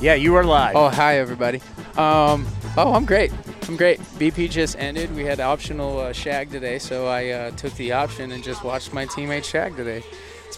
Yeah, 0.00 0.14
you 0.14 0.34
are 0.34 0.44
live. 0.44 0.74
Oh, 0.74 0.88
hi, 0.88 1.18
everybody. 1.18 1.58
Um, 1.96 2.44
oh, 2.76 2.92
I'm 2.92 3.04
great. 3.04 3.32
I'm 3.68 3.76
great. 3.76 4.00
BP 4.00 4.50
just 4.50 4.76
ended. 4.76 5.14
We 5.14 5.24
had 5.24 5.38
optional 5.38 6.00
uh, 6.00 6.12
shag 6.12 6.50
today, 6.50 6.80
so 6.80 7.06
I 7.06 7.28
uh, 7.28 7.50
took 7.52 7.72
the 7.74 7.92
option 7.92 8.32
and 8.32 8.42
just 8.42 8.64
watched 8.64 8.92
my 8.92 9.06
teammate 9.06 9.44
shag 9.44 9.76
today. 9.76 10.02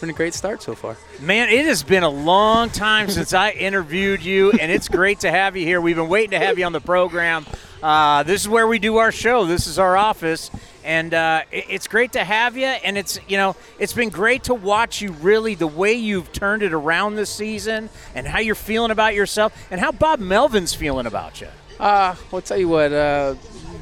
It's 0.03 0.09
been 0.09 0.17
a 0.17 0.19
great 0.19 0.35
start 0.35 0.61
so 0.61 0.75
far. 0.75 0.97
Man, 1.21 1.49
it 1.49 1.65
has 1.67 1.85
been 1.85 2.03
a 2.03 2.09
long 2.09 2.71
time 2.71 3.09
since 3.09 3.33
I 3.33 3.51
interviewed 3.51 4.21
you, 4.21 4.51
and 4.51 4.73
it's 4.73 4.89
great 4.89 5.21
to 5.21 5.31
have 5.31 5.57
you 5.57 5.65
here. 5.65 5.81
We've 5.81 5.95
been 5.95 6.09
waiting 6.09 6.33
to 6.33 6.41
have 6.41 6.59
you 6.59 6.65
on 6.65 6.73
the 6.73 6.81
program. 6.81 7.47
Uh, 7.81 8.25
this 8.25 8.41
is 8.41 8.49
where 8.49 8.67
we 8.67 8.81
do 8.81 8.97
our 8.97 9.13
show. 9.13 9.47
This 9.47 9.69
is 9.69 9.79
our 9.79 9.97
office, 9.97 10.51
and 10.83 11.15
uh, 11.15 11.43
it, 11.53 11.67
it's 11.69 11.87
great 11.87 12.15
to 12.15 12.25
have 12.25 12.57
you. 12.57 12.67
And 12.67 12.99
it's 12.99 13.21
you 13.29 13.37
know 13.37 13.55
it's 13.79 13.93
been 13.93 14.09
great 14.09 14.43
to 14.45 14.55
watch 14.55 15.01
you 15.01 15.13
really 15.13 15.55
the 15.55 15.69
way 15.69 15.93
you've 15.93 16.33
turned 16.33 16.65
it 16.65 16.73
around 16.73 17.15
this 17.15 17.31
season, 17.31 17.89
and 18.17 18.27
how 18.27 18.41
you're 18.41 18.57
feeling 18.57 18.91
about 18.91 19.15
yourself, 19.15 19.53
and 19.71 19.81
how 19.81 19.93
Bob 19.93 20.19
Melvin's 20.19 20.75
feeling 20.75 21.07
about 21.07 21.41
you. 21.41 21.47
Uh, 21.79 22.17
well, 22.33 22.43
tell 22.43 22.59
you 22.59 22.67
what, 22.67 22.93
uh, 22.93 23.37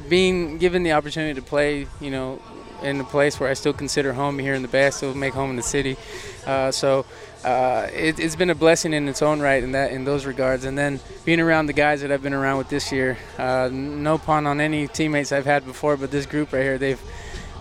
being 0.07 0.59
given 0.59 0.83
the 0.83 0.91
opportunity 0.91 1.33
to 1.33 1.41
play, 1.41 1.87
you 1.99 2.11
know, 2.11 2.39
in 2.83 2.99
a 2.99 3.03
place 3.03 3.39
where 3.39 3.49
I 3.49 3.53
still 3.53 3.73
consider 3.73 4.13
home 4.13 4.39
here 4.39 4.53
in 4.53 4.61
the 4.61 4.67
Bay, 4.67 4.87
I 4.87 4.89
still 4.89 5.13
make 5.13 5.33
home 5.33 5.49
in 5.49 5.55
the 5.55 5.63
city. 5.63 5.97
Uh, 6.45 6.71
so 6.71 7.05
uh, 7.43 7.87
it, 7.93 8.17
has 8.19 8.35
been 8.35 8.49
a 8.49 8.55
blessing 8.55 8.93
in 8.93 9.07
its 9.07 9.21
own 9.21 9.39
right 9.39 9.63
in 9.63 9.71
that 9.73 9.91
in 9.91 10.03
those 10.03 10.25
regards. 10.25 10.65
And 10.65 10.77
then 10.77 10.99
being 11.25 11.39
around 11.39 11.67
the 11.67 11.73
guys 11.73 12.01
that 12.01 12.11
I've 12.11 12.23
been 12.23 12.33
around 12.33 12.57
with 12.57 12.69
this 12.69 12.91
year, 12.91 13.17
uh, 13.37 13.69
no 13.71 14.17
pun 14.17 14.45
on 14.47 14.59
any 14.61 14.87
teammates 14.87 15.31
I've 15.31 15.45
had 15.45 15.65
before, 15.65 15.97
but 15.97 16.11
this 16.11 16.25
group 16.25 16.53
right 16.53 16.63
here, 16.63 16.77
they've 16.77 17.01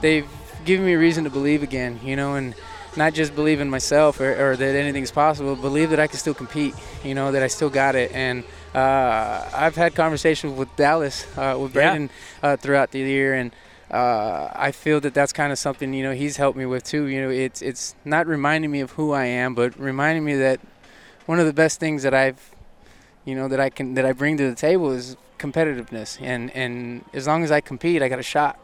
they've 0.00 0.28
given 0.64 0.84
me 0.84 0.94
reason 0.94 1.24
to 1.24 1.30
believe 1.30 1.62
again, 1.62 2.00
you 2.02 2.16
know, 2.16 2.34
and 2.34 2.54
not 2.96 3.14
just 3.14 3.34
believe 3.34 3.60
in 3.60 3.70
myself 3.70 4.20
or, 4.20 4.52
or 4.52 4.56
that 4.56 4.74
anything's 4.74 5.12
possible, 5.12 5.54
believe 5.56 5.90
that 5.90 6.00
I 6.00 6.06
can 6.06 6.18
still 6.18 6.34
compete. 6.34 6.74
You 7.04 7.14
know 7.14 7.32
that 7.32 7.42
I 7.42 7.46
still 7.46 7.70
got 7.70 7.94
it, 7.94 8.12
and 8.12 8.44
uh, 8.74 9.48
I've 9.54 9.76
had 9.76 9.94
conversations 9.94 10.56
with 10.56 10.74
Dallas, 10.76 11.26
uh, 11.36 11.56
with 11.58 11.74
Yeah. 11.74 11.80
Brandon 11.80 12.10
uh, 12.42 12.56
throughout 12.56 12.90
the 12.90 12.98
year, 12.98 13.34
and 13.34 13.52
uh, 13.90 14.52
I 14.54 14.72
feel 14.72 15.00
that 15.00 15.14
that's 15.14 15.32
kind 15.32 15.52
of 15.52 15.58
something 15.58 15.92
you 15.92 16.02
know 16.02 16.12
he's 16.12 16.36
helped 16.36 16.56
me 16.56 16.66
with 16.66 16.84
too. 16.84 17.06
You 17.06 17.22
know, 17.22 17.30
it's 17.30 17.60
it's 17.60 17.94
not 18.04 18.26
reminding 18.26 18.70
me 18.70 18.80
of 18.80 18.92
who 18.92 19.12
I 19.12 19.24
am, 19.24 19.54
but 19.54 19.78
reminding 19.78 20.24
me 20.24 20.36
that 20.36 20.60
one 21.26 21.40
of 21.40 21.46
the 21.46 21.52
best 21.52 21.80
things 21.80 22.02
that 22.02 22.14
I've 22.14 22.54
you 23.24 23.34
know 23.34 23.48
that 23.48 23.60
I 23.60 23.70
can 23.70 23.94
that 23.94 24.06
I 24.06 24.12
bring 24.12 24.36
to 24.36 24.48
the 24.48 24.54
table 24.54 24.92
is 24.92 25.16
competitiveness, 25.38 26.20
and 26.20 26.54
and 26.54 27.04
as 27.12 27.26
long 27.26 27.42
as 27.42 27.50
I 27.50 27.60
compete, 27.60 28.02
I 28.02 28.08
got 28.08 28.18
a 28.18 28.24
shot. 28.24 28.58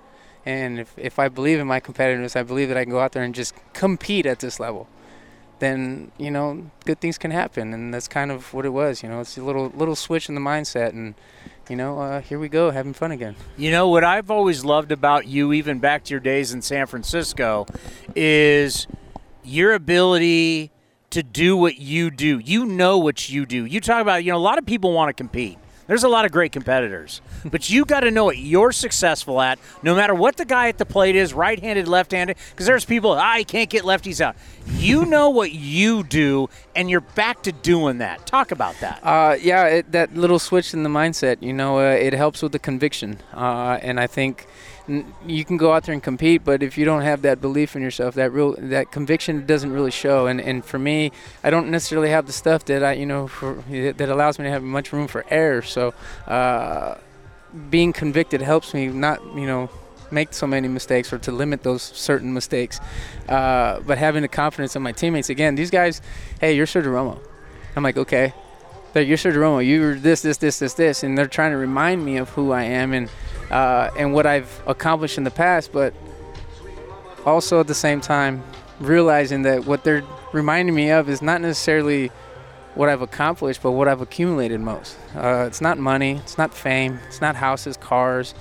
And 0.45 0.79
if, 0.79 0.95
if 0.97 1.19
I 1.19 1.29
believe 1.29 1.59
in 1.59 1.67
my 1.67 1.81
competitiveness, 1.81 2.37
I 2.37 2.45
believe 2.45 2.69
that 2.69 2.77
I 2.77 2.85
can 2.85 2.93
go 2.93 3.01
out 3.01 3.11
there 3.11 3.25
and 3.25 3.35
just 3.35 3.53
compete 3.73 4.27
at 4.27 4.39
this 4.39 4.61
level. 4.61 4.87
Then 5.59 6.13
you 6.19 6.31
know, 6.31 6.71
good 6.85 7.01
things 7.01 7.19
can 7.19 7.33
happen, 7.33 7.75
and 7.75 7.93
that's 7.93 8.07
kind 8.07 8.31
of 8.31 8.55
what 8.55 8.65
it 8.65 8.69
was. 8.69 9.03
You 9.03 9.09
know, 9.09 9.21
it's 9.21 9.37
a 9.37 9.43
little 9.43 9.71
little 9.71 9.97
switch 9.97 10.29
in 10.29 10.37
the 10.37 10.41
mindset, 10.41 10.91
and 10.91 11.15
you 11.69 11.77
know, 11.77 11.99
uh, 11.99 12.21
here 12.21 12.39
we 12.39 12.49
go, 12.49 12.71
having 12.71 12.93
fun 12.93 13.13
again. 13.13 13.35
You 13.57 13.71
know 13.71 13.89
what 13.89 14.05
I've 14.05 14.31
always 14.31 14.65
loved 14.65 14.93
about 14.93 15.27
you, 15.27 15.53
even 15.53 15.79
back 15.79 16.05
to 16.05 16.11
your 16.11 16.21
days 16.21 16.53
in 16.53 16.63
San 16.63 16.87
Francisco, 16.87 17.67
is 18.15 18.87
your 19.43 19.73
ability 19.73 20.71
to 21.11 21.23
do 21.23 21.57
what 21.57 21.79
you 21.79 22.11
do. 22.11 22.39
You 22.39 22.67
know 22.67 22.99
what 22.99 23.29
you 23.29 23.47
do. 23.47 23.65
You 23.65 23.81
talk 23.81 24.03
about, 24.03 24.25
you 24.25 24.33
know, 24.33 24.39
a 24.39 24.39
lot 24.39 24.59
of 24.59 24.67
people 24.67 24.93
want 24.93 25.09
to 25.09 25.13
compete. 25.13 25.59
There's 25.87 26.05
a 26.05 26.09
lot 26.09 26.25
of 26.25 26.33
great 26.33 26.51
competitors, 26.51 27.21
but 27.45 27.71
you 27.71 27.85
got 27.85 28.01
to 28.01 28.11
know 28.11 28.25
what 28.25 28.39
you're 28.39 28.73
successful 28.73 29.41
at, 29.41 29.59
no 29.83 29.95
matter 29.95 30.15
what 30.15 30.37
the 30.37 30.45
guy 30.45 30.69
at 30.69 30.79
the 30.79 30.85
plate 30.85 31.15
is, 31.15 31.33
right-handed, 31.33 31.87
left-handed. 31.87 32.37
Because 32.51 32.67
there's 32.67 32.85
people, 32.85 33.13
ah, 33.13 33.39
can't 33.47 33.71
get 33.71 33.85
lefties 33.85 34.21
out. 34.21 34.37
You 34.79 35.07
know 35.07 35.31
what 35.31 35.53
you 35.53 36.03
do, 36.03 36.49
and 36.75 36.91
you're 36.91 37.01
back 37.01 37.43
to 37.45 37.53
doing 37.53 37.99
that. 37.99 38.27
Talk 38.27 38.51
about 38.51 38.75
that. 38.81 38.99
Uh, 39.03 39.37
yeah, 39.41 39.67
it, 39.67 39.93
that 39.93 40.17
little 40.17 40.41
switch 40.41 40.75
in 40.75 40.83
the 40.83 40.89
mindset, 40.89 41.41
you 41.41 41.53
know, 41.53 41.79
uh, 41.79 41.93
it 41.93 42.13
helps 42.13 42.43
with 42.43 42.53
the 42.53 42.59
conviction. 42.59 43.19
Uh, 43.33 43.79
and 43.81 44.01
I 44.01 44.09
think 44.09 44.47
you 44.89 45.45
can 45.45 45.57
go 45.57 45.73
out 45.73 45.85
there 45.85 45.93
and 45.93 46.03
compete, 46.03 46.45
but 46.45 46.63
if 46.63 46.79
you 46.79 46.85
don't 46.85 47.03
have 47.03 47.23
that 47.23 47.41
belief 47.41 47.75
in 47.75 47.83
yourself, 47.83 48.15
that 48.15 48.33
real 48.33 48.55
that 48.59 48.93
conviction 48.93 49.45
doesn't 49.47 49.73
really 49.73 49.91
show. 49.91 50.27
And, 50.27 50.41
and 50.41 50.65
for 50.65 50.79
me, 50.79 51.13
I 51.43 51.51
don't 51.51 51.71
necessarily 51.71 52.11
have 52.11 52.27
the 52.27 52.33
stuff 52.33 52.65
that 52.67 52.85
I, 52.85 52.93
you 52.93 53.07
know, 53.07 53.27
for, 53.27 53.65
that 53.69 54.09
allows 54.09 54.39
me 54.39 54.45
to 54.45 54.51
have 54.51 54.63
much 54.63 54.93
room 54.93 55.09
for 55.09 55.25
error. 55.29 55.63
So 55.63 55.93
uh, 56.27 56.97
being 57.71 57.93
convicted 57.93 58.43
helps 58.43 58.75
me 58.75 58.87
not, 58.89 59.23
you 59.35 59.47
know, 59.47 59.71
make 60.11 60.33
so 60.33 60.47
many 60.47 60.69
mistakes 60.69 61.13
or 61.13 61.19
to 61.19 61.33
limit 61.33 61.65
those 61.65 61.83
certain 61.83 62.33
mistakes. 62.33 62.79
Uh, 63.29 63.81
but 63.81 63.99
having 63.99 64.23
the 64.23 64.29
confidence 64.29 64.77
in 64.77 64.83
my 64.83 64.93
teammates, 64.93 65.31
again, 65.31 65.57
these 65.57 65.71
guys, 65.71 66.01
hey, 66.41 66.55
you're 66.55 66.67
Sergio 66.67 66.87
Romo. 66.87 67.19
I'm 67.75 67.83
like, 67.83 67.97
okay, 67.97 68.33
you're 69.01 69.19
Sergio 69.19 69.37
Romo. 69.37 69.67
You're 69.67 69.95
this, 69.95 70.23
this, 70.23 70.39
this, 70.39 70.59
this, 70.59 70.75
this, 70.75 71.03
and 71.03 71.17
they're 71.17 71.27
trying 71.27 71.53
to 71.53 71.57
remind 71.57 72.05
me 72.05 72.17
of 72.17 72.31
who 72.31 72.53
I 72.53 72.63
am 72.63 72.93
and 72.93 73.11
uh, 73.51 73.91
and 73.97 74.13
what 74.13 74.27
I've 74.27 74.63
accomplished 74.67 75.19
in 75.19 75.25
the 75.25 75.31
past. 75.31 75.73
But 75.73 75.93
also 77.25 77.61
at 77.61 77.67
the 77.67 77.75
same 77.75 78.01
time, 78.01 78.43
realizing 78.81 79.43
that 79.43 79.67
what 79.67 79.85
they're 79.85 80.05
reminding 80.33 80.75
me 80.75 80.91
of 80.91 81.09
is 81.09 81.23
not 81.23 81.41
necessarily 81.41 82.11
what 82.75 82.89
I've 82.89 83.03
accomplished, 83.03 83.63
but 83.63 83.73
what 83.73 83.89
I've 83.89 84.01
accumulated 84.01 84.61
most. 84.61 84.97
Uh, 85.15 85.45
it's 85.47 85.61
not 85.61 85.79
money, 85.79 86.17
it's 86.17 86.37
not 86.37 86.53
fame, 86.53 86.99
it's 87.09 87.21
not 87.21 87.35
houses, 87.35 87.77
cars, 87.77 88.35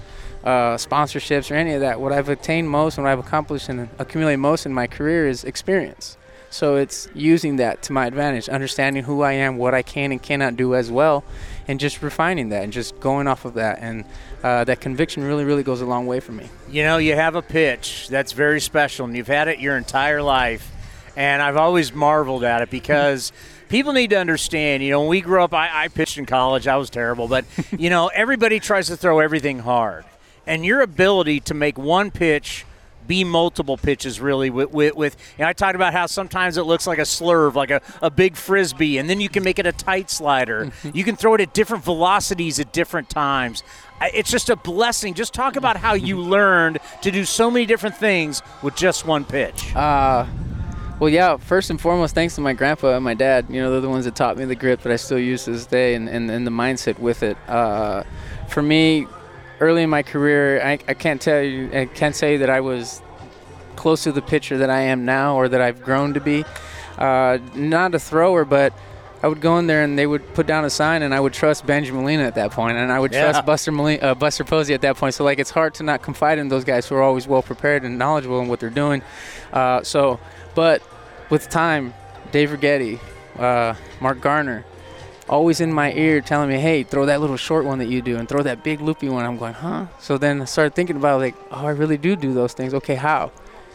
uh, 0.44 0.76
sponsorships, 0.76 1.50
or 1.50 1.56
any 1.56 1.74
of 1.74 1.82
that. 1.82 2.02
What 2.02 2.12
I've 2.12 2.30
attained 2.30 2.70
most 2.70 2.98
and 2.98 3.06
what 3.06 3.12
I've 3.12 3.20
accomplished 3.20 3.70
and 3.70 3.90
accumulated 3.98 4.40
most 4.40 4.66
in 4.66 4.74
my 4.74 4.88
career 4.88 5.28
is 5.28 5.44
experience. 5.44 6.18
So 6.56 6.78
it's 6.78 7.10
using 7.14 7.58
that 7.58 7.82
to 7.84 7.92
my 7.92 8.06
advantage, 8.06 8.48
understanding 8.48 9.04
who 9.04 9.24
I 9.24 9.34
am, 9.34 9.58
what 9.58 9.74
I 9.74 9.82
can 9.82 10.14
and 10.14 10.24
cannot 10.24 10.56
do 10.56 10.74
as 10.74 10.90
well, 10.90 11.26
and 11.68 11.82
just 11.82 12.02
refining 12.02 12.48
that 12.48 12.64
and 12.64 12.72
just 12.72 12.98
going 13.02 13.28
off 13.28 13.44
of 13.44 13.56
that. 13.56 13.80
And 13.82 14.06
uh, 14.42 14.64
that 14.64 14.80
conviction 14.80 15.26
really, 15.26 15.44
really 15.44 15.64
goes 15.64 15.82
a 15.82 15.86
long 15.86 16.08
way 16.08 16.22
for 16.22 16.32
me. 16.32 16.48
You 16.70 16.84
know, 16.84 16.96
you 16.98 17.14
have 17.14 17.36
a 17.36 17.42
pitch 17.42 18.08
that's 18.08 18.32
very 18.32 18.62
special, 18.62 19.06
and 19.06 19.18
you've 19.18 19.28
had 19.28 19.50
it 19.50 19.60
your 19.60 19.76
entire 19.76 20.22
life. 20.22 20.72
And 21.18 21.42
I've 21.42 21.58
always 21.58 21.92
marveled 21.92 22.46
at 22.46 22.62
it 22.62 22.70
because 22.70 23.34
people 23.68 23.92
need 23.92 24.12
to 24.12 24.18
understand. 24.18 24.82
You 24.82 24.92
know, 24.92 25.02
when 25.02 25.10
we 25.10 25.20
grew 25.20 25.44
up, 25.44 25.54
I, 25.54 25.84
I 25.84 25.88
pitched 25.90 26.18
in 26.18 26.26
college. 26.26 26.70
I 26.70 26.78
was 26.78 26.90
terrible, 26.90 27.28
but 27.28 27.44
you 27.78 27.90
know, 27.90 28.08
everybody 28.08 28.62
tries 28.62 28.88
to 28.88 28.96
throw 28.96 29.20
everything 29.20 29.60
hard, 29.60 30.06
and 30.48 30.66
your 30.66 30.80
ability 30.80 31.42
to 31.42 31.54
make 31.54 31.78
one 31.78 32.12
pitch 32.12 32.66
be 33.08 33.24
multiple 33.24 33.78
pitches 33.78 34.20
really 34.20 34.50
with, 34.50 34.72
with, 34.72 34.96
with 34.96 35.18
you 35.38 35.44
know, 35.44 35.50
I 35.50 35.54
talked 35.54 35.76
about 35.76 35.94
how 35.94 36.06
sometimes 36.06 36.58
it 36.58 36.64
looks 36.64 36.88
like 36.88 36.98
a 36.98 37.04
slurve, 37.04 37.56
like 37.56 37.72
a, 37.72 37.82
a 38.02 38.10
big 38.10 38.36
frisbee, 38.36 38.98
and 38.98 39.10
then 39.10 39.22
you 39.22 39.30
can 39.30 39.44
make 39.44 39.60
it 39.60 39.66
a 39.66 39.72
tight 39.72 40.10
slider. 40.10 40.72
you 40.94 41.04
can 41.04 41.16
throw 41.16 41.36
it 41.36 41.42
at 41.42 41.54
different 41.54 41.84
velocities 41.84 42.60
at 42.60 42.72
different 42.72 43.10
times. 43.10 43.64
It's 44.02 44.30
just 44.30 44.50
a 44.50 44.56
blessing. 44.56 45.14
Just 45.14 45.34
talk 45.34 45.56
about 45.56 45.78
how 45.78 45.94
you 45.94 46.20
learned 46.36 46.80
to 47.02 47.12
do 47.12 47.26
so 47.26 47.50
many 47.50 47.66
different 47.66 47.96
things 47.96 48.42
with 48.62 48.76
just 48.76 49.06
one 49.06 49.26
pitch. 49.26 49.76
Uh, 49.76 50.26
well, 51.00 51.10
yeah, 51.10 51.36
first 51.38 51.70
and 51.70 51.80
foremost, 51.80 52.16
thanks 52.16 52.36
to 52.36 52.42
my 52.42 52.54
grandpa 52.54 52.96
and 52.96 53.04
my 53.04 53.14
dad. 53.14 53.48
You 53.50 53.62
know, 53.62 53.72
they're 53.72 53.82
the 53.82 53.90
ones 53.90 54.06
that 54.06 54.16
taught 54.16 54.38
me 54.38 54.46
the 54.46 54.56
grip 54.56 54.82
that 54.82 54.92
I 54.92 54.96
still 54.96 55.20
use 55.20 55.44
to 55.46 55.52
this 55.52 55.66
day 55.66 55.96
and, 55.96 56.08
and, 56.08 56.32
and 56.32 56.48
the 56.48 56.52
mindset 56.52 57.00
with 57.00 57.22
it. 57.22 57.38
Uh, 57.50 58.04
for 58.48 58.62
me, 58.62 59.08
early 59.60 59.84
in 59.84 59.90
my 59.90 60.04
career, 60.04 60.62
I, 60.62 60.74
I 60.88 60.94
can't 60.94 61.22
tell 61.22 61.42
you, 61.42 61.70
I 61.74 61.86
can't 61.86 62.16
say 62.16 62.38
that 62.38 62.50
I 62.50 62.62
was 62.62 63.02
close 63.76 64.04
to 64.04 64.12
the 64.12 64.22
pitcher 64.22 64.58
that 64.60 64.70
I 64.70 64.82
am 64.82 65.06
now 65.06 65.36
or 65.36 65.48
that 65.50 65.62
I've 65.62 65.82
grown 65.84 66.14
to 66.14 66.20
be. 66.20 66.46
Uh, 66.98 67.40
not 67.54 67.94
a 67.94 68.00
thrower, 68.00 68.46
but 68.46 68.74
I 69.24 69.28
would 69.28 69.42
go 69.42 69.58
in 69.58 69.68
there 69.68 69.84
and 69.84 69.98
they 69.98 70.06
would 70.08 70.34
put 70.34 70.46
down 70.46 70.66
a 70.66 70.70
sign, 70.70 71.02
and 71.02 71.14
I 71.14 71.20
would 71.20 71.34
trust 71.34 71.66
Benjamin 71.66 72.02
Molina 72.04 72.24
at 72.24 72.36
that 72.36 72.52
point, 72.52 72.78
and 72.78 72.92
I 72.92 73.00
would 73.00 73.12
Yeah. 73.12 73.32
trust 73.32 73.46
Buster 73.46 73.72
Molina, 73.72 74.02
uh, 74.08 74.14
Buster 74.16 74.44
Posey 74.44 74.74
at 74.74 74.82
that 74.82 74.98
point. 74.98 75.14
So 75.16 75.24
like, 75.24 75.40
it's 75.40 75.52
hard 75.52 75.74
to 75.76 75.84
not 75.84 76.02
confide 76.02 76.38
in 76.38 76.48
those 76.50 76.64
guys 76.64 76.88
who 76.88 76.96
are 76.96 77.02
always 77.02 77.28
well 77.28 77.42
prepared 77.42 77.84
and 77.84 77.98
knowledgeable 77.98 78.40
in 78.40 78.48
what 78.48 78.60
they're 78.60 78.70
doing. 78.70 79.02
Uh, 79.52 79.84
so, 79.84 80.20
but 80.54 80.82
with 81.30 81.50
time, 81.50 81.94
Dave 82.32 82.52
Righetti, 82.52 83.00
uh, 83.40 83.74
Mark 84.00 84.22
Gardner, 84.22 84.64
always 85.28 85.62
in 85.62 85.74
my 85.74 85.92
ear 85.94 86.22
telling 86.22 86.50
me, 86.50 86.58
hey, 86.58 86.84
throw 86.84 87.06
that 87.06 87.22
little 87.22 87.38
short 87.38 87.66
one 87.66 87.80
that 87.80 87.88
you 87.88 88.02
do 88.02 88.18
and 88.18 88.28
throw 88.30 88.44
that 88.44 88.64
big 88.64 88.82
loopy 88.82 89.10
one. 89.10 89.26
I'm 89.26 89.38
going, 89.38 89.54
huh? 89.54 89.88
So 90.00 90.18
then 90.18 90.42
I 90.42 90.46
started 90.46 90.76
thinking 90.76 90.96
about 90.96 91.20
like, 91.20 91.36
oh, 91.52 91.66
I 91.66 91.72
really 91.72 91.98
do 91.98 92.16
do 92.16 92.34
those 92.34 92.54
things. 92.54 92.74
Okay, 92.74 92.96
how? 92.96 93.32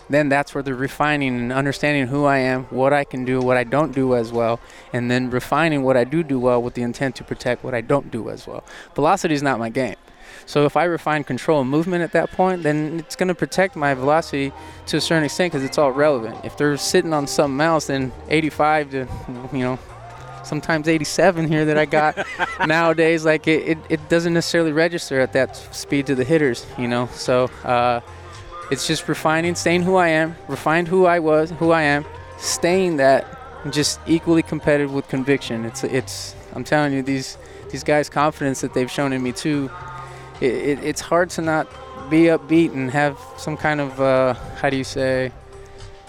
Then 0.09 0.29
that's 0.29 0.55
where 0.55 0.63
the 0.63 0.75
refining 0.75 1.37
and 1.37 1.53
understanding 1.53 2.09
who 2.09 2.25
I 2.25 2.39
am, 2.39 2.65
what 2.65 2.93
I 2.93 3.05
can 3.05 3.25
do, 3.25 3.41
what 3.41 3.57
I 3.57 3.63
don't 3.63 3.95
do 3.95 4.17
as 4.17 4.33
well, 4.33 4.59
and 4.93 5.09
then 5.09 5.31
refining 5.31 5.85
what 5.85 5.97
I 5.97 6.03
do 6.03 6.25
do 6.25 6.41
well 6.41 6.61
with 6.61 6.75
the 6.75 6.83
intent 6.83 7.15
to 7.17 7.25
protect 7.25 7.63
what 7.63 7.75
I 7.75 7.81
don't 7.81 8.11
do 8.11 8.29
as 8.29 8.45
well. 8.47 8.65
Velocity 8.97 9.35
is 9.35 9.43
not 9.43 9.61
my 9.61 9.69
game. 9.69 9.95
So 10.47 10.65
if 10.65 10.77
I 10.77 10.85
refine 10.85 11.23
control 11.23 11.61
and 11.61 11.71
movement 11.71 12.03
at 12.03 12.11
that 12.13 12.33
point, 12.33 12.65
then 12.65 12.99
it's 12.99 13.15
going 13.15 13.29
to 13.29 13.37
protect 13.37 13.77
my 13.77 13.95
velocity 13.95 14.53
to 14.87 14.97
a 14.97 15.01
certain 15.01 15.23
extent 15.23 15.53
because 15.53 15.65
it's 15.65 15.79
all 15.79 15.93
relevant. 15.93 16.45
If 16.45 16.57
they're 16.57 16.77
sitting 16.77 17.13
on 17.13 17.29
something 17.29 17.61
else, 17.61 17.87
then 17.87 18.11
85 18.29 18.91
to, 18.91 19.09
you 19.53 19.59
know, 19.61 19.79
sometimes 20.45 20.89
87 20.89 21.49
here 21.49 21.65
that 21.65 21.79
I 21.79 21.85
got 21.85 22.27
nowadays, 22.67 23.25
like 23.25 23.47
it, 23.47 23.69
it, 23.69 23.79
it 23.89 24.09
doesn't 24.09 24.35
necessarily 24.35 24.73
register 24.73 25.21
at 25.21 25.33
that 25.33 25.57
speed 25.75 26.07
to 26.07 26.15
the 26.15 26.25
hitters, 26.25 26.67
you 26.79 26.89
know. 26.89 27.09
So 27.13 27.45
uh, 27.65 28.01
it's 28.71 28.87
just 28.87 29.09
refining, 29.09 29.55
staying 29.55 29.83
who 29.83 29.97
I 29.97 30.09
am, 30.09 30.37
refined 30.49 30.89
who 30.89 31.07
I 31.07 31.19
was, 31.19 31.51
who 31.51 31.71
I 31.73 31.83
am, 31.83 32.05
staying 32.39 32.97
that, 32.97 33.27
and 33.65 33.73
just 33.73 34.01
equally 34.07 34.43
competitive 34.43 34.93
with 34.93 35.09
conviction. 35.09 35.65
It's 35.65 35.85
it's 35.85 36.35
I'm 36.55 36.65
telling 36.65 36.93
you 36.93 37.03
these 37.03 37.37
these 37.71 37.85
guys' 37.85 38.09
confidence 38.09 38.61
that 38.63 38.75
they've 38.75 38.91
shown 38.91 39.13
in 39.13 39.23
me 39.23 39.33
too. 39.33 39.71
It, 40.41 40.53
it, 40.53 40.85
it's 40.85 41.01
hard 41.01 41.31
to 41.31 41.43
not 41.43 41.69
be 42.09 42.25
upbeat 42.25 42.73
and 42.73 42.91
have 42.91 43.19
some 43.37 43.57
kind 43.57 43.81
of 43.81 44.01
uh, 44.01 44.35
how 44.61 44.71
do 44.71 44.77
you 44.77 44.85
say, 44.85 45.33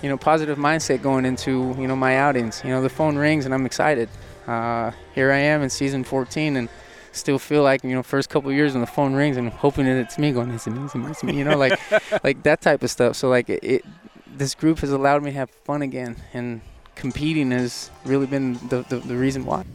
you 0.01 0.09
know, 0.09 0.17
positive 0.17 0.57
mindset 0.57 1.01
going 1.01 1.25
into 1.25 1.75
you 1.77 1.87
know 1.87 1.95
my 1.95 2.17
outings. 2.17 2.61
You 2.63 2.71
know, 2.71 2.81
the 2.81 2.89
phone 2.89 3.17
rings 3.17 3.45
and 3.45 3.53
I'm 3.53 3.65
excited. 3.65 4.09
Uh, 4.47 4.91
here 5.13 5.31
I 5.31 5.37
am 5.37 5.61
in 5.61 5.69
season 5.69 6.03
14 6.03 6.57
and 6.57 6.69
still 7.11 7.37
feel 7.37 7.61
like 7.61 7.83
you 7.83 7.91
know 7.91 8.01
first 8.01 8.29
couple 8.29 8.51
years 8.51 8.73
when 8.73 8.81
the 8.81 8.87
phone 8.87 9.13
rings 9.13 9.37
and 9.37 9.49
hoping 9.49 9.85
that 9.85 9.97
it's 9.97 10.17
me 10.17 10.31
going 10.31 10.49
it's 10.49 10.65
me 10.65 10.83
it's 10.85 10.95
me 10.95 11.11
it's 11.11 11.23
me 11.23 11.37
you 11.37 11.43
know 11.43 11.57
like 11.57 11.77
like 12.23 12.41
that 12.43 12.61
type 12.61 12.81
of 12.83 12.89
stuff 12.89 13.17
so 13.17 13.27
like 13.27 13.49
it, 13.49 13.63
it 13.63 13.85
this 14.33 14.55
group 14.55 14.79
has 14.79 14.91
allowed 14.91 15.21
me 15.21 15.29
to 15.29 15.35
have 15.35 15.49
fun 15.49 15.81
again 15.81 16.15
and 16.33 16.61
competing 16.95 17.51
has 17.51 17.91
really 18.05 18.25
been 18.25 18.53
the, 18.69 18.83
the, 18.89 18.97
the 18.99 19.15
reason 19.15 19.45
why 19.45 19.65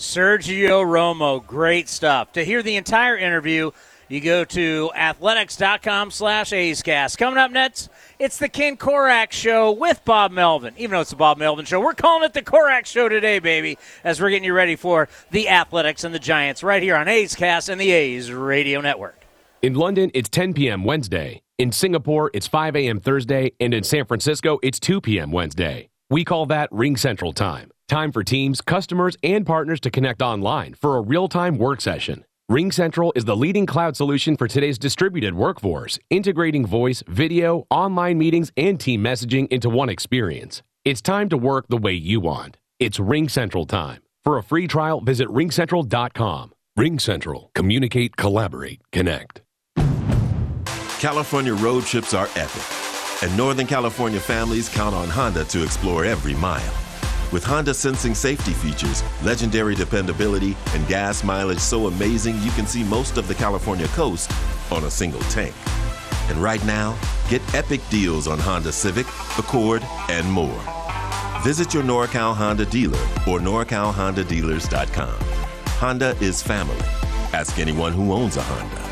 Sergio 0.00 0.82
Romo, 0.82 1.46
great 1.46 1.86
stuff. 1.86 2.32
To 2.32 2.42
hear 2.42 2.62
the 2.62 2.76
entire 2.76 3.18
interview, 3.18 3.70
you 4.10 4.20
go 4.20 4.44
to 4.44 4.90
athletics.com 4.94 6.10
slash 6.10 6.50
A'scast. 6.50 7.18
Coming 7.18 7.38
up 7.38 7.50
next, 7.50 7.88
it's 8.18 8.38
the 8.38 8.48
Ken 8.48 8.76
Korach 8.76 9.32
Show 9.32 9.72
with 9.72 10.04
Bob 10.04 10.32
Melvin. 10.32 10.74
Even 10.76 10.92
though 10.92 11.00
it's 11.00 11.10
the 11.10 11.16
Bob 11.16 11.38
Melvin 11.38 11.64
Show, 11.64 11.80
we're 11.80 11.94
calling 11.94 12.24
it 12.24 12.32
the 12.32 12.42
Korach 12.42 12.86
Show 12.86 13.08
today, 13.08 13.38
baby, 13.38 13.78
as 14.02 14.20
we're 14.20 14.30
getting 14.30 14.44
you 14.44 14.54
ready 14.54 14.76
for 14.76 15.08
the 15.30 15.48
Athletics 15.48 16.04
and 16.04 16.14
the 16.14 16.18
Giants 16.18 16.62
right 16.62 16.82
here 16.82 16.96
on 16.96 17.08
A's 17.08 17.34
Cast 17.34 17.68
and 17.68 17.80
the 17.80 17.90
A's 17.90 18.32
Radio 18.32 18.80
Network. 18.80 19.24
In 19.62 19.74
London, 19.74 20.10
it's 20.14 20.28
10 20.28 20.54
p.m. 20.54 20.84
Wednesday. 20.84 21.42
In 21.58 21.70
Singapore, 21.70 22.30
it's 22.32 22.46
5 22.46 22.74
a.m. 22.76 23.00
Thursday. 23.00 23.52
And 23.60 23.74
in 23.74 23.84
San 23.84 24.06
Francisco, 24.06 24.58
it's 24.62 24.80
2 24.80 25.02
p.m. 25.02 25.30
Wednesday. 25.30 25.90
We 26.08 26.24
call 26.24 26.46
that 26.46 26.72
Ring 26.72 26.96
Central 26.96 27.32
Time. 27.32 27.70
Time 27.86 28.12
for 28.12 28.24
teams, 28.24 28.60
customers, 28.60 29.16
and 29.22 29.44
partners 29.44 29.80
to 29.80 29.90
connect 29.90 30.22
online 30.22 30.74
for 30.74 30.96
a 30.96 31.00
real 31.00 31.28
time 31.28 31.58
work 31.58 31.80
session. 31.80 32.24
Ring 32.50 32.72
Central 32.72 33.12
is 33.14 33.26
the 33.26 33.36
leading 33.36 33.64
cloud 33.64 33.96
solution 33.96 34.36
for 34.36 34.48
today's 34.48 34.76
distributed 34.76 35.34
workforce, 35.34 36.00
integrating 36.10 36.66
voice, 36.66 37.00
video, 37.06 37.64
online 37.70 38.18
meetings, 38.18 38.50
and 38.56 38.80
team 38.80 39.04
messaging 39.04 39.46
into 39.52 39.70
one 39.70 39.88
experience. 39.88 40.60
It's 40.84 41.00
time 41.00 41.28
to 41.28 41.36
work 41.36 41.66
the 41.68 41.76
way 41.76 41.92
you 41.92 42.18
want. 42.18 42.56
It's 42.80 42.98
RingCentral 42.98 43.68
time. 43.68 44.02
For 44.24 44.36
a 44.36 44.42
free 44.42 44.66
trial, 44.66 45.00
visit 45.00 45.28
ringcentral.com. 45.28 46.50
RingCentral. 46.76 47.54
Communicate, 47.54 48.16
collaborate, 48.16 48.80
connect. 48.90 49.42
California 50.98 51.54
road 51.54 51.84
trips 51.84 52.14
are 52.14 52.28
epic, 52.34 53.22
and 53.22 53.36
Northern 53.36 53.68
California 53.68 54.18
families 54.18 54.68
count 54.68 54.96
on 54.96 55.08
Honda 55.08 55.44
to 55.44 55.62
explore 55.62 56.04
every 56.04 56.34
mile. 56.34 56.89
With 57.32 57.44
Honda 57.44 57.74
sensing 57.74 58.14
safety 58.14 58.52
features, 58.52 59.04
legendary 59.22 59.76
dependability, 59.76 60.56
and 60.74 60.86
gas 60.88 61.22
mileage 61.22 61.60
so 61.60 61.86
amazing 61.86 62.40
you 62.42 62.50
can 62.52 62.66
see 62.66 62.82
most 62.82 63.18
of 63.18 63.28
the 63.28 63.34
California 63.34 63.86
coast 63.88 64.32
on 64.72 64.84
a 64.84 64.90
single 64.90 65.20
tank. 65.22 65.54
And 66.28 66.38
right 66.38 66.64
now, 66.64 66.98
get 67.28 67.42
epic 67.54 67.80
deals 67.88 68.26
on 68.26 68.40
Honda 68.40 68.72
Civic, 68.72 69.06
Accord, 69.38 69.82
and 70.08 70.30
more. 70.30 70.60
Visit 71.42 71.72
your 71.72 71.84
NorCal 71.84 72.34
Honda 72.34 72.66
dealer 72.66 72.98
or 73.28 73.38
norcalhondadealers.com. 73.38 75.14
Honda 75.78 76.16
is 76.20 76.42
family. 76.42 76.76
Ask 77.32 77.58
anyone 77.60 77.92
who 77.92 78.12
owns 78.12 78.36
a 78.36 78.42
Honda. 78.42 78.89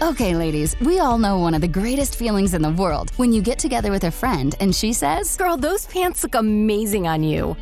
Okay, 0.00 0.36
ladies, 0.36 0.78
we 0.78 1.00
all 1.00 1.18
know 1.18 1.38
one 1.38 1.54
of 1.54 1.60
the 1.60 1.66
greatest 1.66 2.14
feelings 2.14 2.54
in 2.54 2.62
the 2.62 2.70
world 2.70 3.10
when 3.16 3.32
you 3.32 3.42
get 3.42 3.58
together 3.58 3.90
with 3.90 4.04
a 4.04 4.12
friend 4.12 4.54
and 4.60 4.72
she 4.72 4.92
says, 4.92 5.36
Girl, 5.36 5.56
those 5.56 5.86
pants 5.86 6.22
look 6.22 6.36
amazing 6.36 7.08
on 7.08 7.24
you. 7.24 7.56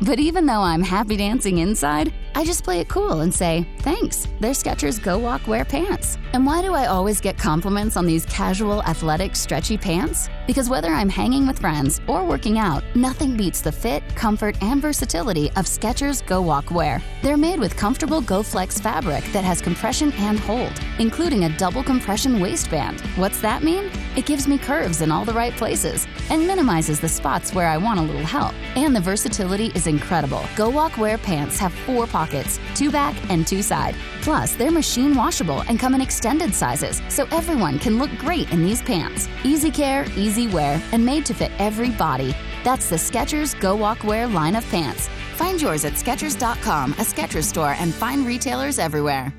But 0.00 0.18
even 0.18 0.46
though 0.46 0.60
I'm 0.60 0.82
happy 0.82 1.16
dancing 1.16 1.58
inside, 1.58 2.12
I 2.34 2.44
just 2.44 2.64
play 2.64 2.80
it 2.80 2.88
cool 2.88 3.20
and 3.20 3.32
say, 3.32 3.68
thanks, 3.80 4.26
they're 4.40 4.50
Skechers 4.50 5.00
Go 5.00 5.16
Walk 5.18 5.46
Wear 5.46 5.64
pants. 5.64 6.18
And 6.32 6.44
why 6.44 6.60
do 6.62 6.74
I 6.74 6.86
always 6.86 7.20
get 7.20 7.38
compliments 7.38 7.96
on 7.96 8.06
these 8.06 8.26
casual, 8.26 8.82
athletic, 8.82 9.36
stretchy 9.36 9.78
pants? 9.78 10.28
Because 10.48 10.70
whether 10.70 10.88
I'm 10.88 11.10
hanging 11.10 11.46
with 11.46 11.58
friends 11.58 12.00
or 12.08 12.24
working 12.24 12.58
out, 12.58 12.82
nothing 12.94 13.36
beats 13.36 13.60
the 13.60 13.70
fit, 13.70 14.02
comfort, 14.16 14.56
and 14.62 14.80
versatility 14.80 15.48
of 15.56 15.66
Skechers 15.66 16.24
Go 16.26 16.40
Walk 16.40 16.70
Wear. 16.70 17.02
They're 17.20 17.36
made 17.36 17.60
with 17.60 17.76
comfortable 17.76 18.22
Go 18.22 18.42
Flex 18.42 18.80
fabric 18.80 19.22
that 19.34 19.44
has 19.44 19.60
compression 19.60 20.10
and 20.12 20.38
hold, 20.38 20.72
including 20.98 21.44
a 21.44 21.54
double 21.58 21.84
compression 21.84 22.40
waistband. 22.40 23.02
What's 23.16 23.42
that 23.42 23.62
mean? 23.62 23.90
It 24.16 24.24
gives 24.24 24.48
me 24.48 24.56
curves 24.56 25.02
in 25.02 25.12
all 25.12 25.26
the 25.26 25.34
right 25.34 25.52
places 25.52 26.06
and 26.30 26.46
minimizes 26.46 26.98
the 26.98 27.10
spots 27.10 27.52
where 27.52 27.68
I 27.68 27.76
want 27.76 28.00
a 28.00 28.02
little 28.02 28.24
help. 28.24 28.54
And 28.74 28.96
the 28.96 29.02
versatility 29.02 29.66
is 29.74 29.86
incredible. 29.86 30.42
Go 30.56 30.70
Walk 30.70 30.96
Wear 30.96 31.18
pants 31.18 31.58
have 31.58 31.74
four 31.74 32.06
pockets, 32.06 32.58
two 32.74 32.90
back 32.90 33.14
and 33.28 33.46
two 33.46 33.60
side. 33.60 33.94
Plus, 34.22 34.54
they're 34.54 34.70
machine 34.70 35.14
washable 35.14 35.60
and 35.68 35.78
come 35.78 35.94
in 35.94 36.00
extended 36.00 36.54
sizes, 36.54 37.02
so 37.10 37.26
everyone 37.32 37.78
can 37.78 37.98
look 37.98 38.10
great 38.16 38.50
in 38.50 38.64
these 38.64 38.80
pants. 38.80 39.28
Easy 39.44 39.70
care, 39.70 40.06
easy 40.16 40.37
wear, 40.46 40.80
and 40.92 41.04
made 41.04 41.26
to 41.26 41.34
fit 41.34 41.50
every 41.58 41.90
body. 41.90 42.36
That's 42.62 42.88
the 42.88 42.96
Skechers 42.96 43.58
Go 43.60 43.74
Walk 43.74 44.04
Wear 44.04 44.28
line 44.28 44.54
of 44.54 44.64
pants. 44.70 45.08
Find 45.34 45.60
yours 45.60 45.84
at 45.84 45.94
Skechers.com, 45.94 46.92
a 46.92 47.04
Skechers 47.04 47.44
store, 47.44 47.74
and 47.78 47.92
find 47.92 48.26
retailers 48.26 48.78
everywhere. 48.78 49.34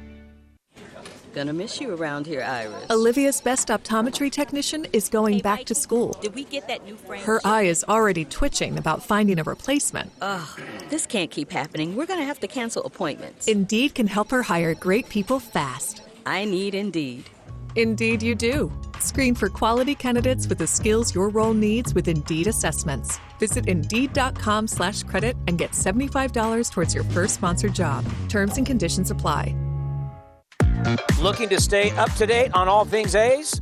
Gonna 1.36 1.54
miss 1.54 1.80
you 1.80 1.96
around 1.96 2.26
here, 2.26 2.42
Iris. 2.42 2.90
Olivia's 2.90 3.40
best 3.40 3.68
optometry 3.68 4.32
technician 4.32 4.88
is 4.94 5.10
going 5.10 5.40
back 5.40 5.64
to 5.66 5.76
school. 5.76 6.18
Did 6.22 6.34
we 6.34 6.44
get 6.44 6.68
that 6.68 6.84
new 6.86 6.96
frame? 6.96 7.24
Her 7.24 7.40
eye 7.46 7.64
is 7.64 7.86
already 7.88 8.26
twitching 8.26 8.80
about 8.80 9.04
finding 9.04 9.40
a 9.40 9.44
replacement. 9.44 10.12
Ugh, 10.22 10.60
this 10.90 11.06
can't 11.06 11.30
keep 11.30 11.52
happening. 11.52 11.96
We're 11.96 12.08
gonna 12.08 12.26
have 12.26 12.40
to 12.40 12.48
cancel 12.48 12.84
appointments. 12.84 13.48
Indeed 13.48 13.94
can 13.94 14.08
help 14.08 14.32
her 14.32 14.42
hire 14.42 14.74
great 14.74 15.08
people 15.08 15.40
fast. 15.40 16.02
I 16.26 16.46
need 16.46 16.74
Indeed. 16.74 17.30
Indeed, 17.76 18.24
you 18.24 18.34
do. 18.34 18.72
Screen 19.02 19.36
for 19.36 19.50
quality 19.50 19.96
candidates 19.96 20.48
with 20.48 20.58
the 20.58 20.68
skills 20.68 21.14
your 21.14 21.30
role 21.30 21.54
needs 21.54 21.94
with 21.94 22.08
Indeed 22.08 22.48
assessments. 22.48 23.20
Visit 23.40 23.68
Indeed.com 23.68 24.68
slash 24.68 25.04
credit 25.04 25.38
and 25.48 25.58
get 25.58 25.72
$75 25.72 26.72
towards 26.72 26.96
your 26.96 27.04
first 27.06 27.36
sponsored 27.36 27.76
job. 27.76 28.04
Terms 28.28 28.58
and 28.58 28.66
conditions 28.66 29.12
apply. 29.12 29.56
Looking 31.22 31.50
to 31.50 31.60
stay 31.60 31.92
up 31.92 32.12
to 32.14 32.26
date 32.26 32.54
on 32.54 32.68
all 32.68 32.86
things 32.86 33.16
A's? 33.16 33.62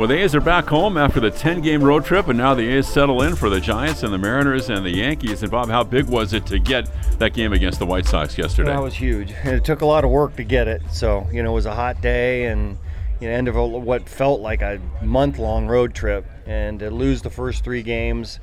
Well, 0.00 0.08
the 0.08 0.16
A's 0.16 0.34
are 0.34 0.40
back 0.40 0.66
home 0.66 0.96
after 0.96 1.20
the 1.20 1.30
10 1.30 1.60
game 1.60 1.84
road 1.84 2.06
trip, 2.06 2.28
and 2.28 2.38
now 2.38 2.54
the 2.54 2.66
A's 2.66 2.88
settle 2.88 3.20
in 3.20 3.36
for 3.36 3.50
the 3.50 3.60
Giants 3.60 4.02
and 4.02 4.10
the 4.10 4.16
Mariners 4.16 4.70
and 4.70 4.82
the 4.82 4.90
Yankees. 4.90 5.42
And 5.42 5.52
Bob, 5.52 5.68
how 5.68 5.84
big 5.84 6.06
was 6.06 6.32
it 6.32 6.46
to 6.46 6.58
get 6.58 6.88
that 7.18 7.34
game 7.34 7.52
against 7.52 7.78
the 7.78 7.84
White 7.84 8.06
Sox 8.06 8.38
yesterday? 8.38 8.70
That 8.70 8.82
was 8.82 8.94
huge. 8.94 9.32
It 9.44 9.62
took 9.62 9.82
a 9.82 9.84
lot 9.84 10.04
of 10.04 10.10
work 10.10 10.36
to 10.36 10.42
get 10.42 10.68
it. 10.68 10.80
So, 10.90 11.28
you 11.30 11.42
know, 11.42 11.50
it 11.50 11.54
was 11.54 11.66
a 11.66 11.74
hot 11.74 12.00
day 12.00 12.46
and, 12.46 12.78
you 13.20 13.28
know, 13.28 13.34
end 13.34 13.46
of 13.46 13.56
a, 13.56 13.66
what 13.66 14.08
felt 14.08 14.40
like 14.40 14.62
a 14.62 14.80
month 15.02 15.38
long 15.38 15.66
road 15.66 15.92
trip. 15.94 16.24
And 16.46 16.78
to 16.78 16.90
lose 16.90 17.20
the 17.20 17.28
first 17.28 17.62
three 17.62 17.82
games, 17.82 18.40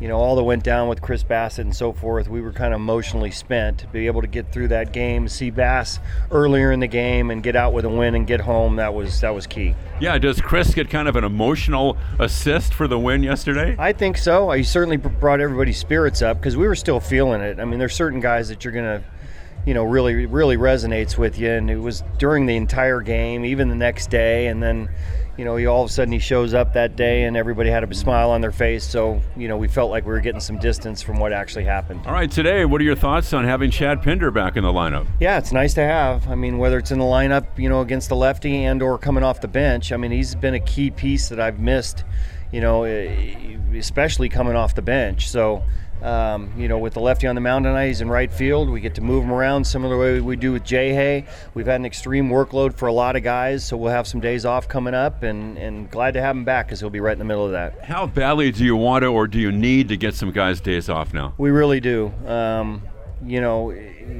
you 0.00 0.08
know, 0.08 0.16
all 0.16 0.34
that 0.36 0.42
went 0.42 0.64
down 0.64 0.88
with 0.88 1.02
Chris 1.02 1.22
Bassitt 1.22 1.58
and 1.58 1.76
so 1.76 1.92
forth, 1.92 2.26
we 2.28 2.40
were 2.40 2.52
kind 2.52 2.72
of 2.72 2.80
emotionally 2.80 3.30
spent. 3.30 3.78
To 3.78 3.86
be 3.88 4.06
able 4.06 4.22
to 4.22 4.26
get 4.26 4.50
through 4.50 4.68
that 4.68 4.92
game, 4.92 5.28
see 5.28 5.50
Bass 5.50 6.00
earlier 6.30 6.72
in 6.72 6.80
the 6.80 6.86
game, 6.86 7.30
and 7.30 7.42
get 7.42 7.54
out 7.54 7.74
with 7.74 7.84
a 7.84 7.88
win 7.88 8.14
and 8.14 8.26
get 8.26 8.40
home, 8.40 8.76
that 8.76 8.94
was 8.94 9.20
that 9.20 9.34
was 9.34 9.46
key. 9.46 9.74
Yeah, 10.00 10.16
does 10.18 10.40
Chris 10.40 10.74
get 10.74 10.88
kind 10.88 11.06
of 11.06 11.16
an 11.16 11.24
emotional 11.24 11.98
assist 12.18 12.72
for 12.72 12.88
the 12.88 12.98
win 12.98 13.22
yesterday? 13.22 13.76
I 13.78 13.92
think 13.92 14.16
so. 14.16 14.50
Uh, 14.50 14.54
he 14.54 14.62
certainly 14.62 14.96
brought 14.96 15.40
everybody's 15.40 15.78
spirits 15.78 16.22
up 16.22 16.38
because 16.38 16.56
we 16.56 16.66
were 16.66 16.74
still 16.74 17.00
feeling 17.00 17.42
it. 17.42 17.60
I 17.60 17.66
mean, 17.66 17.78
there's 17.78 17.94
certain 17.94 18.20
guys 18.20 18.48
that 18.48 18.64
you're 18.64 18.72
gonna 18.72 19.04
you 19.66 19.74
know 19.74 19.84
really 19.84 20.24
really 20.24 20.56
resonates 20.56 21.18
with 21.18 21.38
you 21.38 21.50
and 21.50 21.70
it 21.70 21.76
was 21.76 22.02
during 22.16 22.46
the 22.46 22.56
entire 22.56 23.02
game 23.02 23.44
even 23.44 23.68
the 23.68 23.74
next 23.74 24.08
day 24.08 24.46
and 24.46 24.62
then 24.62 24.88
you 25.36 25.44
know 25.44 25.56
he 25.56 25.66
all 25.66 25.84
of 25.84 25.90
a 25.90 25.92
sudden 25.92 26.12
he 26.12 26.18
shows 26.18 26.54
up 26.54 26.72
that 26.74 26.96
day 26.96 27.24
and 27.24 27.36
everybody 27.36 27.70
had 27.70 27.84
a 27.84 27.94
smile 27.94 28.30
on 28.30 28.40
their 28.40 28.52
face. 28.52 28.84
So 28.84 29.20
you 29.36 29.48
know 29.48 29.56
we 29.56 29.68
felt 29.68 29.90
like 29.90 30.04
we 30.04 30.12
were 30.12 30.20
getting 30.20 30.40
some 30.40 30.58
distance 30.58 31.02
from 31.02 31.18
what 31.18 31.32
actually 31.32 31.64
happened. 31.64 32.06
All 32.06 32.12
right 32.12 32.30
today 32.30 32.64
what 32.64 32.80
are 32.80 32.84
your 32.84 32.96
thoughts 32.96 33.32
on 33.32 33.44
having 33.44 33.70
chad 33.70 34.02
pinder 34.02 34.30
back 34.30 34.56
in 34.56 34.64
the 34.64 34.72
lineup? 34.72 35.06
Yeah 35.20 35.38
it's 35.38 35.52
nice 35.52 35.74
to 35.74 35.82
have. 35.82 36.28
I 36.28 36.34
mean 36.34 36.58
whether 36.58 36.78
it's 36.78 36.90
in 36.90 36.98
the 36.98 37.04
lineup 37.04 37.58
you 37.58 37.68
know 37.68 37.80
against 37.80 38.08
the 38.08 38.16
lefty 38.16 38.64
and 38.64 38.82
or 38.82 38.98
coming 38.98 39.24
off 39.24 39.40
the 39.40 39.48
bench 39.48 39.92
i 39.92 39.96
mean 39.96 40.10
he's 40.10 40.34
been 40.34 40.54
a 40.54 40.60
key 40.60 40.90
piece 40.90 41.28
that 41.28 41.40
i've 41.40 41.58
missed 41.58 42.04
you 42.52 42.60
know 42.60 42.84
especially 43.76 44.28
coming 44.28 44.56
off 44.56 44.74
the 44.74 44.82
bench. 44.82 45.28
So 45.28 45.62
um, 46.02 46.52
you 46.56 46.68
know, 46.68 46.78
with 46.78 46.94
the 46.94 47.00
lefty 47.00 47.26
on 47.26 47.34
the 47.34 47.40
mound 47.40 47.64
tonight, 47.64 47.88
he's 47.88 48.00
in 48.00 48.08
right 48.08 48.32
field. 48.32 48.70
We 48.70 48.80
get 48.80 48.94
to 48.96 49.00
move 49.00 49.24
him 49.24 49.32
around 49.32 49.64
similar 49.64 49.98
way 49.98 50.20
we 50.20 50.36
do 50.36 50.52
with 50.52 50.64
Jay 50.64 50.94
Hay. 50.94 51.26
We've 51.54 51.66
had 51.66 51.80
an 51.80 51.86
extreme 51.86 52.28
workload 52.28 52.74
for 52.74 52.86
a 52.86 52.92
lot 52.92 53.16
of 53.16 53.22
guys, 53.22 53.64
so 53.66 53.76
we'll 53.76 53.92
have 53.92 54.06
some 54.06 54.20
days 54.20 54.44
off 54.44 54.68
coming 54.68 54.94
up, 54.94 55.22
and, 55.22 55.58
and 55.58 55.90
glad 55.90 56.14
to 56.14 56.22
have 56.22 56.36
him 56.36 56.44
back 56.44 56.66
because 56.66 56.80
he'll 56.80 56.90
be 56.90 57.00
right 57.00 57.12
in 57.12 57.18
the 57.18 57.24
middle 57.24 57.44
of 57.44 57.52
that. 57.52 57.84
How 57.84 58.06
badly 58.06 58.50
do 58.50 58.64
you 58.64 58.76
want 58.76 59.02
to 59.02 59.08
or 59.08 59.26
do 59.26 59.38
you 59.38 59.52
need 59.52 59.88
to 59.88 59.96
get 59.96 60.14
some 60.14 60.30
guys 60.30 60.60
days 60.60 60.88
off 60.88 61.12
now? 61.12 61.34
We 61.38 61.50
really 61.50 61.80
do. 61.80 62.12
Um, 62.26 62.82
you 63.24 63.40
know, 63.40 63.70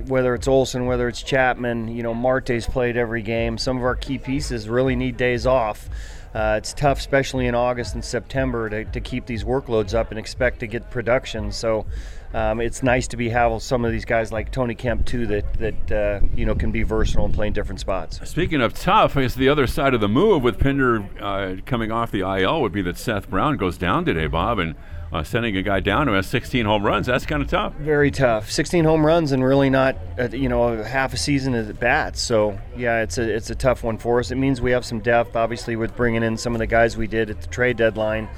whether 0.09 0.35
it's 0.35 0.47
Olson, 0.47 0.87
whether 0.87 1.09
it's 1.09 1.23
Chapman, 1.23 1.89
you 1.89 2.03
know, 2.03 2.13
Marte's 2.13 2.67
played 2.67 2.97
every 2.97 3.23
game. 3.23 3.57
Some 3.57 3.79
of 3.79 3.83
our 3.83 3.97
key 3.97 4.19
pieces 4.19 4.69
really 4.69 4.95
need 4.95 5.17
days 5.17 5.47
off. 5.47 5.89
Uh, 6.35 6.55
it's 6.59 6.73
tough, 6.73 6.99
especially 6.99 7.47
in 7.47 7.55
August 7.55 7.95
and 7.95 8.05
September, 8.05 8.69
to, 8.71 8.85
to 8.85 9.01
keep 9.01 9.27
these 9.27 9.43
workloads 9.43 9.95
up 9.95 10.11
and 10.11 10.19
expect 10.19 10.61
to 10.61 10.67
get 10.67 10.89
production. 10.91 11.51
So 11.51 11.87
um, 12.33 12.61
it's 12.61 12.83
nice 12.83 13.09
to 13.09 13.17
be 13.17 13.29
have 13.31 13.61
some 13.63 13.85
of 13.85 13.91
these 13.91 14.05
guys 14.05 14.31
like 14.31 14.53
Tony 14.53 14.77
Kemp 14.77 15.05
too 15.05 15.27
that 15.27 15.55
that 15.55 15.93
uh, 15.93 16.27
you 16.37 16.47
know 16.47 16.55
can 16.55 16.71
be 16.71 16.85
versatile 16.85 17.25
and 17.25 17.35
play 17.35 17.49
in 17.49 17.53
different 17.53 17.81
spots. 17.81 18.21
Speaking 18.29 18.61
of 18.61 18.75
tough, 18.75 19.17
I 19.17 19.23
guess 19.23 19.35
the 19.35 19.49
other 19.49 19.67
side 19.67 19.95
of 19.95 20.01
the 20.01 20.09
move 20.09 20.43
with 20.43 20.59
Pinder 20.61 21.05
uh, 21.21 21.57
coming 21.67 21.91
off 21.91 22.13
the 22.13 22.21
IL 22.21 22.61
would 22.63 22.73
be 22.73 22.83
that 22.83 22.97
Seth 22.97 23.29
Brown 23.29 23.57
goes 23.57 23.77
down 23.77 24.05
today, 24.05 24.29
Bob, 24.29 24.61
and 24.61 24.77
uh, 25.13 25.23
sending 25.23 25.57
a 25.57 25.63
guy 25.63 25.81
down 25.81 26.07
who 26.07 26.13
has 26.15 26.27
16 26.27 26.65
home 26.65 26.85
runs. 26.85 27.07
That's 27.07 27.27
kind 27.27 27.43
of 27.43 27.49
tough. 27.49 27.75
Very 27.75 28.11
tough. 28.11 28.51
16 28.51 28.85
home 28.85 29.05
runs 29.05 29.33
and 29.33 29.45
really 29.45 29.71
not, 29.71 29.97
uh, 30.19 30.29
you 30.29 30.49
know, 30.49 30.83
half 30.83 31.13
a 31.13 31.17
season 31.17 31.55
at 31.55 31.81
bats. 31.81 32.21
So 32.21 32.59
yeah, 32.77 33.03
it's 33.03 33.19
a 33.19 33.23
it's 33.23 33.51
a 33.51 33.55
tough 33.55 33.83
one 33.83 33.99
for 33.99 34.21
us. 34.21 34.31
It 34.31 34.37
means 34.37 34.61
we 34.61 34.71
have 34.71 34.85
some 34.85 35.01
depth, 35.01 35.37
obviously, 35.37 35.77
with 35.77 35.97
bringing 35.97 36.23
in 36.23 36.37
some 36.37 36.55
of 36.55 36.59
the 36.59 36.67
guys 36.67 36.97
we 36.97 37.07
did 37.07 37.31
at 37.31 37.41
the 37.41 37.49
trade 37.49 37.77
deadline 37.77 38.29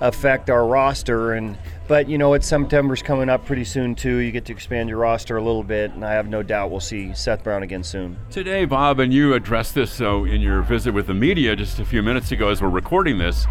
affect 0.00 0.48
our 0.48 0.64
roster 0.64 1.32
and 1.32 1.58
but 1.88 2.08
you 2.08 2.18
know 2.18 2.34
it's 2.34 2.46
September's 2.46 3.02
coming 3.02 3.28
up 3.28 3.44
pretty 3.44 3.64
soon 3.64 3.96
too 3.96 4.18
you 4.18 4.30
get 4.30 4.44
to 4.44 4.52
expand 4.52 4.88
your 4.88 4.98
roster 4.98 5.36
a 5.36 5.42
little 5.42 5.64
bit 5.64 5.90
and 5.90 6.04
I 6.04 6.12
have 6.12 6.28
no 6.28 6.40
doubt 6.40 6.70
we'll 6.70 6.78
see 6.78 7.12
Seth 7.14 7.42
Brown 7.42 7.64
again 7.64 7.82
soon 7.82 8.16
today 8.30 8.64
Bob 8.64 9.00
and 9.00 9.12
you 9.12 9.34
addressed 9.34 9.74
this 9.74 9.90
so 9.92 10.24
in 10.24 10.40
your 10.40 10.62
visit 10.62 10.94
with 10.94 11.08
the 11.08 11.14
media 11.14 11.56
just 11.56 11.80
a 11.80 11.84
few 11.84 12.00
minutes 12.00 12.30
ago 12.30 12.48
as 12.48 12.62
we're 12.62 12.68
recording 12.68 13.18
this 13.18 13.44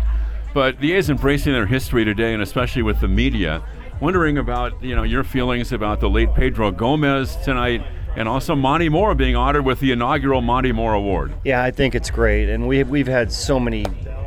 but 0.58 0.80
the 0.80 0.94
A's 0.94 1.08
embracing 1.08 1.54
their 1.54 1.68
history 1.68 2.04
today 2.04 2.34
and 2.34 2.42
especially 2.42 2.82
with 2.82 3.00
the 3.00 3.08
media 3.08 3.64
wondering 4.02 4.40
about 4.40 4.82
you 4.82 4.96
know 4.96 5.04
your 5.04 5.24
feelings 5.24 5.72
about 5.72 6.00
the 6.00 6.10
late 6.10 6.34
Pedro 6.34 6.72
Gomez 6.72 7.36
tonight 7.44 7.86
and 8.16 8.28
also 8.28 8.56
Monty 8.56 8.90
Moore 8.90 9.14
being 9.14 9.36
honored 9.36 9.64
with 9.64 9.80
the 9.80 9.92
inaugural 9.92 10.42
Monty 10.42 10.72
Moore 10.72 10.96
Award. 10.96 11.32
Yeah, 11.46 11.62
I 11.62 11.70
think 11.70 11.94
it's 11.94 12.10
great, 12.10 12.50
and 12.50 12.68
we 12.68 12.82
we've 12.82 13.06
had 13.06 13.32
so 13.32 13.60
many 13.60 13.84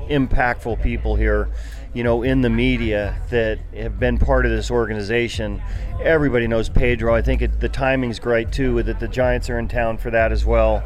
impactful 0.09 0.81
people 0.81 1.17
here 1.17 1.51
you 1.93 2.05
know, 2.05 2.23
in 2.23 2.41
the 2.41 2.51
media 2.51 3.21
that 3.31 3.59
have 3.75 3.99
been 3.99 4.17
part 4.17 4.47
of 4.47 4.53
this 4.53 4.71
organization. 4.71 5.61
Everybody 6.01 6.47
knows 6.47 6.69
Pedro. 6.69 7.13
I 7.13 7.21
think 7.21 7.43
it, 7.43 7.59
the 7.59 7.69
timing's 7.69 8.21
great 8.21 8.53
too, 8.53 8.81
that 8.85 9.01
the 9.01 9.09
Giants 9.09 9.51
are 9.51 9.59
in 9.59 9.67
town 9.67 9.99
for 9.99 10.11
that 10.11 10.31
as 10.31 10.45
well. 10.45 10.85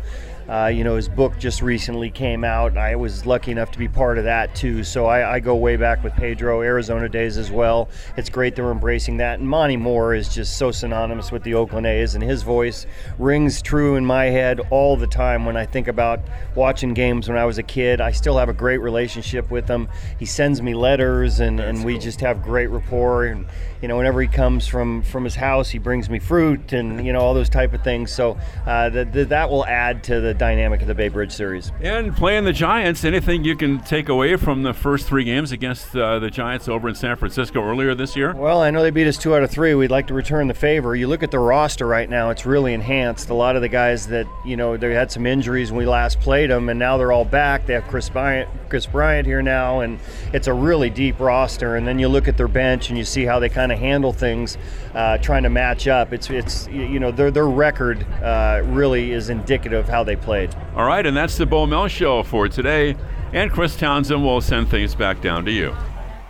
Uh, 0.48 0.66
you 0.66 0.84
know, 0.84 0.96
his 0.96 1.08
book 1.08 1.38
just 1.38 1.62
recently 1.62 2.10
came 2.10 2.44
out. 2.44 2.76
I 2.76 2.96
was 2.96 3.24
lucky 3.24 3.50
enough 3.50 3.70
to 3.72 3.78
be 3.78 3.88
part 3.88 4.18
of 4.18 4.24
that 4.24 4.54
too. 4.54 4.84
So 4.84 5.06
I, 5.06 5.34
I, 5.34 5.40
go 5.40 5.54
way 5.56 5.76
back 5.76 6.04
with 6.04 6.12
Pedro, 6.14 6.60
Arizona 6.62 7.08
days 7.08 7.38
as 7.38 7.50
well. 7.50 7.88
It's 8.16 8.28
great 8.28 8.54
they're 8.54 8.70
embracing 8.70 9.16
that. 9.18 9.38
And 9.38 9.48
Monty 9.48 9.76
Moore 9.76 10.14
is 10.14 10.28
just 10.28 10.58
so 10.58 10.70
synonymous 10.70 11.32
with 11.32 11.42
the 11.44 11.54
Oakland 11.54 11.86
A's, 11.86 12.14
and 12.14 12.22
his 12.22 12.42
voice 12.42 12.86
rings 13.18 13.62
true 13.62 13.96
in 13.96 14.04
my 14.04 14.26
head 14.26 14.60
all 14.70 14.96
the 14.96 15.06
time 15.06 15.46
when 15.46 15.56
I 15.56 15.64
think 15.64 15.88
about 15.88 16.20
watching 16.54 16.94
games 16.94 17.28
when 17.28 17.38
I 17.38 17.44
was 17.46 17.58
a 17.58 17.62
kid. 17.62 18.00
I 18.00 18.12
still 18.12 18.38
have 18.38 18.48
a 18.48 18.54
great 18.54 18.78
relationship 18.78 19.50
with 19.50 19.68
him. 19.68 19.88
He 20.18 20.26
sends 20.26 20.60
me 20.60 20.74
letters, 20.74 21.40
and, 21.40 21.58
and 21.60 21.84
we 21.84 21.98
just 21.98 22.20
have 22.20 22.42
great 22.42 22.68
rapport. 22.68 23.26
And 23.26 23.46
you 23.84 23.88
know, 23.88 23.98
whenever 23.98 24.22
he 24.22 24.28
comes 24.28 24.66
from 24.66 25.02
from 25.02 25.24
his 25.24 25.34
house, 25.34 25.68
he 25.68 25.76
brings 25.78 26.08
me 26.08 26.18
fruit 26.18 26.72
and 26.72 27.04
you 27.04 27.12
know 27.12 27.20
all 27.20 27.34
those 27.34 27.50
type 27.50 27.74
of 27.74 27.84
things. 27.84 28.10
So 28.10 28.38
uh, 28.66 28.88
that 28.88 29.28
that 29.28 29.50
will 29.50 29.66
add 29.66 30.02
to 30.04 30.22
the 30.22 30.32
dynamic 30.32 30.80
of 30.80 30.88
the 30.88 30.94
Bay 30.94 31.08
Bridge 31.08 31.32
series. 31.32 31.70
And 31.82 32.16
playing 32.16 32.44
the 32.44 32.54
Giants, 32.54 33.04
anything 33.04 33.44
you 33.44 33.54
can 33.54 33.80
take 33.80 34.08
away 34.08 34.36
from 34.36 34.62
the 34.62 34.72
first 34.72 35.06
three 35.06 35.22
games 35.22 35.52
against 35.52 35.94
uh, 35.94 36.18
the 36.18 36.30
Giants 36.30 36.66
over 36.66 36.88
in 36.88 36.94
San 36.94 37.14
Francisco 37.16 37.62
earlier 37.62 37.94
this 37.94 38.16
year? 38.16 38.32
Well, 38.32 38.62
I 38.62 38.70
know 38.70 38.82
they 38.82 38.90
beat 38.90 39.06
us 39.06 39.18
two 39.18 39.34
out 39.34 39.42
of 39.42 39.50
three. 39.50 39.74
We'd 39.74 39.90
like 39.90 40.06
to 40.06 40.14
return 40.14 40.48
the 40.48 40.54
favor. 40.54 40.96
You 40.96 41.06
look 41.06 41.22
at 41.22 41.30
the 41.30 41.38
roster 41.38 41.86
right 41.86 42.08
now; 42.08 42.30
it's 42.30 42.46
really 42.46 42.72
enhanced. 42.72 43.28
A 43.28 43.34
lot 43.34 43.54
of 43.54 43.60
the 43.60 43.68
guys 43.68 44.06
that 44.06 44.26
you 44.46 44.56
know 44.56 44.78
they 44.78 44.94
had 44.94 45.12
some 45.12 45.26
injuries 45.26 45.70
when 45.70 45.78
we 45.80 45.84
last 45.84 46.20
played 46.20 46.48
them, 46.48 46.70
and 46.70 46.78
now 46.78 46.96
they're 46.96 47.12
all 47.12 47.26
back. 47.26 47.66
They 47.66 47.74
have 47.74 47.86
Chris 47.88 48.08
Bryant, 48.08 48.48
Kris 48.70 48.86
Bryant 48.86 49.26
here 49.26 49.42
now, 49.42 49.80
and 49.80 49.98
it's 50.32 50.46
a 50.46 50.54
really 50.54 50.88
deep 50.88 51.20
roster. 51.20 51.76
And 51.76 51.86
then 51.86 51.98
you 51.98 52.08
look 52.08 52.28
at 52.28 52.38
their 52.38 52.48
bench 52.48 52.88
and 52.88 52.96
you 52.96 53.04
see 53.04 53.26
how 53.26 53.40
they 53.40 53.50
kind 53.50 53.73
of 53.73 53.73
to 53.74 53.80
handle 53.80 54.12
things, 54.12 54.56
uh, 54.94 55.18
trying 55.18 55.42
to 55.42 55.50
match 55.50 55.88
up. 55.88 56.12
It's 56.12 56.30
it's 56.30 56.66
you 56.68 56.98
know 56.98 57.10
their 57.10 57.30
their 57.30 57.48
record 57.48 58.04
uh, 58.22 58.62
really 58.64 59.12
is 59.12 59.28
indicative 59.28 59.80
of 59.80 59.88
how 59.88 60.04
they 60.04 60.16
played. 60.16 60.54
All 60.76 60.86
right, 60.86 61.04
and 61.04 61.16
that's 61.16 61.36
the 61.36 61.46
Bo 61.46 61.66
Mel 61.66 61.88
show 61.88 62.22
for 62.22 62.48
today. 62.48 62.96
And 63.32 63.50
Chris 63.50 63.76
Townsend 63.76 64.22
will 64.22 64.40
send 64.40 64.68
things 64.68 64.94
back 64.94 65.20
down 65.20 65.44
to 65.46 65.50
you. 65.50 65.74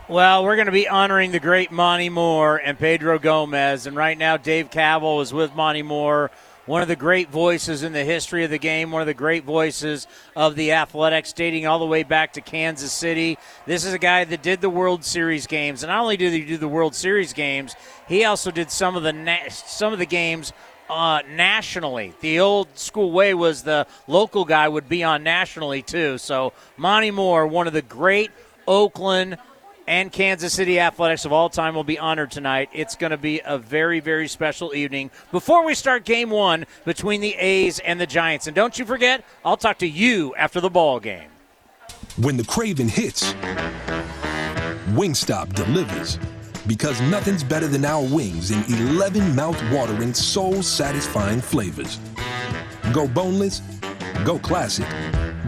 Well, 0.09 0.45
we're 0.45 0.57
going 0.57 0.67
to 0.67 0.73
be 0.73 0.89
honoring 0.89 1.33
the 1.33 1.41
great 1.41 1.71
Monty 1.71 2.09
Moore 2.09 2.57
and 2.57 2.79
Pedro 2.79 3.19
Gomez, 3.19 3.87
and 3.87 3.97
right 3.97 4.17
now 4.17 4.37
Dave 4.37 4.71
Kaval 4.71 5.23
is 5.23 5.33
with 5.33 5.55
Monty 5.55 5.83
Moore 5.83 6.31
one 6.67 6.83
of 6.83 6.89
the 6.89 6.97
great 6.97 7.31
voices 7.31 7.83
in 7.83 7.93
the 7.93 8.05
history 8.05 8.45
of 8.45 8.51
the 8.51 8.59
game, 8.59 8.91
one 8.91 9.03
of 9.03 9.07
the 9.07 9.15
great 9.15 9.45
voices 9.45 10.07
of 10.35 10.57
the 10.57 10.73
athletics, 10.73 11.33
dating 11.33 11.67
all 11.67 11.79
the 11.79 11.85
way 11.85 12.03
back 12.03 12.33
to 12.35 12.41
Kansas 12.41 12.93
City. 12.93 13.39
This 13.67 13.85
is 13.85 13.93
a 13.93 13.99
guy 13.99 14.25
that 14.25 14.43
did 14.43 14.61
the 14.61 14.71
World 14.71 15.05
Series 15.05 15.47
games, 15.47 15.83
and 15.83 15.91
not 15.91 16.01
only 16.01 16.17
did 16.17 16.33
he 16.33 16.45
do 16.45 16.57
the 16.57 16.69
World 16.69 16.95
Series 16.95 17.33
games, 17.33 17.75
he 18.09 18.25
also 18.25 18.51
did 18.51 18.71
some 18.71 18.97
of 18.97 19.03
the 19.03 19.13
na- 19.13 19.49
some 19.49 19.93
of 19.93 19.99
the 19.99 20.07
games 20.07 20.53
uh, 20.89 21.23
nationally. 21.29 22.15
The 22.21 22.41
old 22.41 22.79
school 22.79 23.11
way 23.11 23.35
was 23.35 23.63
the 23.63 23.87
local 24.07 24.45
guy 24.45 24.69
would 24.69 24.89
be 24.89 25.03
on 25.03 25.23
nationally 25.23 25.83
too. 25.83 26.19
So 26.19 26.53
Monty 26.77 27.11
Moore, 27.11 27.47
one 27.47 27.67
of 27.67 27.73
the 27.73 27.83
great 27.83 28.31
Oakland 28.67 29.39
and 29.87 30.11
Kansas 30.11 30.53
City 30.53 30.81
Athletics 30.81 31.25
of 31.25 31.33
all 31.33 31.49
time 31.49 31.75
will 31.75 31.85
be 31.85 31.99
honored 31.99 32.31
tonight. 32.31 32.71
It's 32.73 32.97
going 32.97 33.11
to 33.11 33.17
be 33.17 33.41
a 33.45 33.59
very, 33.59 34.01
very 34.01 34.29
special 34.29 34.75
evening 34.75 35.11
before 35.31 35.65
we 35.65 35.75
start 35.75 36.05
game 36.05 36.31
one 36.31 36.67
between 36.85 37.21
the 37.21 37.35
A's 37.35 37.79
and 37.81 38.01
the 38.01 38.07
Giants. 38.07 38.47
And 38.47 38.55
don't 38.57 38.79
you 38.79 38.85
forget, 38.85 39.25
I'll 39.45 39.57
talk 39.57 39.79
to 39.79 39.89
you 39.89 40.35
after 40.37 40.61
the 40.61 40.71
ball 40.71 41.01
game. 41.01 41.29
When 42.17 42.37
the 42.37 42.45
craving 42.45 42.89
hits, 42.89 43.35
Wingstop 44.95 45.53
delivers. 45.55 46.19
Because 46.67 46.99
nothing's 47.03 47.45
better 47.45 47.69
than 47.69 47.85
our 47.85 48.03
wings 48.03 48.51
in 48.51 48.65
11 48.97 49.37
mouth-watering, 49.37 50.15
soul-satisfying 50.15 51.43
flavors. 51.43 51.99
Go 52.91 53.07
boneless, 53.07 53.61
go 54.25 54.39
classic, 54.39 54.87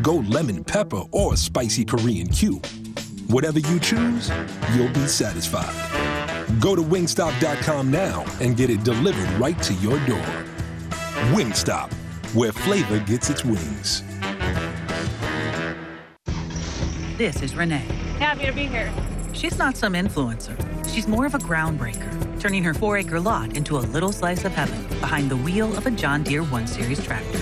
go 0.02 0.16
lemon 0.16 0.62
pepper 0.62 1.02
or 1.12 1.36
spicy 1.36 1.86
Korean 1.86 2.28
Q 2.28 2.60
Whatever 3.28 3.58
you 3.58 3.80
choose, 3.80 4.30
you'll 4.72 4.92
be 4.92 5.08
satisfied. 5.08 5.74
Go 6.60 6.76
to 6.76 6.82
wingstop.com 6.82 7.90
now 7.90 8.24
and 8.40 8.56
get 8.56 8.70
it 8.70 8.84
delivered 8.84 9.28
right 9.32 9.60
to 9.64 9.74
your 9.74 9.98
door. 10.06 10.44
Wingstop, 11.32 11.92
where 12.34 12.52
flavor 12.52 13.00
gets 13.00 13.28
its 13.28 13.44
wings. 13.44 14.04
This 17.18 17.42
is 17.42 17.56
Renee. 17.56 17.88
Happy 18.20 18.46
to 18.46 18.52
be 18.52 18.66
here. 18.66 18.92
She's 19.32 19.58
not 19.58 19.76
some 19.76 19.94
influencer. 19.94 20.56
She's 20.88 21.08
more 21.08 21.26
of 21.26 21.34
a 21.34 21.38
groundbreaker, 21.38 22.40
turning 22.40 22.62
her 22.62 22.74
four 22.74 22.96
acre 22.96 23.18
lot 23.18 23.56
into 23.56 23.76
a 23.76 23.80
little 23.80 24.12
slice 24.12 24.44
of 24.44 24.52
heaven 24.52 24.86
behind 25.00 25.30
the 25.30 25.36
wheel 25.36 25.76
of 25.76 25.84
a 25.86 25.90
John 25.90 26.22
Deere 26.22 26.44
1 26.44 26.66
Series 26.68 27.04
tractor. 27.04 27.40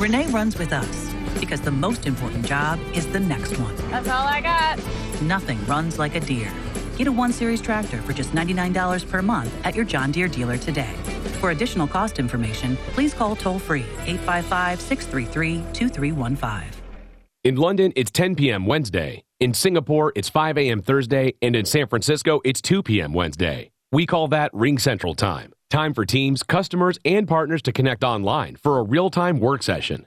Renee 0.00 0.26
runs 0.26 0.58
with 0.58 0.72
us 0.72 1.07
because 1.40 1.60
the 1.60 1.70
most 1.70 2.06
important 2.06 2.44
job 2.44 2.78
is 2.94 3.06
the 3.08 3.20
next 3.20 3.58
one. 3.58 3.74
That's 3.90 4.08
all 4.08 4.26
I 4.26 4.40
got. 4.40 4.78
Nothing 5.22 5.64
runs 5.66 5.98
like 5.98 6.14
a 6.14 6.20
Deere. 6.20 6.52
Get 6.96 7.06
a 7.06 7.12
1 7.12 7.32
Series 7.32 7.60
tractor 7.60 8.02
for 8.02 8.12
just 8.12 8.32
$99 8.32 9.08
per 9.08 9.22
month 9.22 9.54
at 9.64 9.74
your 9.74 9.84
John 9.84 10.10
Deere 10.10 10.28
dealer 10.28 10.56
today. 10.56 10.92
For 11.40 11.50
additional 11.50 11.86
cost 11.86 12.18
information, 12.18 12.76
please 12.94 13.14
call 13.14 13.36
toll 13.36 13.58
free 13.58 13.86
855 14.06 14.80
633 14.80 15.62
2315. 15.72 16.82
In 17.44 17.56
London, 17.56 17.92
it's 17.94 18.10
10 18.10 18.34
p.m. 18.34 18.66
Wednesday. 18.66 19.22
In 19.38 19.54
Singapore, 19.54 20.12
it's 20.16 20.28
5 20.28 20.58
a.m. 20.58 20.82
Thursday. 20.82 21.34
And 21.40 21.54
in 21.54 21.64
San 21.64 21.86
Francisco, 21.86 22.40
it's 22.44 22.60
2 22.60 22.82
p.m. 22.82 23.12
Wednesday. 23.12 23.70
We 23.92 24.04
call 24.04 24.28
that 24.28 24.50
Ring 24.52 24.78
Central 24.78 25.14
Time. 25.14 25.52
Time 25.70 25.94
for 25.94 26.04
teams, 26.04 26.42
customers, 26.42 26.98
and 27.04 27.28
partners 27.28 27.62
to 27.62 27.72
connect 27.72 28.02
online 28.02 28.56
for 28.56 28.78
a 28.78 28.82
real 28.82 29.08
time 29.08 29.38
work 29.38 29.62
session. 29.62 30.06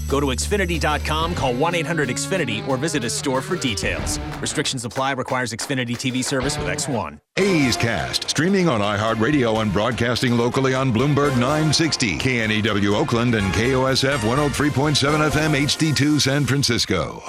Go 0.11 0.19
to 0.19 0.27
Xfinity.com, 0.27 1.35
call 1.35 1.53
1 1.53 1.73
800 1.73 2.09
Xfinity, 2.09 2.67
or 2.67 2.75
visit 2.75 3.05
a 3.05 3.09
store 3.09 3.41
for 3.41 3.55
details. 3.55 4.19
Restrictions 4.41 4.83
apply, 4.83 5.13
requires 5.13 5.53
Xfinity 5.53 5.91
TV 5.95 6.21
service 6.21 6.57
with 6.57 6.67
X1. 6.67 7.17
A's 7.37 7.77
Cast, 7.77 8.29
streaming 8.29 8.67
on 8.67 8.81
iHeartRadio 8.81 9.61
and 9.61 9.71
broadcasting 9.71 10.35
locally 10.35 10.73
on 10.73 10.91
Bloomberg 10.91 11.31
960, 11.39 12.17
KNEW 12.17 12.93
Oakland, 12.93 13.35
and 13.35 13.53
KOSF 13.53 14.17
103.7 14.17 15.29
FM 15.29 15.61
HD2 15.63 16.19
San 16.19 16.45
Francisco. 16.45 17.23